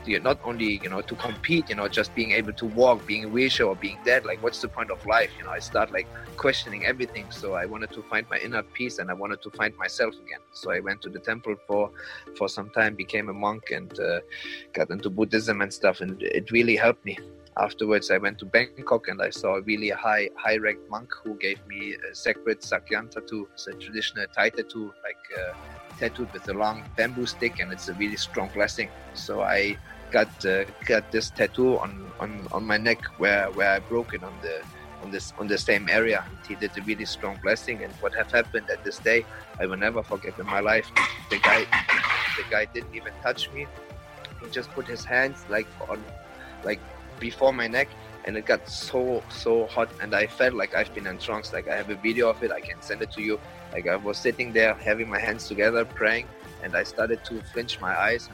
to 0.05 0.19
not 0.19 0.39
only 0.43 0.79
you 0.83 0.89
know 0.89 1.01
to 1.01 1.15
compete, 1.15 1.69
you 1.69 1.75
know, 1.75 1.87
just 1.87 2.13
being 2.13 2.31
able 2.31 2.53
to 2.53 2.65
walk, 2.65 3.05
being 3.07 3.25
a 3.25 3.27
wheelchair 3.27 3.65
or 3.67 3.75
being 3.75 3.97
dead, 4.05 4.25
like, 4.25 4.41
what's 4.43 4.61
the 4.61 4.67
point 4.67 4.91
of 4.91 5.03
life? 5.05 5.31
You 5.37 5.45
know, 5.45 5.51
I 5.51 5.59
start 5.59 5.91
like 5.91 6.07
questioning 6.37 6.85
everything. 6.85 7.31
So 7.31 7.53
I 7.53 7.65
wanted 7.65 7.91
to 7.93 8.03
find 8.03 8.27
my 8.29 8.37
inner 8.37 8.61
peace 8.61 8.99
and 8.99 9.09
I 9.09 9.13
wanted 9.13 9.41
to 9.41 9.49
find 9.51 9.75
myself 9.77 10.13
again. 10.13 10.41
So 10.53 10.71
I 10.71 10.79
went 10.79 11.01
to 11.03 11.09
the 11.09 11.19
temple 11.19 11.55
for 11.67 11.91
for 12.37 12.47
some 12.47 12.69
time, 12.69 12.95
became 12.95 13.29
a 13.29 13.33
monk, 13.33 13.71
and 13.71 13.91
uh, 13.99 14.19
got 14.73 14.89
into 14.91 15.09
Buddhism 15.09 15.61
and 15.61 15.73
stuff, 15.73 16.01
and 16.01 16.21
it 16.21 16.51
really 16.51 16.75
helped 16.75 17.03
me 17.05 17.17
afterwards 17.57 18.11
i 18.11 18.17
went 18.17 18.37
to 18.37 18.45
bangkok 18.45 19.07
and 19.07 19.21
i 19.21 19.29
saw 19.29 19.55
a 19.55 19.61
really 19.61 19.89
high 19.89 20.29
high 20.35 20.57
ranked 20.57 20.89
monk 20.89 21.09
who 21.23 21.35
gave 21.35 21.59
me 21.67 21.95
a 22.11 22.15
sacred 22.15 22.61
sak 22.61 22.89
yant 22.91 23.11
tattoo. 23.11 23.47
It's 23.53 23.67
a 23.67 23.73
traditional 23.73 24.25
thai 24.35 24.49
tattoo 24.49 24.93
like 25.03 25.23
uh, 25.39 25.53
tattooed 25.99 26.31
with 26.33 26.47
a 26.49 26.53
long 26.53 26.83
bamboo 26.97 27.25
stick 27.25 27.59
and 27.59 27.71
it's 27.71 27.87
a 27.87 27.93
really 27.93 28.17
strong 28.17 28.49
blessing. 28.53 28.89
So 29.13 29.41
i 29.41 29.77
got 30.11 30.45
uh, 30.45 30.65
got 30.85 31.11
this 31.11 31.29
tattoo 31.29 31.77
on, 31.79 32.11
on 32.19 32.47
on 32.51 32.63
my 32.65 32.77
neck 32.77 33.01
where 33.17 33.49
where 33.51 33.71
i 33.71 33.79
broke 33.79 34.13
it 34.13 34.23
on 34.23 34.33
the 34.41 34.55
on 35.01 35.11
this 35.11 35.33
on 35.39 35.47
the 35.47 35.57
same 35.57 35.87
area. 35.89 36.25
He 36.47 36.55
did 36.55 36.77
a 36.77 36.81
really 36.81 37.05
strong 37.05 37.39
blessing 37.41 37.83
and 37.83 37.93
what 38.01 38.13
have 38.15 38.31
happened 38.31 38.69
at 38.69 38.83
this 38.83 38.99
day 38.99 39.25
i 39.59 39.65
will 39.65 39.77
never 39.77 40.03
forget 40.03 40.37
in 40.39 40.45
my 40.45 40.59
life. 40.59 40.89
The 41.29 41.39
guy 41.39 41.59
the 42.37 42.43
guy 42.49 42.65
didn't 42.73 42.93
even 42.93 43.13
touch 43.23 43.51
me. 43.53 43.67
He 44.41 44.49
just 44.51 44.69
put 44.71 44.87
his 44.87 45.05
hands 45.05 45.45
like 45.49 45.67
on 45.89 46.03
like 46.63 46.81
before 47.19 47.53
my 47.53 47.67
neck 47.67 47.87
and 48.25 48.35
it 48.35 48.45
got 48.45 48.67
so 48.67 49.23
so 49.29 49.65
hot 49.67 49.89
and 50.01 50.13
i 50.15 50.25
felt 50.25 50.53
like 50.53 50.75
i've 50.75 50.93
been 50.93 51.07
in 51.07 51.17
trance 51.17 51.53
like 51.53 51.67
i 51.67 51.75
have 51.75 51.89
a 51.89 51.95
video 51.95 52.29
of 52.29 52.41
it 52.43 52.51
i 52.51 52.59
can 52.59 52.81
send 52.81 53.01
it 53.01 53.11
to 53.11 53.21
you. 53.21 53.39
Like 53.71 53.87
i 53.87 53.95
was 53.95 54.17
sitting 54.17 54.51
there 54.53 54.73
having 54.73 55.09
my 55.09 55.19
hands 55.19 55.47
together 55.47 55.85
praying 55.85 56.27
and 56.63 56.75
i 56.75 56.83
started 56.83 57.23
to 57.25 57.41
flinch 57.53 57.79
my 57.79 57.95
eyes. 57.95 58.29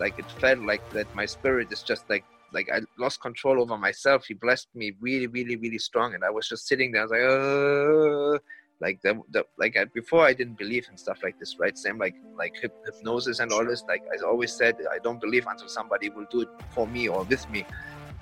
Like 0.00 0.18
it 0.18 0.28
felt 0.42 0.60
like 0.60 0.82
that 0.90 1.12
my 1.14 1.26
spirit 1.26 1.72
is 1.72 1.82
just 1.82 2.08
like 2.08 2.24
like 2.52 2.68
i 2.72 2.80
lost 2.98 3.20
control 3.20 3.60
over 3.60 3.76
myself. 3.76 4.26
He 4.26 4.34
blessed 4.34 4.68
me 4.74 4.92
really 5.00 5.26
really 5.26 5.56
really 5.56 5.78
strong 5.78 6.14
and 6.14 6.24
i 6.24 6.30
was 6.30 6.48
just 6.48 6.66
sitting 6.66 6.92
there 6.92 7.02
i 7.02 7.04
was 7.04 7.12
like 7.12 7.26
uh, 7.26 8.38
like 8.80 9.00
the, 9.02 9.20
the 9.30 9.44
like 9.58 9.76
I, 9.76 9.84
before 9.84 10.24
i 10.24 10.32
didn't 10.32 10.58
believe 10.58 10.86
in 10.90 10.96
stuff 10.96 11.18
like 11.22 11.36
this 11.38 11.56
right? 11.58 11.76
Same 11.76 11.98
like 11.98 12.14
like 12.38 12.54
hypnosis 12.86 13.40
and 13.40 13.52
all 13.52 13.64
this. 13.64 13.82
Like 13.88 14.02
i 14.12 14.24
always 14.24 14.52
said 14.56 14.76
i 14.92 14.98
don't 15.02 15.20
believe 15.20 15.46
until 15.50 15.68
somebody 15.68 16.08
will 16.08 16.26
do 16.30 16.42
it 16.42 16.48
for 16.70 16.86
me 16.86 17.08
or 17.08 17.24
with 17.24 17.48
me 17.50 17.64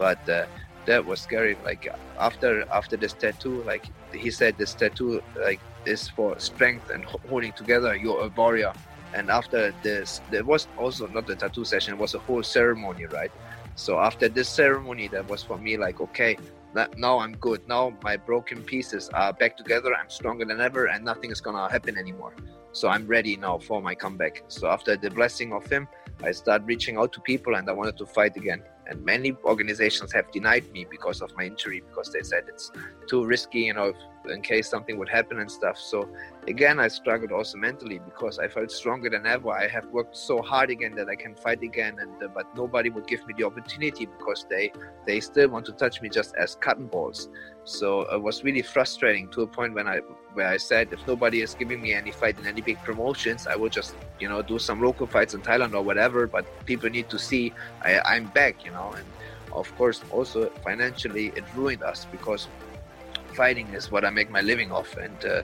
but 0.03 0.29
uh, 0.29 0.47
that 0.89 1.01
was 1.11 1.21
scary 1.21 1.55
like 1.65 1.85
after 2.19 2.51
after 2.81 2.97
this 3.03 3.15
tattoo 3.23 3.63
like 3.73 3.85
he 4.13 4.31
said 4.39 4.53
this 4.59 4.75
tattoo 4.75 5.23
like 5.47 5.61
is 5.87 6.09
for 6.17 6.29
strength 6.51 6.91
and 6.95 7.05
holding 7.31 7.53
together 7.53 7.95
you're 7.95 8.23
a 8.29 8.31
warrior. 8.41 8.73
And 9.15 9.31
after 9.31 9.61
this 9.83 10.09
there 10.33 10.47
was 10.53 10.63
also 10.83 11.07
not 11.17 11.27
the 11.31 11.37
tattoo 11.37 11.65
session 11.65 11.95
it 11.95 12.01
was 12.07 12.15
a 12.15 12.23
whole 12.27 12.43
ceremony 12.43 13.07
right? 13.19 13.31
So 13.77 14.01
after 14.09 14.29
this 14.29 14.49
ceremony 14.49 15.07
that 15.15 15.25
was 15.33 15.41
for 15.49 15.59
me 15.67 15.77
like 15.77 16.01
okay 16.07 16.37
now 17.07 17.15
i'm 17.25 17.35
good. 17.47 17.61
Now 17.69 17.85
my 18.09 18.17
broken 18.17 18.59
pieces 18.73 19.09
are 19.21 19.33
back 19.33 19.57
together. 19.57 19.91
I'm 19.95 20.11
stronger 20.11 20.45
than 20.51 20.61
ever 20.69 20.87
and 20.93 21.05
nothing 21.05 21.31
is 21.31 21.41
gonna 21.47 21.71
happen 21.77 21.95
anymore. 21.97 22.33
So 22.73 22.89
I'm 22.89 23.07
ready 23.07 23.37
now 23.37 23.59
for 23.59 23.79
my 23.89 23.95
comeback. 23.95 24.43
So 24.49 24.63
after 24.77 24.97
the 24.97 25.11
blessing 25.11 25.53
of 25.53 25.65
him, 25.75 25.87
I 26.29 26.31
start 26.33 26.63
reaching 26.65 26.97
out 26.97 27.13
to 27.13 27.21
people 27.21 27.55
and 27.57 27.69
I 27.69 27.73
wanted 27.73 27.99
to 27.99 28.07
fight 28.07 28.37
again. 28.37 28.63
And 28.93 29.03
many 29.07 29.35
organizations 29.45 30.13
have 30.13 30.31
denied 30.31 30.71
me 30.71 30.85
because 30.85 31.23
of 31.23 31.35
my 31.35 31.45
injury 31.45 31.83
because 31.89 32.13
they 32.13 32.23
said 32.23 32.45
it's 32.47 32.71
too 33.09 33.25
risky, 33.25 33.61
you 33.61 33.73
know, 33.73 33.95
in 34.29 34.43
case 34.43 34.69
something 34.69 34.99
would 34.99 35.09
happen 35.09 35.39
and 35.39 35.51
stuff. 35.51 35.79
So 35.79 36.11
again, 36.47 36.79
I 36.79 36.89
struggled 36.89 37.33
also 37.33 37.57
mentally 37.57 38.01
because 38.05 38.39
I 38.39 38.49
felt 38.49 38.71
stronger 38.71 39.09
than 39.09 39.25
ever. 39.25 39.51
I 39.51 39.67
have 39.67 39.87
worked 39.87 40.15
so 40.15 40.43
hard 40.43 40.69
again 40.69 40.95
that 40.97 41.09
I 41.09 41.17
can 41.17 41.35
fight 41.35 41.63
again, 41.63 42.01
and 42.01 42.23
uh, 42.23 42.29
but 42.35 42.55
nobody 42.55 42.91
would 42.91 43.07
give 43.07 43.27
me 43.27 43.33
the 43.39 43.45
opportunity 43.45 44.05
because 44.05 44.45
they 44.51 44.71
they 45.07 45.21
still 45.21 45.49
want 45.49 45.65
to 45.67 45.73
touch 45.73 46.03
me 46.03 46.11
just 46.11 46.35
as 46.37 46.57
cotton 46.57 46.87
balls. 46.87 47.31
So 47.65 48.03
it 48.13 48.21
was 48.21 48.43
really 48.43 48.63
frustrating 48.63 49.29
to 49.29 49.43
a 49.43 49.47
point 49.47 49.75
when 49.75 49.87
I 49.87 49.99
where 50.35 50.49
I 50.49 50.57
said 50.57 50.89
if 50.93 51.07
nobody 51.07 51.43
is 51.43 51.55
giving 51.55 51.81
me 51.81 51.95
any 51.95 52.11
fight 52.11 52.39
in 52.39 52.47
any 52.47 52.61
big 52.61 52.79
promotions, 52.83 53.47
I 53.47 53.55
will 53.55 53.69
just 53.69 53.95
you 54.19 54.29
know 54.29 54.43
do 54.43 54.59
some 54.59 54.83
local 54.83 55.07
fights 55.07 55.35
in 55.35 55.43
Thailand 55.43 55.75
or 55.75 55.83
whatever. 55.83 56.27
But 56.27 56.45
people 56.67 56.91
need 56.91 57.09
to 57.11 57.19
see 57.19 57.53
I, 57.83 58.01
I'm 58.01 58.27
back, 58.27 58.65
you 58.65 58.73
know. 58.73 58.93
And 58.97 59.05
of 59.53 59.75
course, 59.77 60.03
also 60.11 60.51
financially, 60.65 61.33
it 61.37 61.45
ruined 61.55 61.83
us 61.83 62.07
because 62.11 62.49
fighting 63.35 63.69
is 63.75 63.91
what 63.93 64.05
I 64.05 64.11
make 64.11 64.31
my 64.31 64.41
living 64.41 64.73
off, 64.73 64.97
and. 64.97 65.25
Uh, 65.25 65.43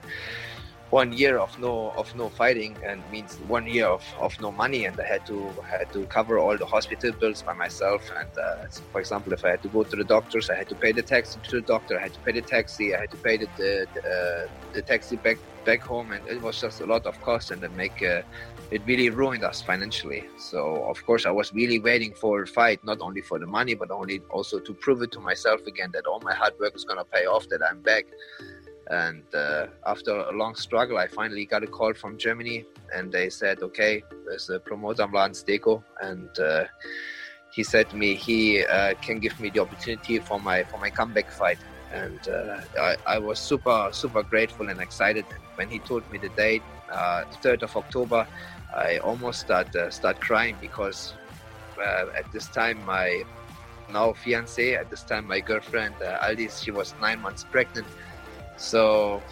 one 0.90 1.12
year 1.12 1.38
of 1.38 1.58
no 1.58 1.90
of 1.96 2.14
no 2.14 2.30
fighting 2.30 2.76
and 2.86 3.02
means 3.10 3.36
one 3.46 3.66
year 3.66 3.86
of, 3.86 4.02
of 4.18 4.38
no 4.40 4.50
money 4.50 4.86
and 4.86 4.98
I 4.98 5.06
had 5.06 5.26
to 5.26 5.54
had 5.68 5.92
to 5.92 6.06
cover 6.06 6.38
all 6.38 6.56
the 6.56 6.64
hospital 6.66 7.12
bills 7.12 7.42
by 7.42 7.52
myself 7.52 8.02
and 8.16 8.30
uh, 8.38 8.66
for 8.92 9.00
example 9.00 9.32
if 9.34 9.44
I 9.44 9.50
had 9.50 9.62
to 9.62 9.68
go 9.68 9.82
to 9.82 9.96
the 9.96 10.04
doctors 10.04 10.48
I 10.48 10.56
had 10.56 10.68
to 10.70 10.74
pay 10.74 10.92
the 10.92 11.02
taxi 11.02 11.40
to 11.42 11.56
the 11.56 11.66
doctor 11.66 11.98
I 11.98 12.02
had 12.04 12.14
to 12.14 12.20
pay 12.20 12.32
the 12.32 12.42
taxi 12.42 12.94
I 12.94 13.00
had 13.00 13.10
to 13.10 13.18
pay 13.18 13.36
the 13.36 13.48
the, 13.58 13.86
uh, 13.98 14.48
the 14.72 14.82
taxi 14.82 15.16
back 15.16 15.38
back 15.64 15.82
home 15.82 16.12
and 16.12 16.26
it 16.26 16.40
was 16.40 16.58
just 16.58 16.80
a 16.80 16.86
lot 16.86 17.04
of 17.04 17.20
cost 17.20 17.50
and 17.50 17.62
it 17.62 17.72
make 17.72 18.02
uh, 18.02 18.22
it 18.70 18.82
really 18.86 19.10
ruined 19.10 19.44
us 19.44 19.60
financially. 19.60 20.24
So 20.38 20.84
of 20.84 21.04
course 21.04 21.26
I 21.26 21.30
was 21.30 21.52
really 21.52 21.78
waiting 21.78 22.14
for 22.14 22.42
a 22.42 22.46
fight 22.46 22.82
not 22.84 22.98
only 23.00 23.20
for 23.20 23.38
the 23.38 23.46
money 23.46 23.74
but 23.74 23.90
only 23.90 24.22
also 24.30 24.58
to 24.60 24.72
prove 24.72 25.02
it 25.02 25.12
to 25.12 25.20
myself 25.20 25.60
again 25.66 25.90
that 25.92 26.06
all 26.06 26.20
my 26.20 26.34
hard 26.34 26.54
work 26.58 26.74
is 26.74 26.84
gonna 26.84 27.04
pay 27.04 27.26
off 27.26 27.46
that 27.50 27.60
I'm 27.68 27.82
back 27.82 28.06
and 28.90 29.22
uh, 29.34 29.66
after 29.86 30.12
a 30.12 30.32
long 30.32 30.54
struggle, 30.54 30.96
I 30.96 31.08
finally 31.08 31.44
got 31.44 31.62
a 31.62 31.66
call 31.66 31.92
from 31.92 32.16
Germany, 32.16 32.64
and 32.94 33.12
they 33.12 33.28
said, 33.28 33.62
"Okay, 33.62 34.02
there's 34.26 34.48
a 34.48 34.58
promoter 34.58 35.06
Mladen 35.06 35.34
Steko, 35.34 35.82
and 36.00 36.30
uh, 36.38 36.64
he 37.52 37.62
said 37.62 37.90
to 37.90 37.96
me 37.96 38.14
he 38.14 38.64
uh, 38.64 38.94
can 39.02 39.18
give 39.18 39.38
me 39.40 39.50
the 39.50 39.60
opportunity 39.60 40.18
for 40.18 40.40
my 40.40 40.64
for 40.64 40.78
my 40.78 40.90
comeback 40.90 41.30
fight." 41.30 41.58
And 41.92 42.20
uh, 42.28 42.60
I, 42.78 42.96
I, 43.06 43.18
was 43.18 43.38
super 43.38 43.88
super 43.92 44.22
grateful 44.22 44.68
and 44.68 44.80
excited. 44.80 45.26
When 45.56 45.68
he 45.68 45.78
told 45.78 46.10
me 46.10 46.18
the 46.18 46.30
date, 46.30 46.62
uh, 46.90 47.24
third 47.42 47.62
of 47.62 47.76
October, 47.76 48.26
I 48.74 48.98
almost 48.98 49.40
start 49.40 49.74
uh, 49.76 49.90
start 49.90 50.20
crying 50.20 50.56
because 50.60 51.14
at 52.16 52.30
this 52.32 52.48
time 52.48 52.84
my 52.84 53.22
now 53.90 54.12
fiance, 54.12 54.74
at 54.74 54.90
this 54.90 55.02
time 55.02 55.26
my 55.26 55.40
girlfriend 55.40 55.94
Aldis, 56.22 56.60
she 56.60 56.70
was 56.70 56.94
nine 57.00 57.20
months 57.20 57.44
pregnant 57.44 57.86
so 58.58 59.22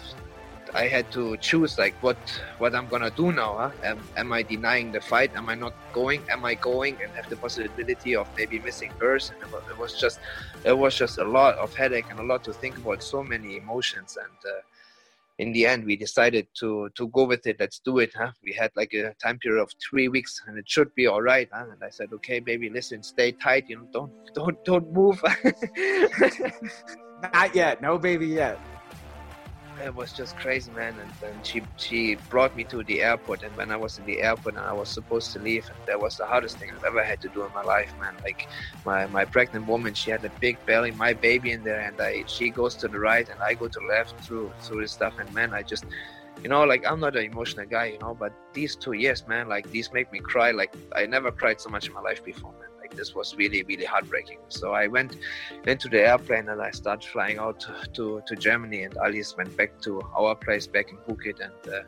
I 0.73 0.87
had 0.87 1.11
to 1.11 1.37
choose 1.37 1.77
like 1.77 1.93
what 2.01 2.17
what 2.57 2.73
I'm 2.75 2.87
gonna 2.87 3.11
do 3.11 3.31
now. 3.31 3.55
Huh? 3.57 3.71
Am, 3.83 3.99
am 4.15 4.33
I 4.33 4.41
denying 4.43 4.91
the 4.91 5.01
fight? 5.01 5.31
Am 5.35 5.49
I 5.49 5.55
not 5.55 5.73
going? 5.93 6.21
Am 6.29 6.45
I 6.45 6.55
going 6.55 6.97
and 7.01 7.11
have 7.13 7.29
the 7.29 7.35
possibility 7.35 8.15
of 8.15 8.27
maybe 8.37 8.59
missing 8.59 8.91
birth? 8.99 9.31
And 9.41 9.53
it 9.69 9.77
was 9.77 9.99
just 9.99 10.19
it 10.63 10.77
was 10.77 10.95
just 10.95 11.19
a 11.19 11.23
lot 11.23 11.55
of 11.55 11.75
headache 11.75 12.05
and 12.09 12.19
a 12.19 12.23
lot 12.23 12.43
to 12.45 12.53
think 12.53 12.77
about. 12.77 13.03
So 13.03 13.23
many 13.23 13.57
emotions 13.57 14.17
and. 14.21 14.37
Uh, 14.45 14.61
in 15.39 15.51
the 15.51 15.67
end, 15.67 15.85
we 15.85 15.95
decided 15.95 16.47
to 16.61 16.89
to 16.95 17.09
go 17.09 17.25
with 17.25 17.45
it. 17.45 17.57
Let's 17.59 17.77
do 17.77 17.99
it. 17.99 18.11
Huh? 18.15 18.31
We 18.43 18.53
had 18.53 18.71
like 18.75 18.91
a 18.95 19.13
time 19.23 19.37
period 19.37 19.61
of 19.61 19.71
three 19.87 20.07
weeks, 20.07 20.41
and 20.47 20.57
it 20.57 20.67
should 20.67 20.95
be 20.95 21.05
all 21.05 21.21
right. 21.21 21.47
Huh? 21.53 21.65
And 21.71 21.83
I 21.83 21.91
said, 21.91 22.11
okay, 22.13 22.39
baby, 22.39 22.71
listen, 22.71 23.03
stay 23.03 23.33
tight. 23.33 23.69
You 23.69 23.77
know, 23.77 23.87
don't 23.93 24.11
don't 24.33 24.65
don't 24.65 24.91
move. 24.91 25.21
Not 27.33 27.53
yet. 27.53 27.83
No 27.83 27.99
baby 27.99 28.25
yet 28.25 28.59
it 29.83 29.93
was 29.95 30.13
just 30.13 30.35
crazy, 30.37 30.71
man. 30.71 30.99
And 30.99 31.13
then 31.21 31.41
she 31.43 31.61
she 31.77 32.15
brought 32.29 32.55
me 32.55 32.63
to 32.65 32.83
the 32.83 33.01
airport, 33.01 33.43
and 33.43 33.55
when 33.55 33.71
I 33.71 33.77
was 33.77 33.97
in 33.97 34.05
the 34.05 34.21
airport 34.21 34.55
and 34.55 34.65
I 34.65 34.73
was 34.73 34.89
supposed 34.89 35.31
to 35.33 35.39
leave, 35.39 35.69
that 35.87 35.99
was 35.99 36.17
the 36.17 36.25
hardest 36.25 36.59
thing 36.59 36.71
I've 36.73 36.83
ever 36.83 37.03
had 37.03 37.21
to 37.21 37.29
do 37.29 37.43
in 37.45 37.53
my 37.53 37.61
life, 37.63 37.93
man. 37.99 38.15
Like 38.23 38.47
my 38.85 39.07
my 39.07 39.25
pregnant 39.25 39.67
woman, 39.67 39.93
she 39.93 40.11
had 40.11 40.23
a 40.25 40.31
big 40.41 40.63
belly, 40.65 40.91
my 40.91 41.13
baby 41.13 41.51
in 41.51 41.63
there, 41.63 41.79
and 41.81 41.99
I 42.01 42.23
she 42.27 42.49
goes 42.49 42.75
to 42.77 42.87
the 42.87 42.99
right 42.99 43.27
and 43.29 43.39
I 43.41 43.53
go 43.53 43.67
to 43.67 43.79
the 43.79 43.85
left 43.87 44.23
through 44.23 44.53
through 44.61 44.81
this 44.81 44.93
stuff, 44.93 45.15
and 45.19 45.31
man, 45.33 45.53
I 45.53 45.63
just 45.63 45.85
you 46.43 46.49
know 46.49 46.63
like 46.63 46.83
i'm 46.87 46.99
not 46.99 47.15
an 47.15 47.23
emotional 47.25 47.65
guy 47.65 47.85
you 47.85 47.97
know 47.99 48.13
but 48.13 48.31
these 48.53 48.75
two 48.75 48.93
years 48.93 49.25
man 49.27 49.47
like 49.49 49.69
these 49.71 49.91
make 49.91 50.11
me 50.11 50.19
cry 50.19 50.51
like 50.51 50.71
i 50.95 51.05
never 51.05 51.31
cried 51.31 51.59
so 51.59 51.69
much 51.69 51.87
in 51.87 51.93
my 51.93 52.01
life 52.01 52.23
before 52.23 52.51
man 52.59 52.66
this 52.97 53.13
was 53.15 53.35
really 53.35 53.63
really 53.63 53.85
heartbreaking 53.85 54.39
so 54.49 54.73
i 54.73 54.87
went 54.87 55.17
into 55.65 55.87
the 55.87 56.01
airplane 56.11 56.49
and 56.49 56.61
i 56.61 56.71
started 56.71 57.07
flying 57.07 57.37
out 57.37 57.65
to 57.93 58.21
to 58.27 58.35
germany 58.35 58.83
and 58.83 58.97
Aldis 58.97 59.35
went 59.37 59.55
back 59.55 59.79
to 59.81 60.01
our 60.17 60.35
place 60.35 60.67
back 60.67 60.87
in 60.91 60.97
phuket 61.05 61.39
and 61.39 61.73
uh, 61.73 61.83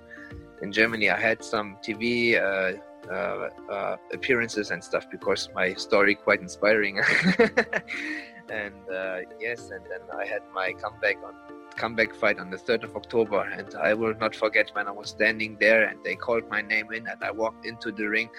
in 0.61 0.71
germany 0.71 1.09
i 1.09 1.19
had 1.19 1.43
some 1.43 1.77
tv 1.85 2.35
uh, 2.35 2.73
uh, 3.11 3.49
uh, 3.71 3.95
appearances 4.13 4.71
and 4.71 4.83
stuff 4.83 5.05
because 5.09 5.49
my 5.55 5.73
story 5.73 6.15
quite 6.15 6.41
inspiring 6.41 6.99
and 8.49 8.75
uh, 8.93 9.19
yes 9.39 9.71
and 9.71 9.83
then 9.91 10.01
i 10.17 10.25
had 10.25 10.41
my 10.53 10.73
comeback 10.73 11.17
on 11.25 11.33
comeback 11.79 12.13
fight 12.13 12.37
on 12.39 12.49
the 12.49 12.57
3rd 12.57 12.83
of 12.83 12.95
October. 12.95 13.41
And 13.41 13.73
I 13.75 13.93
will 13.93 14.13
not 14.15 14.35
forget 14.35 14.69
when 14.73 14.87
I 14.87 14.91
was 14.91 15.09
standing 15.09 15.57
there 15.59 15.85
and 15.85 15.97
they 16.03 16.15
called 16.15 16.43
my 16.49 16.61
name 16.61 16.91
in 16.93 17.07
and 17.07 17.23
I 17.23 17.31
walked 17.31 17.65
into 17.65 17.91
the 17.91 18.05
ring. 18.05 18.29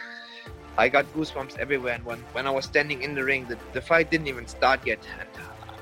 I 0.78 0.88
got 0.88 1.04
goosebumps 1.14 1.58
everywhere. 1.58 1.94
And 1.94 2.04
when, 2.04 2.18
when 2.32 2.46
I 2.46 2.50
was 2.50 2.64
standing 2.64 3.02
in 3.02 3.14
the 3.14 3.24
ring, 3.24 3.46
the, 3.46 3.58
the 3.72 3.80
fight 3.80 4.10
didn't 4.10 4.28
even 4.28 4.46
start 4.46 4.86
yet. 4.86 4.98
And 5.18 5.28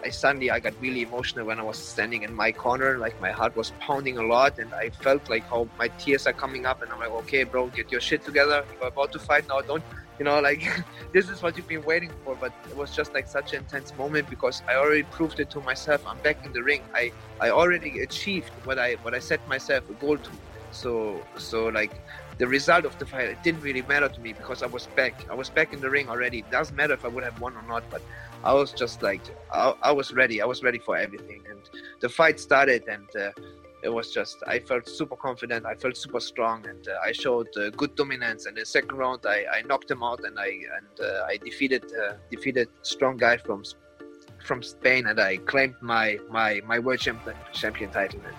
I 0.05 0.11
suddenly 0.11 0.51
I 0.51 0.61
got 0.61 0.75
really 0.81 1.03
emotional 1.03 1.47
when 1.47 1.59
I 1.59 1.63
was 1.63 1.77
standing 1.77 2.23
in 2.23 2.33
my 2.33 2.53
corner. 2.53 2.99
Like 2.99 3.21
my 3.21 3.31
heart 3.31 3.57
was 3.57 3.73
pounding 3.81 4.19
a 4.19 4.23
lot, 4.23 4.59
and 4.59 4.73
I 4.73 4.91
felt 4.91 5.29
like 5.29 5.45
how 5.49 5.69
my 5.79 5.89
tears 5.89 6.27
are 6.27 6.33
coming 6.33 6.67
up. 6.67 6.83
And 6.83 6.93
I'm 6.93 7.01
like, 7.01 7.11
okay, 7.23 7.45
bro, 7.45 7.67
get 7.69 7.91
your 7.91 8.01
shit 8.01 8.25
together. 8.25 8.65
You're 8.79 8.89
about 8.89 9.13
to 9.13 9.19
fight 9.19 9.49
now. 9.49 9.61
Don't 9.61 9.83
you 10.19 10.25
know? 10.25 10.41
Like 10.41 10.63
this 11.13 11.29
is 11.29 11.43
what 11.43 11.57
you've 11.57 11.69
been 11.69 11.85
waiting 11.85 12.11
for. 12.25 12.37
But 12.37 12.53
it 12.71 12.77
was 12.77 12.95
just 12.95 13.13
like 13.13 13.29
such 13.29 13.53
an 13.53 13.61
intense 13.61 13.97
moment 13.97 14.31
because 14.31 14.63
I 14.69 14.77
already 14.77 15.03
proved 15.03 15.41
it 15.41 15.51
to 15.51 15.61
myself. 15.61 16.07
I'm 16.07 16.19
back 16.19 16.45
in 16.47 16.53
the 16.53 16.63
ring. 16.63 16.83
I 16.95 17.13
I 17.41 17.51
already 17.51 18.01
achieved 18.01 18.51
what 18.65 18.79
I 18.79 18.95
what 19.03 19.15
I 19.15 19.19
set 19.19 19.47
myself 19.49 19.89
a 19.91 19.95
goal 19.95 20.19
to. 20.19 20.31
So 20.71 21.21
so 21.37 21.69
like 21.69 21.93
the 22.39 22.47
result 22.47 22.85
of 22.85 22.99
the 22.99 23.07
fight 23.07 23.29
it 23.29 23.43
didn't 23.43 23.63
really 23.63 23.83
matter 23.83 24.09
to 24.09 24.21
me 24.21 24.33
because 24.33 24.63
I 24.63 24.67
was 24.67 24.87
back. 24.97 25.27
I 25.31 25.35
was 25.35 25.51
back 25.51 25.73
in 25.73 25.81
the 25.81 25.91
ring 25.91 26.09
already. 26.09 26.39
It 26.39 26.51
doesn't 26.51 26.75
matter 26.75 26.95
if 26.95 27.05
I 27.05 27.09
would 27.09 27.25
have 27.25 27.41
won 27.41 27.57
or 27.57 27.63
not, 27.63 27.83
but 27.91 28.01
I 28.45 28.55
was 28.55 28.73
just 28.73 29.03
like 29.03 29.23
I, 29.53 29.75
I 29.83 29.93
was 29.93 30.13
ready. 30.13 30.41
I 30.41 30.47
was 30.47 30.63
ready 30.63 30.79
for 30.79 30.97
everything, 30.97 31.43
and 31.51 31.61
the 32.01 32.09
fight 32.09 32.39
started, 32.39 32.85
and 32.89 33.09
uh, 33.17 33.31
it 33.83 33.89
was 33.89 34.13
just 34.13 34.37
I 34.47 34.61
felt 34.61 34.89
super 34.89 35.17
confident. 35.17 35.67
I 35.67 35.75
felt 35.75 35.97
super 35.97 36.21
strong, 36.21 36.67
and 36.67 36.87
uh, 36.89 36.93
I 37.05 37.13
showed 37.13 37.49
uh, 37.57 37.71
good 37.71 37.97
dominance. 37.97 38.47
And 38.47 38.57
the 38.57 38.65
second 38.65 38.97
round, 38.97 39.21
I, 39.27 39.45
I 39.53 39.63
knocked 39.63 39.91
him 39.91 40.03
out, 40.03 40.21
and 40.25 40.39
I 40.39 40.47
and 40.77 41.01
uh, 41.01 41.25
I 41.27 41.39
defeated 41.39 41.85
uh, 41.93 42.15
defeated 42.31 42.69
strong 42.83 43.17
guy 43.17 43.37
from 43.37 43.65
from 44.45 44.63
Spain, 44.63 45.07
and 45.07 45.21
I 45.21 45.39
claimed 45.39 45.75
my 45.81 46.19
my 46.31 46.61
my 46.65 46.79
world 46.79 47.01
champion 47.01 47.37
champion 47.53 47.91
title. 47.91 48.21
And, 48.25 48.37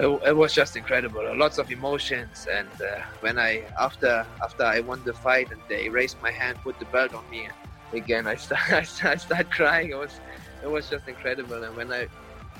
it, 0.00 0.28
it, 0.28 0.36
was 0.36 0.52
just 0.52 0.76
incredible. 0.76 1.22
Lots 1.36 1.58
of 1.58 1.70
emotions, 1.70 2.46
and 2.52 2.68
uh, 2.80 3.00
when 3.20 3.38
I 3.38 3.64
after 3.78 4.26
after 4.42 4.64
I 4.64 4.80
won 4.80 5.02
the 5.04 5.12
fight 5.12 5.50
and 5.50 5.60
they 5.68 5.88
raised 5.88 6.20
my 6.20 6.30
hand, 6.30 6.58
put 6.62 6.78
the 6.78 6.86
belt 6.86 7.14
on 7.14 7.28
me 7.30 7.48
again, 7.92 8.26
I 8.26 8.36
start 8.36 8.60
I 8.72 9.16
start, 9.16 9.50
crying. 9.50 9.90
It 9.90 9.98
was 9.98 10.20
it 10.62 10.70
was 10.70 10.88
just 10.88 11.08
incredible. 11.08 11.62
And 11.62 11.76
when 11.76 11.92
I 11.92 12.08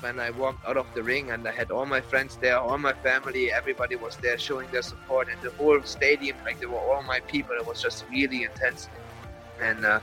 when 0.01 0.19
I 0.19 0.31
walked 0.31 0.65
out 0.67 0.77
of 0.77 0.87
the 0.95 1.03
ring 1.03 1.31
and 1.31 1.47
I 1.47 1.51
had 1.51 1.69
all 1.71 1.85
my 1.85 2.01
friends 2.01 2.37
there, 2.41 2.57
all 2.57 2.77
my 2.77 2.93
family, 2.93 3.51
everybody 3.51 3.95
was 3.95 4.17
there 4.17 4.37
showing 4.37 4.69
their 4.71 4.81
support, 4.81 5.27
and 5.31 5.39
the 5.41 5.51
whole 5.51 5.81
stadium, 5.83 6.37
like 6.45 6.59
they 6.59 6.65
were 6.65 6.79
all 6.79 7.03
my 7.03 7.19
people. 7.21 7.55
It 7.55 7.65
was 7.65 7.81
just 7.81 8.05
really 8.09 8.43
intense. 8.43 8.89
And 9.61 9.85
uh, 9.85 9.99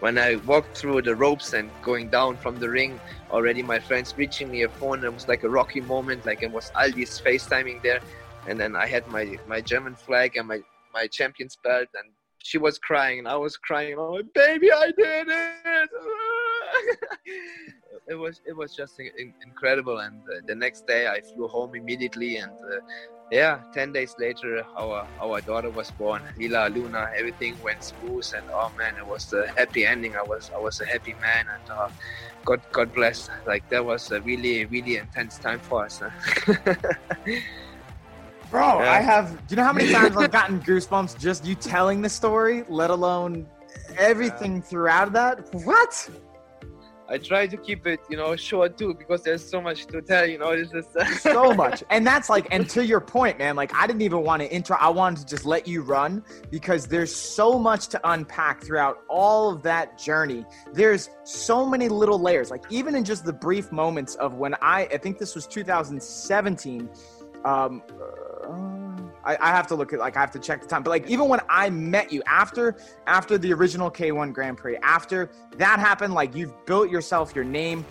when 0.00 0.18
I 0.18 0.36
walked 0.36 0.76
through 0.76 1.02
the 1.02 1.14
ropes 1.14 1.52
and 1.52 1.70
going 1.82 2.08
down 2.08 2.36
from 2.38 2.56
the 2.56 2.68
ring, 2.68 2.98
already 3.30 3.62
my 3.62 3.78
friends 3.78 4.14
reaching 4.16 4.50
me 4.50 4.62
a 4.62 4.68
phone. 4.68 5.04
It 5.04 5.12
was 5.12 5.28
like 5.28 5.42
a 5.44 5.50
rocky 5.50 5.80
moment, 5.80 6.24
like 6.26 6.42
it 6.42 6.50
was 6.50 6.70
Aldis 6.80 7.20
FaceTiming 7.26 7.82
there. 7.82 8.00
And 8.48 8.58
then 8.60 8.74
I 8.74 8.86
had 8.86 9.06
my, 9.06 9.36
my 9.46 9.60
German 9.60 9.94
flag 9.96 10.36
and 10.36 10.48
my, 10.48 10.60
my 10.92 11.06
champion's 11.06 11.56
belt, 11.62 11.88
and 11.94 12.12
she 12.42 12.58
was 12.58 12.78
crying, 12.78 13.20
and 13.20 13.28
I 13.28 13.36
was 13.36 13.56
crying. 13.56 13.96
Oh, 13.98 14.20
baby, 14.34 14.72
I 14.72 14.86
did 14.96 15.28
it! 15.28 15.90
it 18.08 18.14
was 18.14 18.40
it 18.44 18.56
was 18.56 18.74
just 18.74 19.00
incredible. 19.46 19.98
And 20.00 20.22
uh, 20.28 20.40
the 20.46 20.54
next 20.54 20.86
day, 20.86 21.06
I 21.06 21.20
flew 21.32 21.48
home 21.48 21.74
immediately, 21.74 22.36
and 22.36 22.52
uh, 22.52 22.78
yeah, 23.32 23.60
10 23.72 23.92
days 23.94 24.14
later, 24.18 24.62
our, 24.76 25.08
our 25.18 25.40
daughter 25.40 25.70
was 25.70 25.90
born, 25.92 26.20
Lila 26.36 26.68
Luna. 26.68 27.10
Everything 27.16 27.56
went 27.64 27.82
smooth, 27.82 28.30
and 28.36 28.44
oh 28.52 28.70
man, 28.76 28.94
it 28.98 29.06
was 29.06 29.32
a 29.32 29.46
happy 29.56 29.86
ending. 29.86 30.14
I 30.14 30.22
was 30.22 30.50
I 30.54 30.58
was 30.58 30.82
a 30.82 30.86
happy 30.86 31.14
man, 31.14 31.46
and 31.48 31.70
uh, 31.70 31.88
God 32.44 32.60
God 32.72 32.92
bless. 32.92 33.30
Like 33.46 33.66
that 33.70 33.82
was 33.82 34.12
a 34.12 34.20
really 34.20 34.66
really 34.66 34.98
intense 34.98 35.38
time 35.38 35.60
for 35.60 35.86
us. 35.86 36.02
Bro, 38.50 38.80
yeah. 38.80 38.92
I 38.92 39.00
have. 39.00 39.30
Do 39.46 39.54
you 39.54 39.56
know 39.56 39.64
how 39.64 39.72
many 39.72 39.90
times 39.98 40.14
I've 40.14 40.30
gotten 40.30 40.60
goosebumps 40.60 41.18
just 41.18 41.46
you 41.46 41.54
telling 41.54 42.02
the 42.02 42.10
story, 42.10 42.64
let 42.68 42.90
alone 42.90 43.46
everything 43.96 44.56
yeah. 44.56 44.60
throughout 44.60 45.14
that? 45.14 45.54
What? 45.64 46.10
I 47.12 47.18
try 47.18 47.46
to 47.46 47.56
keep 47.58 47.86
it, 47.86 48.00
you 48.08 48.16
know, 48.16 48.34
short 48.36 48.78
too 48.78 48.94
because 48.94 49.22
there's 49.22 49.46
so 49.46 49.60
much 49.60 49.84
to 49.88 50.00
tell. 50.00 50.24
You 50.24 50.38
know, 50.38 50.50
it's 50.50 50.72
just 50.72 50.96
uh, 50.96 51.04
so 51.18 51.52
much, 51.52 51.84
and 51.90 52.06
that's 52.06 52.30
like, 52.30 52.48
and 52.50 52.68
to 52.70 52.84
your 52.84 53.00
point, 53.00 53.38
man. 53.38 53.54
Like, 53.54 53.74
I 53.74 53.86
didn't 53.86 54.00
even 54.00 54.22
want 54.22 54.40
to 54.40 54.50
intro. 54.50 54.78
I 54.80 54.88
wanted 54.88 55.20
to 55.20 55.26
just 55.26 55.44
let 55.44 55.68
you 55.68 55.82
run 55.82 56.24
because 56.50 56.86
there's 56.86 57.14
so 57.14 57.58
much 57.58 57.88
to 57.88 58.00
unpack 58.04 58.64
throughout 58.64 59.00
all 59.10 59.50
of 59.50 59.62
that 59.62 59.98
journey. 59.98 60.46
There's 60.72 61.10
so 61.24 61.66
many 61.66 61.90
little 61.90 62.18
layers. 62.18 62.50
Like, 62.50 62.64
even 62.70 62.94
in 62.94 63.04
just 63.04 63.26
the 63.26 63.32
brief 63.32 63.70
moments 63.72 64.14
of 64.14 64.34
when 64.34 64.54
I, 64.62 64.88
I 64.92 64.96
think 64.96 65.18
this 65.18 65.34
was 65.34 65.46
2017. 65.46 66.88
Um, 67.44 67.82
I, 69.24 69.36
I, 69.40 69.48
have 69.48 69.66
to 69.68 69.74
look 69.74 69.92
at 69.92 69.98
like 69.98 70.16
I 70.16 70.20
have 70.20 70.32
to 70.32 70.38
check 70.38 70.60
the 70.60 70.66
time. 70.66 70.82
But 70.82 70.90
like 70.90 71.08
even 71.08 71.28
when 71.28 71.40
I 71.48 71.70
met 71.70 72.12
you 72.12 72.22
after 72.26 72.76
after 73.06 73.38
the 73.38 73.52
original 73.52 73.90
K1 73.90 74.32
Grand 74.32 74.58
Prix, 74.58 74.76
after 74.78 75.30
that 75.56 75.78
happened, 75.78 76.14
like 76.14 76.34
you've 76.34 76.52
built 76.66 76.90
yourself 76.90 77.34
your 77.34 77.44
name 77.44 77.84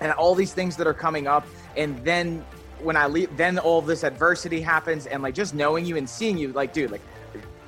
and 0.00 0.12
all 0.12 0.34
these 0.34 0.52
things 0.52 0.76
that 0.76 0.86
are 0.86 0.94
coming 0.94 1.26
up, 1.26 1.46
and 1.76 1.98
then 2.04 2.44
when 2.80 2.96
I 2.96 3.06
leave, 3.06 3.34
then 3.36 3.58
all 3.58 3.80
this 3.80 4.04
adversity 4.04 4.60
happens, 4.60 5.06
and 5.06 5.22
like 5.22 5.34
just 5.34 5.54
knowing 5.54 5.86
you 5.86 5.96
and 5.96 6.08
seeing 6.08 6.36
you, 6.36 6.52
like 6.52 6.72
dude, 6.72 6.90
like 6.90 7.02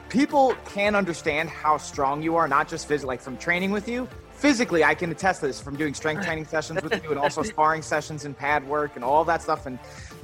people 0.08 0.54
can 0.66 0.94
understand 0.94 1.48
how 1.48 1.78
strong 1.78 2.22
you 2.22 2.36
are, 2.36 2.48
not 2.48 2.68
just 2.68 2.86
physically, 2.86 3.08
like 3.14 3.20
from 3.20 3.36
training 3.38 3.70
with 3.70 3.88
you. 3.88 4.08
Physically, 4.32 4.84
I 4.84 4.94
can 4.94 5.10
attest 5.10 5.40
to 5.40 5.48
this 5.48 5.60
from 5.60 5.76
doing 5.76 5.94
strength 5.94 6.24
training 6.24 6.44
sessions 6.48 6.82
with 6.82 7.02
you, 7.02 7.10
and 7.10 7.18
also 7.18 7.42
sparring 7.42 7.82
sessions 7.82 8.24
and 8.24 8.36
pad 8.36 8.66
work 8.68 8.94
and 8.94 9.04
all 9.04 9.24
that 9.24 9.42
stuff, 9.42 9.66
and 9.66 9.78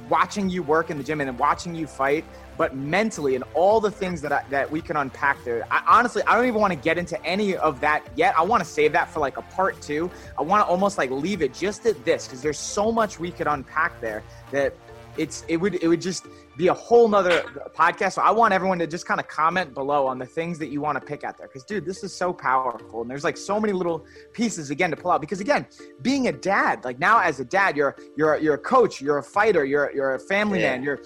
watching 0.09 0.49
you 0.49 0.63
work 0.63 0.89
in 0.89 0.97
the 0.97 1.03
gym 1.03 1.21
and 1.21 1.27
then 1.27 1.37
watching 1.37 1.75
you 1.75 1.87
fight 1.87 2.23
but 2.57 2.75
mentally 2.75 3.35
and 3.35 3.43
all 3.53 3.79
the 3.79 3.91
things 3.91 4.21
that 4.21 4.31
I, 4.31 4.43
that 4.49 4.69
we 4.69 4.81
can 4.81 4.97
unpack 4.97 5.43
there. 5.43 5.65
I, 5.71 5.83
honestly, 5.87 6.23
I 6.23 6.35
don't 6.35 6.47
even 6.47 6.61
want 6.61 6.73
to 6.73 6.79
get 6.79 6.97
into 6.97 7.23
any 7.25 7.55
of 7.57 7.79
that 7.81 8.05
yet. 8.15 8.33
I 8.37 8.43
want 8.43 8.63
to 8.63 8.69
save 8.69 8.91
that 8.93 9.09
for 9.09 9.19
like 9.19 9.37
a 9.37 9.41
part 9.41 9.81
two. 9.81 10.09
I 10.37 10.41
want 10.41 10.65
to 10.65 10.69
almost 10.69 10.97
like 10.97 11.11
leave 11.11 11.41
it 11.41 11.53
just 11.53 11.85
at 11.85 12.03
this 12.05 12.27
because 12.27 12.41
there's 12.41 12.59
so 12.59 12.91
much 12.91 13.19
we 13.19 13.31
could 13.31 13.47
unpack 13.47 13.99
there 14.01 14.23
that 14.51 14.73
it's 15.17 15.45
it 15.47 15.57
would 15.57 15.75
it 15.75 15.87
would 15.87 16.01
just 16.01 16.27
be 16.57 16.67
a 16.67 16.73
whole 16.73 17.07
nother 17.07 17.41
podcast. 17.75 18.13
So 18.13 18.21
I 18.21 18.31
want 18.31 18.53
everyone 18.53 18.79
to 18.79 18.87
just 18.87 19.05
kind 19.05 19.19
of 19.19 19.27
comment 19.27 19.73
below 19.73 20.07
on 20.07 20.17
the 20.19 20.25
things 20.25 20.57
that 20.59 20.67
you 20.67 20.81
want 20.81 20.99
to 20.99 21.05
pick 21.05 21.23
out 21.23 21.37
there. 21.37 21.47
Because 21.47 21.63
dude, 21.63 21.85
this 21.85 22.03
is 22.03 22.13
so 22.13 22.31
powerful. 22.31 23.01
And 23.01 23.09
there's 23.09 23.23
like 23.23 23.37
so 23.37 23.59
many 23.59 23.73
little 23.73 24.05
pieces 24.33 24.71
again 24.71 24.89
to 24.91 24.97
pull 24.97 25.11
out. 25.11 25.21
Because 25.21 25.39
again, 25.39 25.65
being 26.01 26.27
a 26.27 26.31
dad, 26.31 26.83
like 26.85 26.99
now 26.99 27.19
as 27.19 27.39
a 27.39 27.45
dad, 27.45 27.75
you're 27.75 27.95
you're 28.15 28.37
you're 28.37 28.55
a 28.55 28.59
coach, 28.59 29.01
you're 29.01 29.17
a 29.17 29.23
fighter, 29.23 29.65
you're 29.65 29.91
you're 29.93 30.15
a 30.15 30.19
family 30.19 30.61
yeah. 30.61 30.71
man, 30.71 30.83
you're 30.83 31.01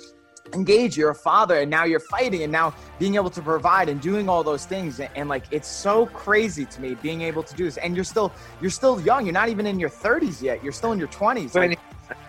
engage 0.53 0.97
you're 0.97 1.11
a 1.11 1.15
father 1.15 1.59
and 1.59 1.69
now 1.69 1.83
you're 1.83 1.99
fighting 1.99 2.43
and 2.43 2.51
now 2.51 2.73
being 2.97 3.15
able 3.15 3.29
to 3.29 3.41
provide 3.41 3.89
and 3.89 4.01
doing 4.01 4.29
all 4.29 4.43
those 4.43 4.65
things 4.65 4.99
and, 4.99 5.09
and, 5.15 5.29
like 5.29 5.43
it's 5.51 5.67
so 5.67 6.05
crazy 6.07 6.65
to 6.65 6.81
me 6.81 6.95
being 6.95 7.21
able 7.21 7.43
to 7.43 7.55
do 7.55 7.65
this. 7.65 7.77
And 7.77 7.95
you're 7.95 8.03
still 8.03 8.33
you're 8.61 8.69
still 8.69 8.99
young 9.01 9.25
you're 9.25 9.33
not 9.33 9.49
even 9.49 9.65
in 9.65 9.79
your 9.79 9.89
30s 9.89 10.41
yet 10.41 10.63
you're 10.63 10.73
still 10.73 10.91
in 10.91 10.99
your 10.99 11.07
20s 11.09 11.51
20, 11.51 11.67
like, 11.67 11.79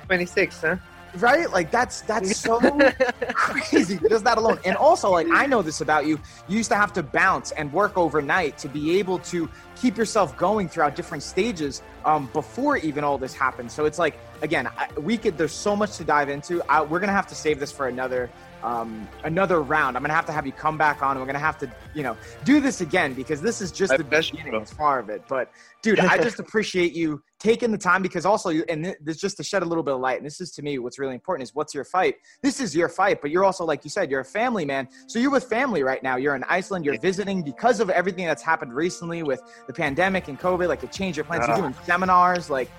26 0.07 0.61
huh 0.61 0.77
right? 1.17 1.51
Like 1.51 1.71
that's 1.71 2.03
that's 2.03 2.37
so 2.37 2.61
crazy. 3.35 3.99
Just 4.09 4.25
that 4.25 4.39
alone. 4.39 4.59
And 4.65 4.77
also 4.77 5.11
like 5.11 5.27
i 5.33 5.47
know 5.47 5.63
this 5.63 5.81
about 5.81 6.07
you. 6.07 6.21
You 6.49 6.57
used 6.57 6.71
to 6.71 6.77
have 6.77 6.93
to 6.95 7.03
bounce 7.03 7.53
and 7.53 7.73
work 7.73 7.97
overnight 7.97 8.59
to 8.59 8.69
be 8.69 8.99
able 8.99 9.19
to 9.21 9.49
keep 9.77 9.97
yourself 9.97 10.37
going 10.37 10.69
throughout 10.69 10.95
different 10.95 11.23
stages 11.23 11.83
um, 12.05 12.29
before 12.33 12.77
even 12.79 13.05
all 13.05 13.19
this 13.19 13.35
happened. 13.35 13.71
So 13.71 13.85
it's 13.85 13.99
like 13.99 14.19
again 14.43 14.69
I, 14.77 14.89
we 14.99 15.17
could 15.17 15.37
there's 15.37 15.53
so 15.53 15.75
much 15.75 15.97
to 15.97 16.05
dive 16.05 16.29
into. 16.29 16.63
I, 16.71 16.83
we're 16.83 17.01
gonna 17.01 17.13
have 17.13 17.27
to 17.29 17.35
save 17.35 17.61
this 17.61 17.73
for 17.73 17.89
another 17.89 18.31
um, 18.63 19.09
another 19.25 19.63
round. 19.63 19.97
I'm 19.97 20.03
gonna 20.03 20.15
have 20.15 20.27
to 20.27 20.33
have 20.33 20.47
you 20.47 20.53
come 20.53 20.77
back 20.77 21.03
on. 21.03 21.19
We're 21.19 21.27
gonna 21.27 21.39
have 21.39 21.59
to, 21.59 21.71
you 21.95 22.03
know, 22.03 22.17
do 22.45 22.61
this 22.61 22.81
again 22.81 23.15
because 23.15 23.41
this 23.41 23.61
is 23.61 23.73
just 23.73 23.93
I 23.93 23.97
the 23.97 24.05
beginning 24.05 24.55
as 24.55 24.73
far 24.73 24.99
of 24.99 25.09
it. 25.09 25.23
But 25.29 25.51
dude, 25.83 26.01
I 26.01 26.19
just 26.19 26.39
appreciate 26.41 26.93
you 26.93 27.23
taking 27.39 27.73
the 27.73 27.79
time 27.79 28.03
because 28.03 28.27
also, 28.27 28.51
you, 28.51 28.65
and 28.69 28.95
this 29.01 29.17
just 29.17 29.39
to 29.39 29.43
shed 29.43 29.63
a 29.63 29.67
little 29.67 29.83
bit 29.83 29.95
of 29.95 30.01
light. 30.01 30.19
And 30.19 30.27
this 30.27 30.41
is 30.41 30.51
to 30.53 30.63
me 30.63 30.79
what's 30.79 30.99
really 30.99 31.15
important 31.15 31.49
is 31.49 31.55
what's 31.55 31.75
your 31.75 31.85
fight. 31.85 32.17
This 32.43 32.61
is 32.61 32.77
your 32.77 32.89
fight, 32.89 33.21
but 33.23 33.31
you're 33.31 33.45
also 33.45 33.65
like 33.65 33.85
you 33.85 33.91
said, 33.91 34.11
you're 34.11 34.21
a 34.21 34.25
family 34.25 34.65
man. 34.65 34.89
So 35.07 35.19
you're 35.19 35.31
with 35.31 35.45
family 35.45 35.83
right 35.83 36.03
now. 36.03 36.17
You're 36.17 36.37
in 36.37 36.45
Iceland. 36.45 36.85
You're 36.85 36.99
visiting 37.01 37.43
because 37.43 37.81
of 37.81 37.91
everything 37.91 38.27
that's 38.27 38.43
happened 38.43 38.75
recently 38.75 39.23
with 39.23 39.41
the 39.67 39.73
pandemic 39.73 40.29
and 40.29 40.39
COVID. 40.39 40.69
Like 40.69 40.83
it 40.83 40.93
changed 40.93 41.17
your 41.17 41.25
plans. 41.25 41.47
You're 41.49 41.57
doing 41.57 41.75
seminars, 41.85 42.51
like 42.51 42.71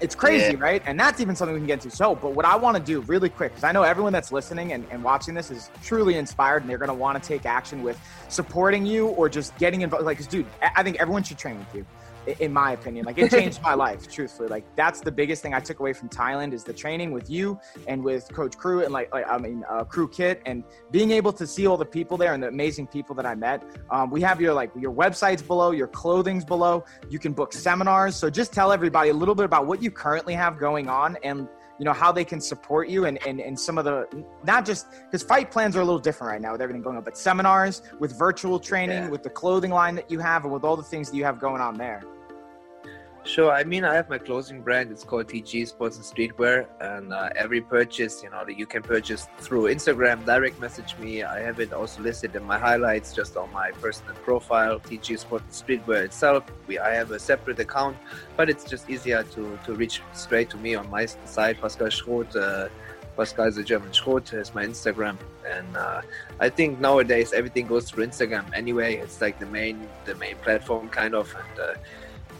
it's 0.00 0.14
crazy, 0.14 0.54
yeah. 0.54 0.60
right? 0.60 0.82
And 0.86 0.98
that's 0.98 1.20
even 1.20 1.36
something 1.36 1.54
we 1.54 1.60
can 1.60 1.66
get 1.66 1.84
into. 1.84 1.94
So, 1.94 2.14
but 2.14 2.32
what 2.34 2.44
I 2.44 2.56
want 2.56 2.76
to 2.76 2.82
do 2.82 3.00
really 3.02 3.28
quick, 3.28 3.52
because 3.52 3.64
I 3.64 3.72
know 3.72 3.82
everyone 3.82 4.12
that's 4.12 4.32
listening 4.32 4.72
and, 4.72 4.86
and 4.90 5.02
watching 5.04 5.34
this 5.34 5.50
is 5.50 5.70
truly 5.82 6.16
inspired 6.16 6.62
and 6.62 6.70
they're 6.70 6.78
going 6.78 6.88
to 6.88 6.94
want 6.94 7.22
to 7.22 7.26
take 7.26 7.46
action 7.46 7.82
with 7.82 7.98
supporting 8.28 8.86
you 8.86 9.08
or 9.08 9.28
just 9.28 9.56
getting 9.58 9.82
involved. 9.82 10.04
Like, 10.04 10.26
dude, 10.28 10.46
I 10.60 10.82
think 10.82 11.00
everyone 11.00 11.22
should 11.22 11.38
train 11.38 11.58
with 11.58 11.74
you 11.74 11.86
in 12.38 12.52
my 12.52 12.72
opinion. 12.72 13.04
Like 13.04 13.18
it 13.18 13.30
changed 13.30 13.62
my 13.62 13.74
life, 13.74 14.10
truthfully. 14.10 14.48
Like 14.48 14.64
that's 14.76 15.00
the 15.00 15.12
biggest 15.12 15.42
thing 15.42 15.54
I 15.54 15.60
took 15.60 15.80
away 15.80 15.92
from 15.92 16.08
Thailand 16.08 16.52
is 16.52 16.64
the 16.64 16.72
training 16.72 17.12
with 17.12 17.28
you 17.28 17.58
and 17.86 18.02
with 18.02 18.32
Coach 18.32 18.56
Crew 18.56 18.84
and 18.84 18.92
like, 18.92 19.12
like 19.12 19.28
I 19.28 19.38
mean 19.38 19.64
uh, 19.68 19.84
Crew 19.84 20.08
Kit 20.08 20.42
and 20.46 20.64
being 20.90 21.10
able 21.10 21.32
to 21.32 21.46
see 21.46 21.66
all 21.66 21.76
the 21.76 21.84
people 21.84 22.16
there 22.16 22.34
and 22.34 22.42
the 22.42 22.48
amazing 22.48 22.86
people 22.86 23.14
that 23.16 23.26
I 23.26 23.34
met. 23.34 23.62
Um, 23.90 24.10
we 24.10 24.20
have 24.22 24.40
your 24.40 24.54
like 24.54 24.70
your 24.78 24.92
websites 24.92 25.46
below, 25.46 25.70
your 25.70 25.88
clothing's 25.88 26.44
below. 26.44 26.84
You 27.10 27.18
can 27.18 27.32
book 27.32 27.52
seminars. 27.52 28.16
So 28.16 28.30
just 28.30 28.52
tell 28.52 28.72
everybody 28.72 29.10
a 29.10 29.14
little 29.14 29.34
bit 29.34 29.44
about 29.44 29.66
what 29.66 29.82
you 29.82 29.90
currently 29.90 30.34
have 30.34 30.58
going 30.58 30.88
on 30.88 31.16
and 31.22 31.48
you 31.78 31.84
know 31.84 31.92
how 31.92 32.12
they 32.12 32.24
can 32.24 32.40
support 32.40 32.88
you 32.88 33.06
and 33.06 33.24
and, 33.26 33.40
and 33.40 33.58
some 33.58 33.78
of 33.78 33.84
the 33.84 34.06
not 34.44 34.64
just 34.64 34.86
because 35.04 35.22
fight 35.22 35.50
plans 35.50 35.76
are 35.76 35.80
a 35.80 35.84
little 35.84 36.00
different 36.00 36.30
right 36.30 36.40
now 36.40 36.52
with 36.52 36.60
everything 36.60 36.82
going 36.82 36.96
on 36.96 37.02
but 37.02 37.16
seminars 37.16 37.82
with 37.98 38.16
virtual 38.18 38.58
training 38.58 39.04
yeah. 39.04 39.08
with 39.08 39.22
the 39.22 39.30
clothing 39.30 39.70
line 39.70 39.94
that 39.94 40.10
you 40.10 40.18
have 40.18 40.44
and 40.44 40.52
with 40.52 40.64
all 40.64 40.76
the 40.76 40.82
things 40.82 41.10
that 41.10 41.16
you 41.16 41.24
have 41.24 41.38
going 41.38 41.60
on 41.60 41.76
there 41.76 42.02
Sure. 43.24 43.52
I 43.52 43.62
mean, 43.62 43.84
I 43.84 43.94
have 43.94 44.08
my 44.08 44.18
clothing 44.18 44.62
brand. 44.62 44.90
It's 44.90 45.04
called 45.04 45.28
TG 45.28 45.68
Sports 45.68 45.96
and 45.96 46.04
Streetwear, 46.04 46.66
and 46.80 47.12
uh, 47.12 47.30
every 47.36 47.60
purchase, 47.60 48.20
you 48.20 48.30
know, 48.30 48.44
that 48.44 48.58
you 48.58 48.66
can 48.66 48.82
purchase 48.82 49.28
through 49.38 49.72
Instagram, 49.72 50.24
direct 50.26 50.60
message 50.60 50.96
me. 50.98 51.22
I 51.22 51.38
have 51.38 51.60
it 51.60 51.72
also 51.72 52.02
listed 52.02 52.34
in 52.34 52.42
my 52.42 52.58
highlights, 52.58 53.14
just 53.14 53.36
on 53.36 53.52
my 53.52 53.70
personal 53.80 54.14
profile, 54.24 54.80
TG 54.80 55.20
Sports 55.20 55.44
and 55.44 55.84
Streetwear 55.84 56.04
itself. 56.04 56.42
We, 56.66 56.80
I 56.80 56.94
have 56.94 57.12
a 57.12 57.18
separate 57.20 57.60
account, 57.60 57.96
but 58.36 58.50
it's 58.50 58.64
just 58.64 58.90
easier 58.90 59.22
to 59.22 59.56
to 59.66 59.74
reach 59.74 60.02
straight 60.14 60.50
to 60.50 60.56
me 60.56 60.74
on 60.74 60.90
my 60.90 61.06
site, 61.06 61.60
Pascal 61.60 61.88
Schroth. 61.88 62.34
Uh, 62.34 62.68
Pascal 63.16 63.52
the 63.52 63.62
German 63.62 63.90
Schroth 63.90 64.32
is 64.34 64.52
my 64.54 64.64
Instagram, 64.64 65.16
and 65.46 65.76
uh, 65.76 66.00
I 66.40 66.48
think 66.48 66.80
nowadays 66.80 67.32
everything 67.32 67.66
goes 67.68 67.88
through 67.88 68.06
Instagram 68.06 68.46
anyway. 68.52 68.96
It's 68.96 69.20
like 69.20 69.38
the 69.38 69.46
main 69.46 69.88
the 70.06 70.16
main 70.16 70.36
platform, 70.36 70.88
kind 70.88 71.14
of, 71.14 71.32
and 71.36 71.60
uh, 71.60 71.74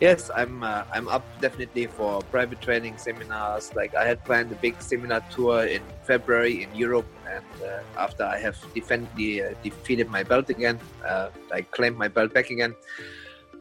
Yes, 0.03 0.33
I'm 0.35 0.65
uh, 0.65 0.83
I'm 0.93 1.07
up 1.07 1.23
definitely 1.41 1.87
for 1.87 2.23
private 2.35 2.61
training 2.61 2.99
seminars. 2.99 3.71
Like 3.79 3.95
I 3.95 4.05
had 4.05 4.19
planned 4.25 4.51
a 4.51 4.57
big 4.57 4.83
seminar 4.83 5.23
tour 5.31 5.63
in 5.63 5.81
February 6.03 6.65
in 6.65 6.75
Europe, 6.75 7.07
and 7.31 7.47
uh, 7.63 7.87
after 7.97 8.25
I 8.25 8.37
have 8.43 8.59
defended, 8.75 9.15
uh, 9.15 9.55
defeated 9.63 10.09
my 10.11 10.25
belt 10.25 10.51
again, 10.51 10.81
uh, 11.07 11.29
I 11.55 11.63
claimed 11.63 11.97
my 11.97 12.09
belt 12.09 12.35
back 12.35 12.51
again. 12.51 12.75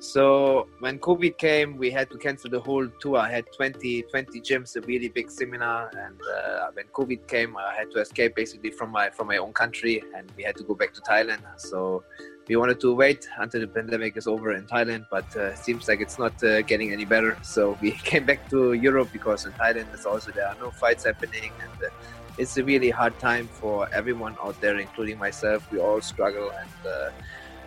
So 0.02 0.68
when 0.80 0.98
COVID 0.98 1.38
came, 1.38 1.78
we 1.78 1.92
had 1.92 2.10
to 2.10 2.18
cancel 2.18 2.50
the 2.50 2.60
whole 2.60 2.88
tour. 3.00 3.18
I 3.18 3.30
had 3.30 3.46
20, 3.56 4.02
20 4.10 4.42
gyms, 4.42 4.76
a 4.76 4.82
really 4.82 5.10
big 5.10 5.30
seminar, 5.30 5.92
and 5.96 6.20
uh, 6.20 6.72
when 6.74 6.86
COVID 6.86 7.28
came, 7.28 7.56
I 7.56 7.76
had 7.76 7.92
to 7.92 8.00
escape 8.00 8.36
basically 8.36 8.72
from 8.72 8.90
my 8.90 9.12
from 9.12 9.28
my 9.28 9.38
own 9.38 9.54
country, 9.54 10.02
and 10.16 10.28
we 10.36 10.42
had 10.42 10.56
to 10.56 10.64
go 10.64 10.74
back 10.74 10.96
to 10.96 11.02
Thailand. 11.02 11.42
So 11.58 12.04
we 12.48 12.56
wanted 12.56 12.80
to 12.80 12.96
wait 12.96 13.30
until 13.38 13.62
the 13.62 13.68
pandemic 13.68 14.18
is 14.18 14.26
over 14.26 14.54
in 14.54 14.66
Thailand, 14.66 15.06
but 15.12 15.36
uh, 15.38 15.54
seems 15.54 15.88
like 15.88 16.02
it's 16.02 16.18
not 16.18 16.44
uh, 16.44 16.64
getting 16.64 16.92
any 16.92 17.06
better. 17.06 17.38
So 17.44 17.78
we 17.80 17.92
came 18.12 18.26
back 18.26 18.50
to 18.50 18.74
Europe 18.74 19.10
because 19.14 19.46
in 19.46 19.52
Thailand 19.52 19.94
is 19.94 20.08
also 20.08 20.32
there 20.32 20.48
are 20.48 20.58
no 20.60 20.72
fights 20.72 21.06
happening, 21.06 21.52
and 21.62 21.84
uh, 21.84 21.94
it's 22.40 22.58
a 22.58 22.64
really 22.64 22.90
hard 22.90 23.20
time 23.20 23.48
for 23.48 23.88
everyone 23.94 24.36
out 24.44 24.60
there, 24.62 24.80
including 24.80 25.20
myself. 25.20 25.72
We 25.72 25.78
all 25.78 26.02
struggle, 26.02 26.50
and 26.50 26.92
uh, 26.92 27.12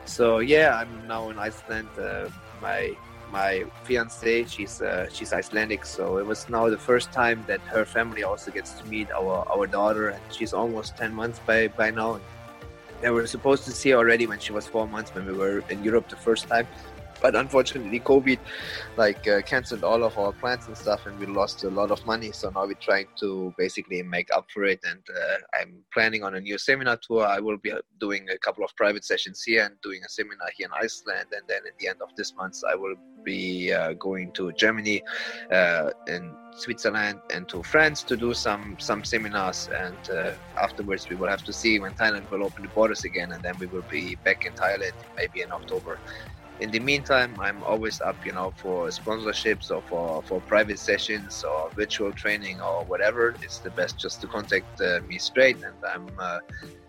so 0.05 0.39
yeah, 0.39 0.77
I'm 0.77 1.07
now 1.07 1.31
in 1.31 1.39
Iceland. 1.39 1.89
Uh, 1.99 2.29
my 2.61 2.97
my 3.31 3.65
fiance, 3.83 4.45
she's 4.45 4.81
uh, 4.81 5.09
she's 5.11 5.33
Icelandic, 5.33 5.85
so 5.85 6.19
it 6.19 6.27
was 6.27 6.49
now 6.49 6.69
the 6.71 6.79
first 6.79 7.13
time 7.13 7.45
that 7.47 7.61
her 7.63 7.85
family 7.85 8.23
also 8.23 8.51
gets 8.51 8.73
to 8.75 8.85
meet 8.87 9.11
our 9.11 9.47
our 9.51 9.67
daughter, 9.67 10.09
and 10.11 10.23
she's 10.31 10.53
almost 10.53 10.97
ten 10.97 11.13
months 11.13 11.41
by 11.47 11.69
by 11.69 11.91
now 11.91 12.21
they 13.01 13.11
were 13.11 13.27
supposed 13.27 13.65
to 13.65 13.73
see 13.73 13.93
already 13.93 14.27
when 14.27 14.39
she 14.39 14.53
was 14.53 14.67
four 14.67 14.87
months 14.89 15.15
when 15.15 15.27
we 15.27 15.35
were 15.35 15.63
in 15.69 15.85
Europe 15.85 16.09
the 16.09 16.17
first 16.17 16.49
time. 16.49 16.67
But 17.25 17.37
unfortunately, 17.37 18.01
COVID 18.01 18.39
like 18.99 19.27
uh, 19.27 19.41
canceled 19.41 19.83
all 19.83 20.05
of 20.05 20.18
our 20.18 20.33
plans 20.33 20.66
and 20.66 20.77
stuff, 20.77 21.07
and 21.07 21.18
we 21.18 21.25
lost 21.25 21.64
a 21.64 21.70
lot 21.70 21.91
of 21.91 22.05
money. 22.05 22.33
So 22.33 22.51
now 22.51 22.66
we're 22.66 22.75
trying 22.75 23.07
to 23.20 23.55
basically 23.57 24.03
make 24.03 24.29
up 24.31 24.51
for 24.53 24.64
it. 24.64 24.81
And 24.85 25.01
uh, 25.09 25.37
I'm 25.59 25.83
planning 25.91 26.22
on 26.22 26.35
a 26.35 26.41
new 26.41 26.59
seminar 26.59 26.99
tour. 26.99 27.25
I 27.27 27.41
will 27.41 27.57
be 27.57 27.72
uh, 27.72 27.79
doing 27.99 28.29
a 28.29 28.37
couple 28.37 28.62
of 28.62 28.77
private 28.77 29.07
sessions 29.07 29.43
here 29.43 29.64
and 29.64 29.75
doing 29.83 30.03
a 30.05 30.11
seminar 30.11 30.49
here 30.55 30.66
in 30.66 30.85
Iceland. 30.85 31.29
And 31.33 31.41
then 31.49 31.62
at 31.66 31.79
the 31.79 31.89
end 31.89 32.03
of 32.03 32.14
this 32.14 32.35
month, 32.37 32.61
I 32.70 32.75
will 32.75 32.95
be 33.25 33.72
uh, 33.72 33.95
going 33.95 34.31
to 34.33 34.53
Germany 34.53 35.03
uh, 35.51 35.93
and 36.07 36.31
Switzerland 36.57 37.20
and 37.33 37.49
to 37.49 37.62
France 37.62 38.03
to 38.03 38.18
do 38.18 38.35
some 38.35 38.77
some 38.79 39.03
seminars. 39.03 39.70
And 39.75 40.11
uh, 40.11 40.33
afterwards, 40.61 41.09
we 41.09 41.16
will 41.16 41.29
have 41.29 41.45
to 41.45 41.55
see 41.55 41.79
when 41.79 41.95
Thailand 41.95 42.31
will 42.31 42.45
open 42.45 42.64
the 42.64 42.68
borders 42.68 43.05
again, 43.05 43.33
and 43.33 43.43
then 43.43 43.55
we 43.59 43.66
will 43.66 43.89
be 43.91 44.16
back 44.16 44.45
in 44.45 44.53
Thailand 44.53 44.93
maybe 45.16 45.41
in 45.41 45.53
October. 45.53 45.99
In 46.65 46.71
the 46.71 46.81
meantime, 46.81 47.37
I'm 47.39 47.62
always 47.62 48.01
up, 48.01 48.25
you 48.25 48.33
know, 48.33 48.51
for 48.57 48.87
sponsorships 48.89 49.71
or 49.71 49.83
for, 49.83 50.23
for 50.23 50.41
private 50.41 50.79
sessions 50.79 51.45
or 51.45 51.71
virtual 51.77 52.11
training 52.11 52.59
or 52.62 52.85
whatever. 52.87 53.35
It's 53.43 53.59
the 53.59 53.69
best 53.69 53.99
just 53.99 54.23
to 54.23 54.27
contact 54.27 54.81
uh, 54.81 55.01
me 55.07 55.19
straight, 55.19 55.59
and 55.62 55.77
I'm 55.87 56.09
uh, 56.19 56.39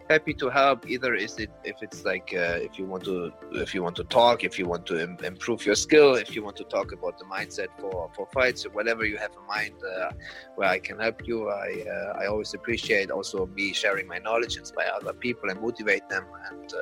happy 0.10 0.34
to 0.34 0.50
help 0.50 0.88
either 0.88 1.16
is 1.16 1.38
it 1.40 1.50
if 1.64 1.82
it's 1.82 2.06
like 2.06 2.32
uh, 2.36 2.58
if 2.68 2.78
you 2.78 2.86
want 2.86 3.04
to 3.04 3.32
if 3.54 3.74
you 3.74 3.82
want 3.82 3.96
to 3.96 4.04
talk 4.04 4.44
if 4.44 4.60
you 4.60 4.68
want 4.68 4.86
to 4.86 5.02
Im- 5.02 5.18
improve 5.24 5.66
your 5.66 5.76
skill 5.76 6.16
if 6.16 6.36
you 6.36 6.44
want 6.44 6.56
to 6.56 6.64
talk 6.66 6.92
about 6.92 7.18
the 7.18 7.26
mindset 7.26 7.68
for 7.80 8.10
for 8.16 8.28
fights 8.28 8.64
whatever 8.74 9.04
you 9.04 9.18
have 9.18 9.32
in 9.32 9.46
mind 9.48 9.74
uh, 9.84 10.12
where 10.56 10.70
i 10.70 10.78
can 10.78 11.00
help 11.00 11.22
you 11.26 11.50
i 11.50 11.84
uh, 11.90 12.20
i 12.22 12.28
always 12.28 12.54
appreciate 12.54 13.10
also 13.10 13.48
me 13.48 13.74
sharing 13.74 14.08
my 14.08 14.20
knowledge 14.20 14.58
inspire 14.58 14.92
other 14.96 15.14
people 15.14 15.50
and 15.50 15.60
motivate 15.60 16.08
them. 16.10 16.26
And 16.52 16.74
uh, 16.74 16.78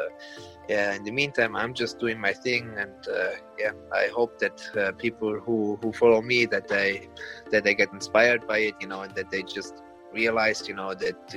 yeah 0.68 0.94
in 0.94 1.04
the 1.04 1.12
meantime 1.12 1.56
i'm 1.56 1.74
just 1.74 2.00
doing 2.00 2.20
my 2.20 2.34
thing 2.34 2.74
and 2.78 3.08
uh, 3.08 3.32
yeah 3.58 3.72
i 3.94 4.08
hope 4.08 4.38
that 4.40 4.62
uh, 4.78 4.92
people 4.94 5.40
who 5.46 5.78
who 5.82 5.92
follow 5.94 6.22
me 6.22 6.46
that 6.46 6.68
they 6.68 7.08
that 7.52 7.64
they 7.64 7.74
get 7.74 7.92
inspired 7.94 8.48
by 8.48 8.60
it 8.60 8.76
you 8.82 8.88
know 8.88 9.02
and 9.02 9.14
that 9.16 9.30
they 9.30 9.44
just 9.44 9.82
realize 10.14 10.68
you 10.68 10.76
know 10.76 10.94
that 10.94 11.36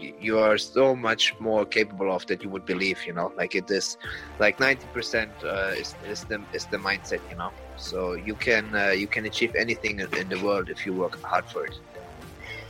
you 0.00 0.38
are 0.38 0.58
so 0.58 0.94
much 0.94 1.34
more 1.40 1.64
capable 1.64 2.12
of 2.12 2.26
that 2.26 2.42
you 2.42 2.48
would 2.48 2.64
believe 2.64 3.04
you 3.06 3.12
know 3.12 3.32
like 3.36 3.54
it 3.54 3.70
is 3.70 3.96
like 4.38 4.58
90% 4.58 5.30
uh, 5.44 5.74
is, 5.76 5.94
is 6.06 6.24
the 6.24 6.42
is 6.52 6.66
the 6.66 6.78
mindset 6.78 7.20
you 7.30 7.36
know 7.36 7.50
so 7.76 8.14
you 8.14 8.34
can 8.34 8.74
uh, 8.74 8.88
you 8.88 9.06
can 9.06 9.24
achieve 9.26 9.54
anything 9.54 10.00
in, 10.00 10.28
the 10.28 10.40
world 10.42 10.68
if 10.68 10.84
you 10.84 10.92
work 10.92 11.20
hard 11.22 11.44
for 11.46 11.64
it 11.64 11.78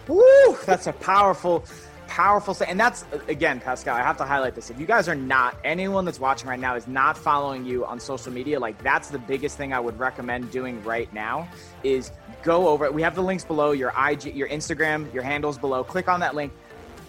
Woo! 0.09 0.57
That's 0.65 0.87
a 0.87 0.93
powerful, 0.95 1.65
powerful 2.07 2.55
say. 2.55 2.67
And 2.67 2.81
that's 2.81 3.05
again, 3.29 3.61
Pascal. 3.61 3.95
I 3.95 4.03
have 4.03 4.17
to 4.17 4.25
highlight 4.25 4.55
this. 4.55 4.71
If 4.71 4.81
you 4.81 4.87
guys 4.87 5.09
are 5.09 5.15
not, 5.15 5.57
anyone 5.65 6.05
that's 6.05 6.19
watching 6.19 6.49
right 6.49 6.59
now 6.59 6.75
is 6.75 6.89
not 6.89 7.17
following 7.17 7.65
you 7.65 7.85
on 7.85 8.01
social 8.01 8.33
media, 8.33 8.59
like 8.59 8.83
that's 8.83 9.11
the 9.11 9.19
biggest 9.19 9.57
thing 9.57 9.73
I 9.73 9.81
would 9.81 9.99
recommend 9.99 10.51
doing 10.51 10.83
right 10.83 11.13
now. 11.13 11.49
Is 11.85 12.11
go 12.43 12.69
over 12.69 12.87
it. 12.87 12.95
We 12.95 13.03
have 13.03 13.15
the 13.15 13.23
links 13.23 13.45
below. 13.45 13.73
Your 13.73 13.93
IG, 13.99 14.35
your 14.35 14.49
Instagram, 14.49 15.13
your 15.13 15.23
handles 15.23 15.59
below. 15.59 15.85
Click 15.85 16.09
on 16.09 16.21
that 16.21 16.35
link 16.35 16.53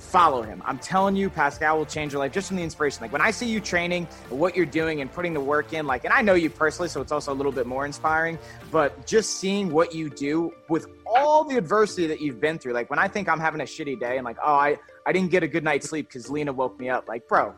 follow 0.09 0.41
him. 0.41 0.61
I'm 0.65 0.79
telling 0.79 1.15
you, 1.15 1.29
Pascal 1.29 1.77
will 1.77 1.85
change 1.85 2.13
your 2.13 2.19
life 2.19 2.31
just 2.31 2.47
from 2.47 2.57
the 2.57 2.63
inspiration. 2.63 3.01
Like 3.01 3.11
when 3.11 3.21
I 3.21 3.31
see 3.31 3.47
you 3.47 3.59
training, 3.59 4.07
what 4.29 4.55
you're 4.55 4.65
doing, 4.65 5.01
and 5.01 5.11
putting 5.11 5.33
the 5.33 5.39
work 5.39 5.71
in, 5.73 5.85
like, 5.85 6.03
and 6.03 6.13
I 6.13 6.21
know 6.21 6.33
you 6.33 6.49
personally, 6.49 6.89
so 6.89 6.99
it's 7.01 7.11
also 7.11 7.31
a 7.31 7.35
little 7.35 7.51
bit 7.51 7.67
more 7.67 7.85
inspiring. 7.85 8.39
But 8.71 9.05
just 9.05 9.37
seeing 9.37 9.71
what 9.71 9.93
you 9.93 10.09
do 10.09 10.51
with 10.67 10.87
all 11.05 11.43
the 11.43 11.57
adversity 11.57 12.07
that 12.07 12.21
you've 12.21 12.39
been 12.39 12.57
through, 12.57 12.73
like 12.73 12.89
when 12.89 12.99
I 12.99 13.07
think 13.07 13.29
I'm 13.29 13.39
having 13.39 13.61
a 13.61 13.65
shitty 13.65 13.99
day 13.99 14.17
and 14.17 14.25
like, 14.25 14.37
oh, 14.43 14.55
I 14.55 14.77
I 15.05 15.11
didn't 15.11 15.31
get 15.31 15.43
a 15.43 15.47
good 15.47 15.63
night's 15.63 15.89
sleep 15.89 16.07
because 16.07 16.29
Lena 16.29 16.53
woke 16.53 16.79
me 16.79 16.89
up. 16.89 17.07
Like, 17.07 17.27
bro, 17.27 17.53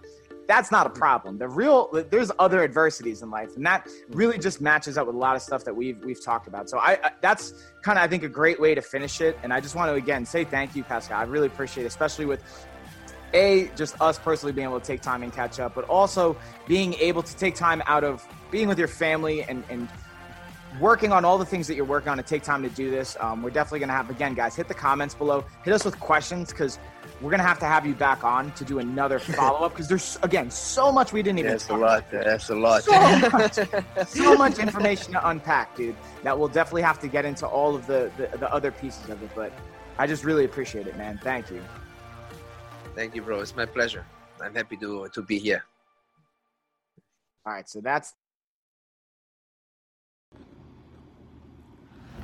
that's 0.52 0.70
not 0.70 0.86
a 0.86 0.90
problem. 0.90 1.38
The 1.38 1.48
real 1.48 1.90
there's 2.10 2.30
other 2.38 2.62
adversities 2.62 3.22
in 3.22 3.32
life, 3.32 3.56
and 3.56 3.66
that 3.66 3.88
really 4.10 4.38
just 4.38 4.60
matches 4.60 4.98
up 4.98 5.08
with 5.08 5.16
a 5.16 5.18
lot 5.18 5.38
of 5.38 5.42
stuff 5.42 5.64
that 5.64 5.74
we've 5.74 5.98
we've 6.04 6.22
talked 6.22 6.46
about. 6.46 6.70
So 6.70 6.78
I, 6.78 7.00
I 7.02 7.12
that's 7.22 7.54
kind 7.84 7.98
of 7.98 8.04
I 8.04 8.08
think 8.10 8.24
a 8.24 8.28
great 8.28 8.60
way 8.60 8.76
to 8.76 8.82
finish 8.82 9.22
it. 9.22 9.40
And 9.44 9.54
I 9.54 9.62
just 9.62 9.76
want 9.76 9.90
to 9.92 9.94
again 9.96 10.26
say 10.26 10.44
thank 10.44 10.76
you, 10.76 10.84
Pascal. 10.84 11.18
I 11.18 11.24
really 11.24 11.48
appreciate, 11.48 11.86
it, 11.86 11.88
especially 11.88 12.26
with 12.26 12.44
a 13.34 13.72
just 13.78 13.96
us 14.02 14.20
personally 14.20 14.52
being 14.52 14.68
able 14.68 14.82
to 14.82 14.86
take 14.86 15.02
time 15.02 15.24
and 15.24 15.32
catch 15.32 15.58
up, 15.62 15.74
but 15.74 15.86
also 15.86 16.36
being 16.68 16.96
able 16.96 17.24
to 17.24 17.38
take 17.38 17.56
time 17.56 17.82
out 17.86 18.04
of 18.04 18.28
being 18.52 18.68
with 18.68 18.78
your 18.78 18.90
family 18.90 19.44
and 19.44 19.64
and 19.70 19.88
working 20.82 21.12
on 21.14 21.24
all 21.24 21.38
the 21.38 21.46
things 21.46 21.66
that 21.68 21.76
you're 21.76 21.86
working 21.86 22.10
on 22.10 22.18
to 22.18 22.24
take 22.24 22.44
time 22.44 22.62
to 22.64 22.70
do 22.70 22.92
this. 22.92 23.16
Um, 23.20 23.42
we're 23.42 23.50
definitely 23.50 23.80
going 23.80 23.90
to 23.90 23.96
have, 23.96 24.10
again, 24.10 24.34
guys, 24.34 24.56
hit 24.56 24.70
the 24.70 24.74
comments 24.74 25.14
below. 25.14 25.44
Hit 25.64 25.74
us 25.74 25.84
with 25.84 26.00
questions 26.00 26.52
because 26.52 26.80
we're 27.22 27.30
going 27.30 27.40
to 27.40 27.46
have 27.46 27.60
to 27.60 27.66
have 27.66 27.86
you 27.86 27.94
back 27.94 28.24
on 28.24 28.52
to 28.54 28.66
do 28.66 28.80
another 28.80 29.20
follow 29.20 29.66
up 29.66 29.74
because 29.74 29.88
there's, 29.88 30.18
again, 30.24 30.50
so 30.50 30.92
much 30.92 31.14
we 31.14 31.22
didn't 31.22 31.40
even 31.40 31.52
That's 31.52 31.70
a 31.70 31.76
lot. 31.76 32.10
That's 32.10 32.50
a 32.50 32.56
lot. 32.56 32.84
So 32.84 32.92
much, 33.30 33.60
so 34.08 34.36
much 34.36 34.58
information 34.58 35.14
to 35.14 35.30
unpack, 35.30 35.76
dude, 35.76 35.96
that 36.24 36.38
we'll 36.38 36.48
definitely 36.48 36.82
have 36.82 37.00
to 37.00 37.08
get 37.08 37.24
into 37.24 37.46
all 37.46 37.76
of 37.76 37.86
the, 37.86 38.12
the, 38.18 38.38
the 38.38 38.52
other 38.52 38.72
pieces 38.72 39.08
of 39.10 39.22
it. 39.22 39.30
But 39.36 39.54
I 40.00 40.08
just 40.08 40.24
really 40.24 40.46
appreciate 40.46 40.88
it, 40.88 40.98
man. 40.98 41.20
Thank 41.24 41.52
you. 41.52 41.62
Thank 42.96 43.16
you, 43.16 43.22
bro. 43.22 43.40
It's 43.40 43.56
my 43.56 43.66
pleasure. 43.66 44.06
I'm 44.42 44.56
happy 44.56 44.76
to, 44.78 45.08
to 45.10 45.22
be 45.22 45.38
here. 45.38 45.64
All 47.46 47.54
right. 47.54 47.70
So 47.70 47.82
that's 47.82 48.14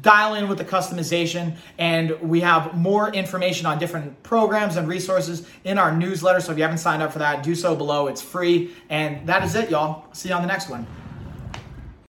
Dial 0.00 0.34
in 0.34 0.48
with 0.48 0.58
the 0.58 0.64
customization, 0.64 1.56
and 1.76 2.12
we 2.20 2.40
have 2.40 2.74
more 2.76 3.12
information 3.12 3.66
on 3.66 3.78
different 3.78 4.22
programs 4.22 4.76
and 4.76 4.86
resources 4.86 5.46
in 5.64 5.76
our 5.76 5.96
newsletter. 5.96 6.40
So 6.40 6.52
if 6.52 6.58
you 6.58 6.62
haven't 6.62 6.78
signed 6.78 7.02
up 7.02 7.12
for 7.12 7.18
that, 7.18 7.42
do 7.42 7.54
so 7.54 7.74
below. 7.74 8.06
It's 8.06 8.22
free. 8.22 8.72
And 8.88 9.26
that 9.26 9.42
is 9.42 9.54
it, 9.54 9.70
y'all. 9.70 10.04
See 10.12 10.28
you 10.28 10.34
on 10.34 10.42
the 10.42 10.48
next 10.48 10.68
one. 10.68 10.86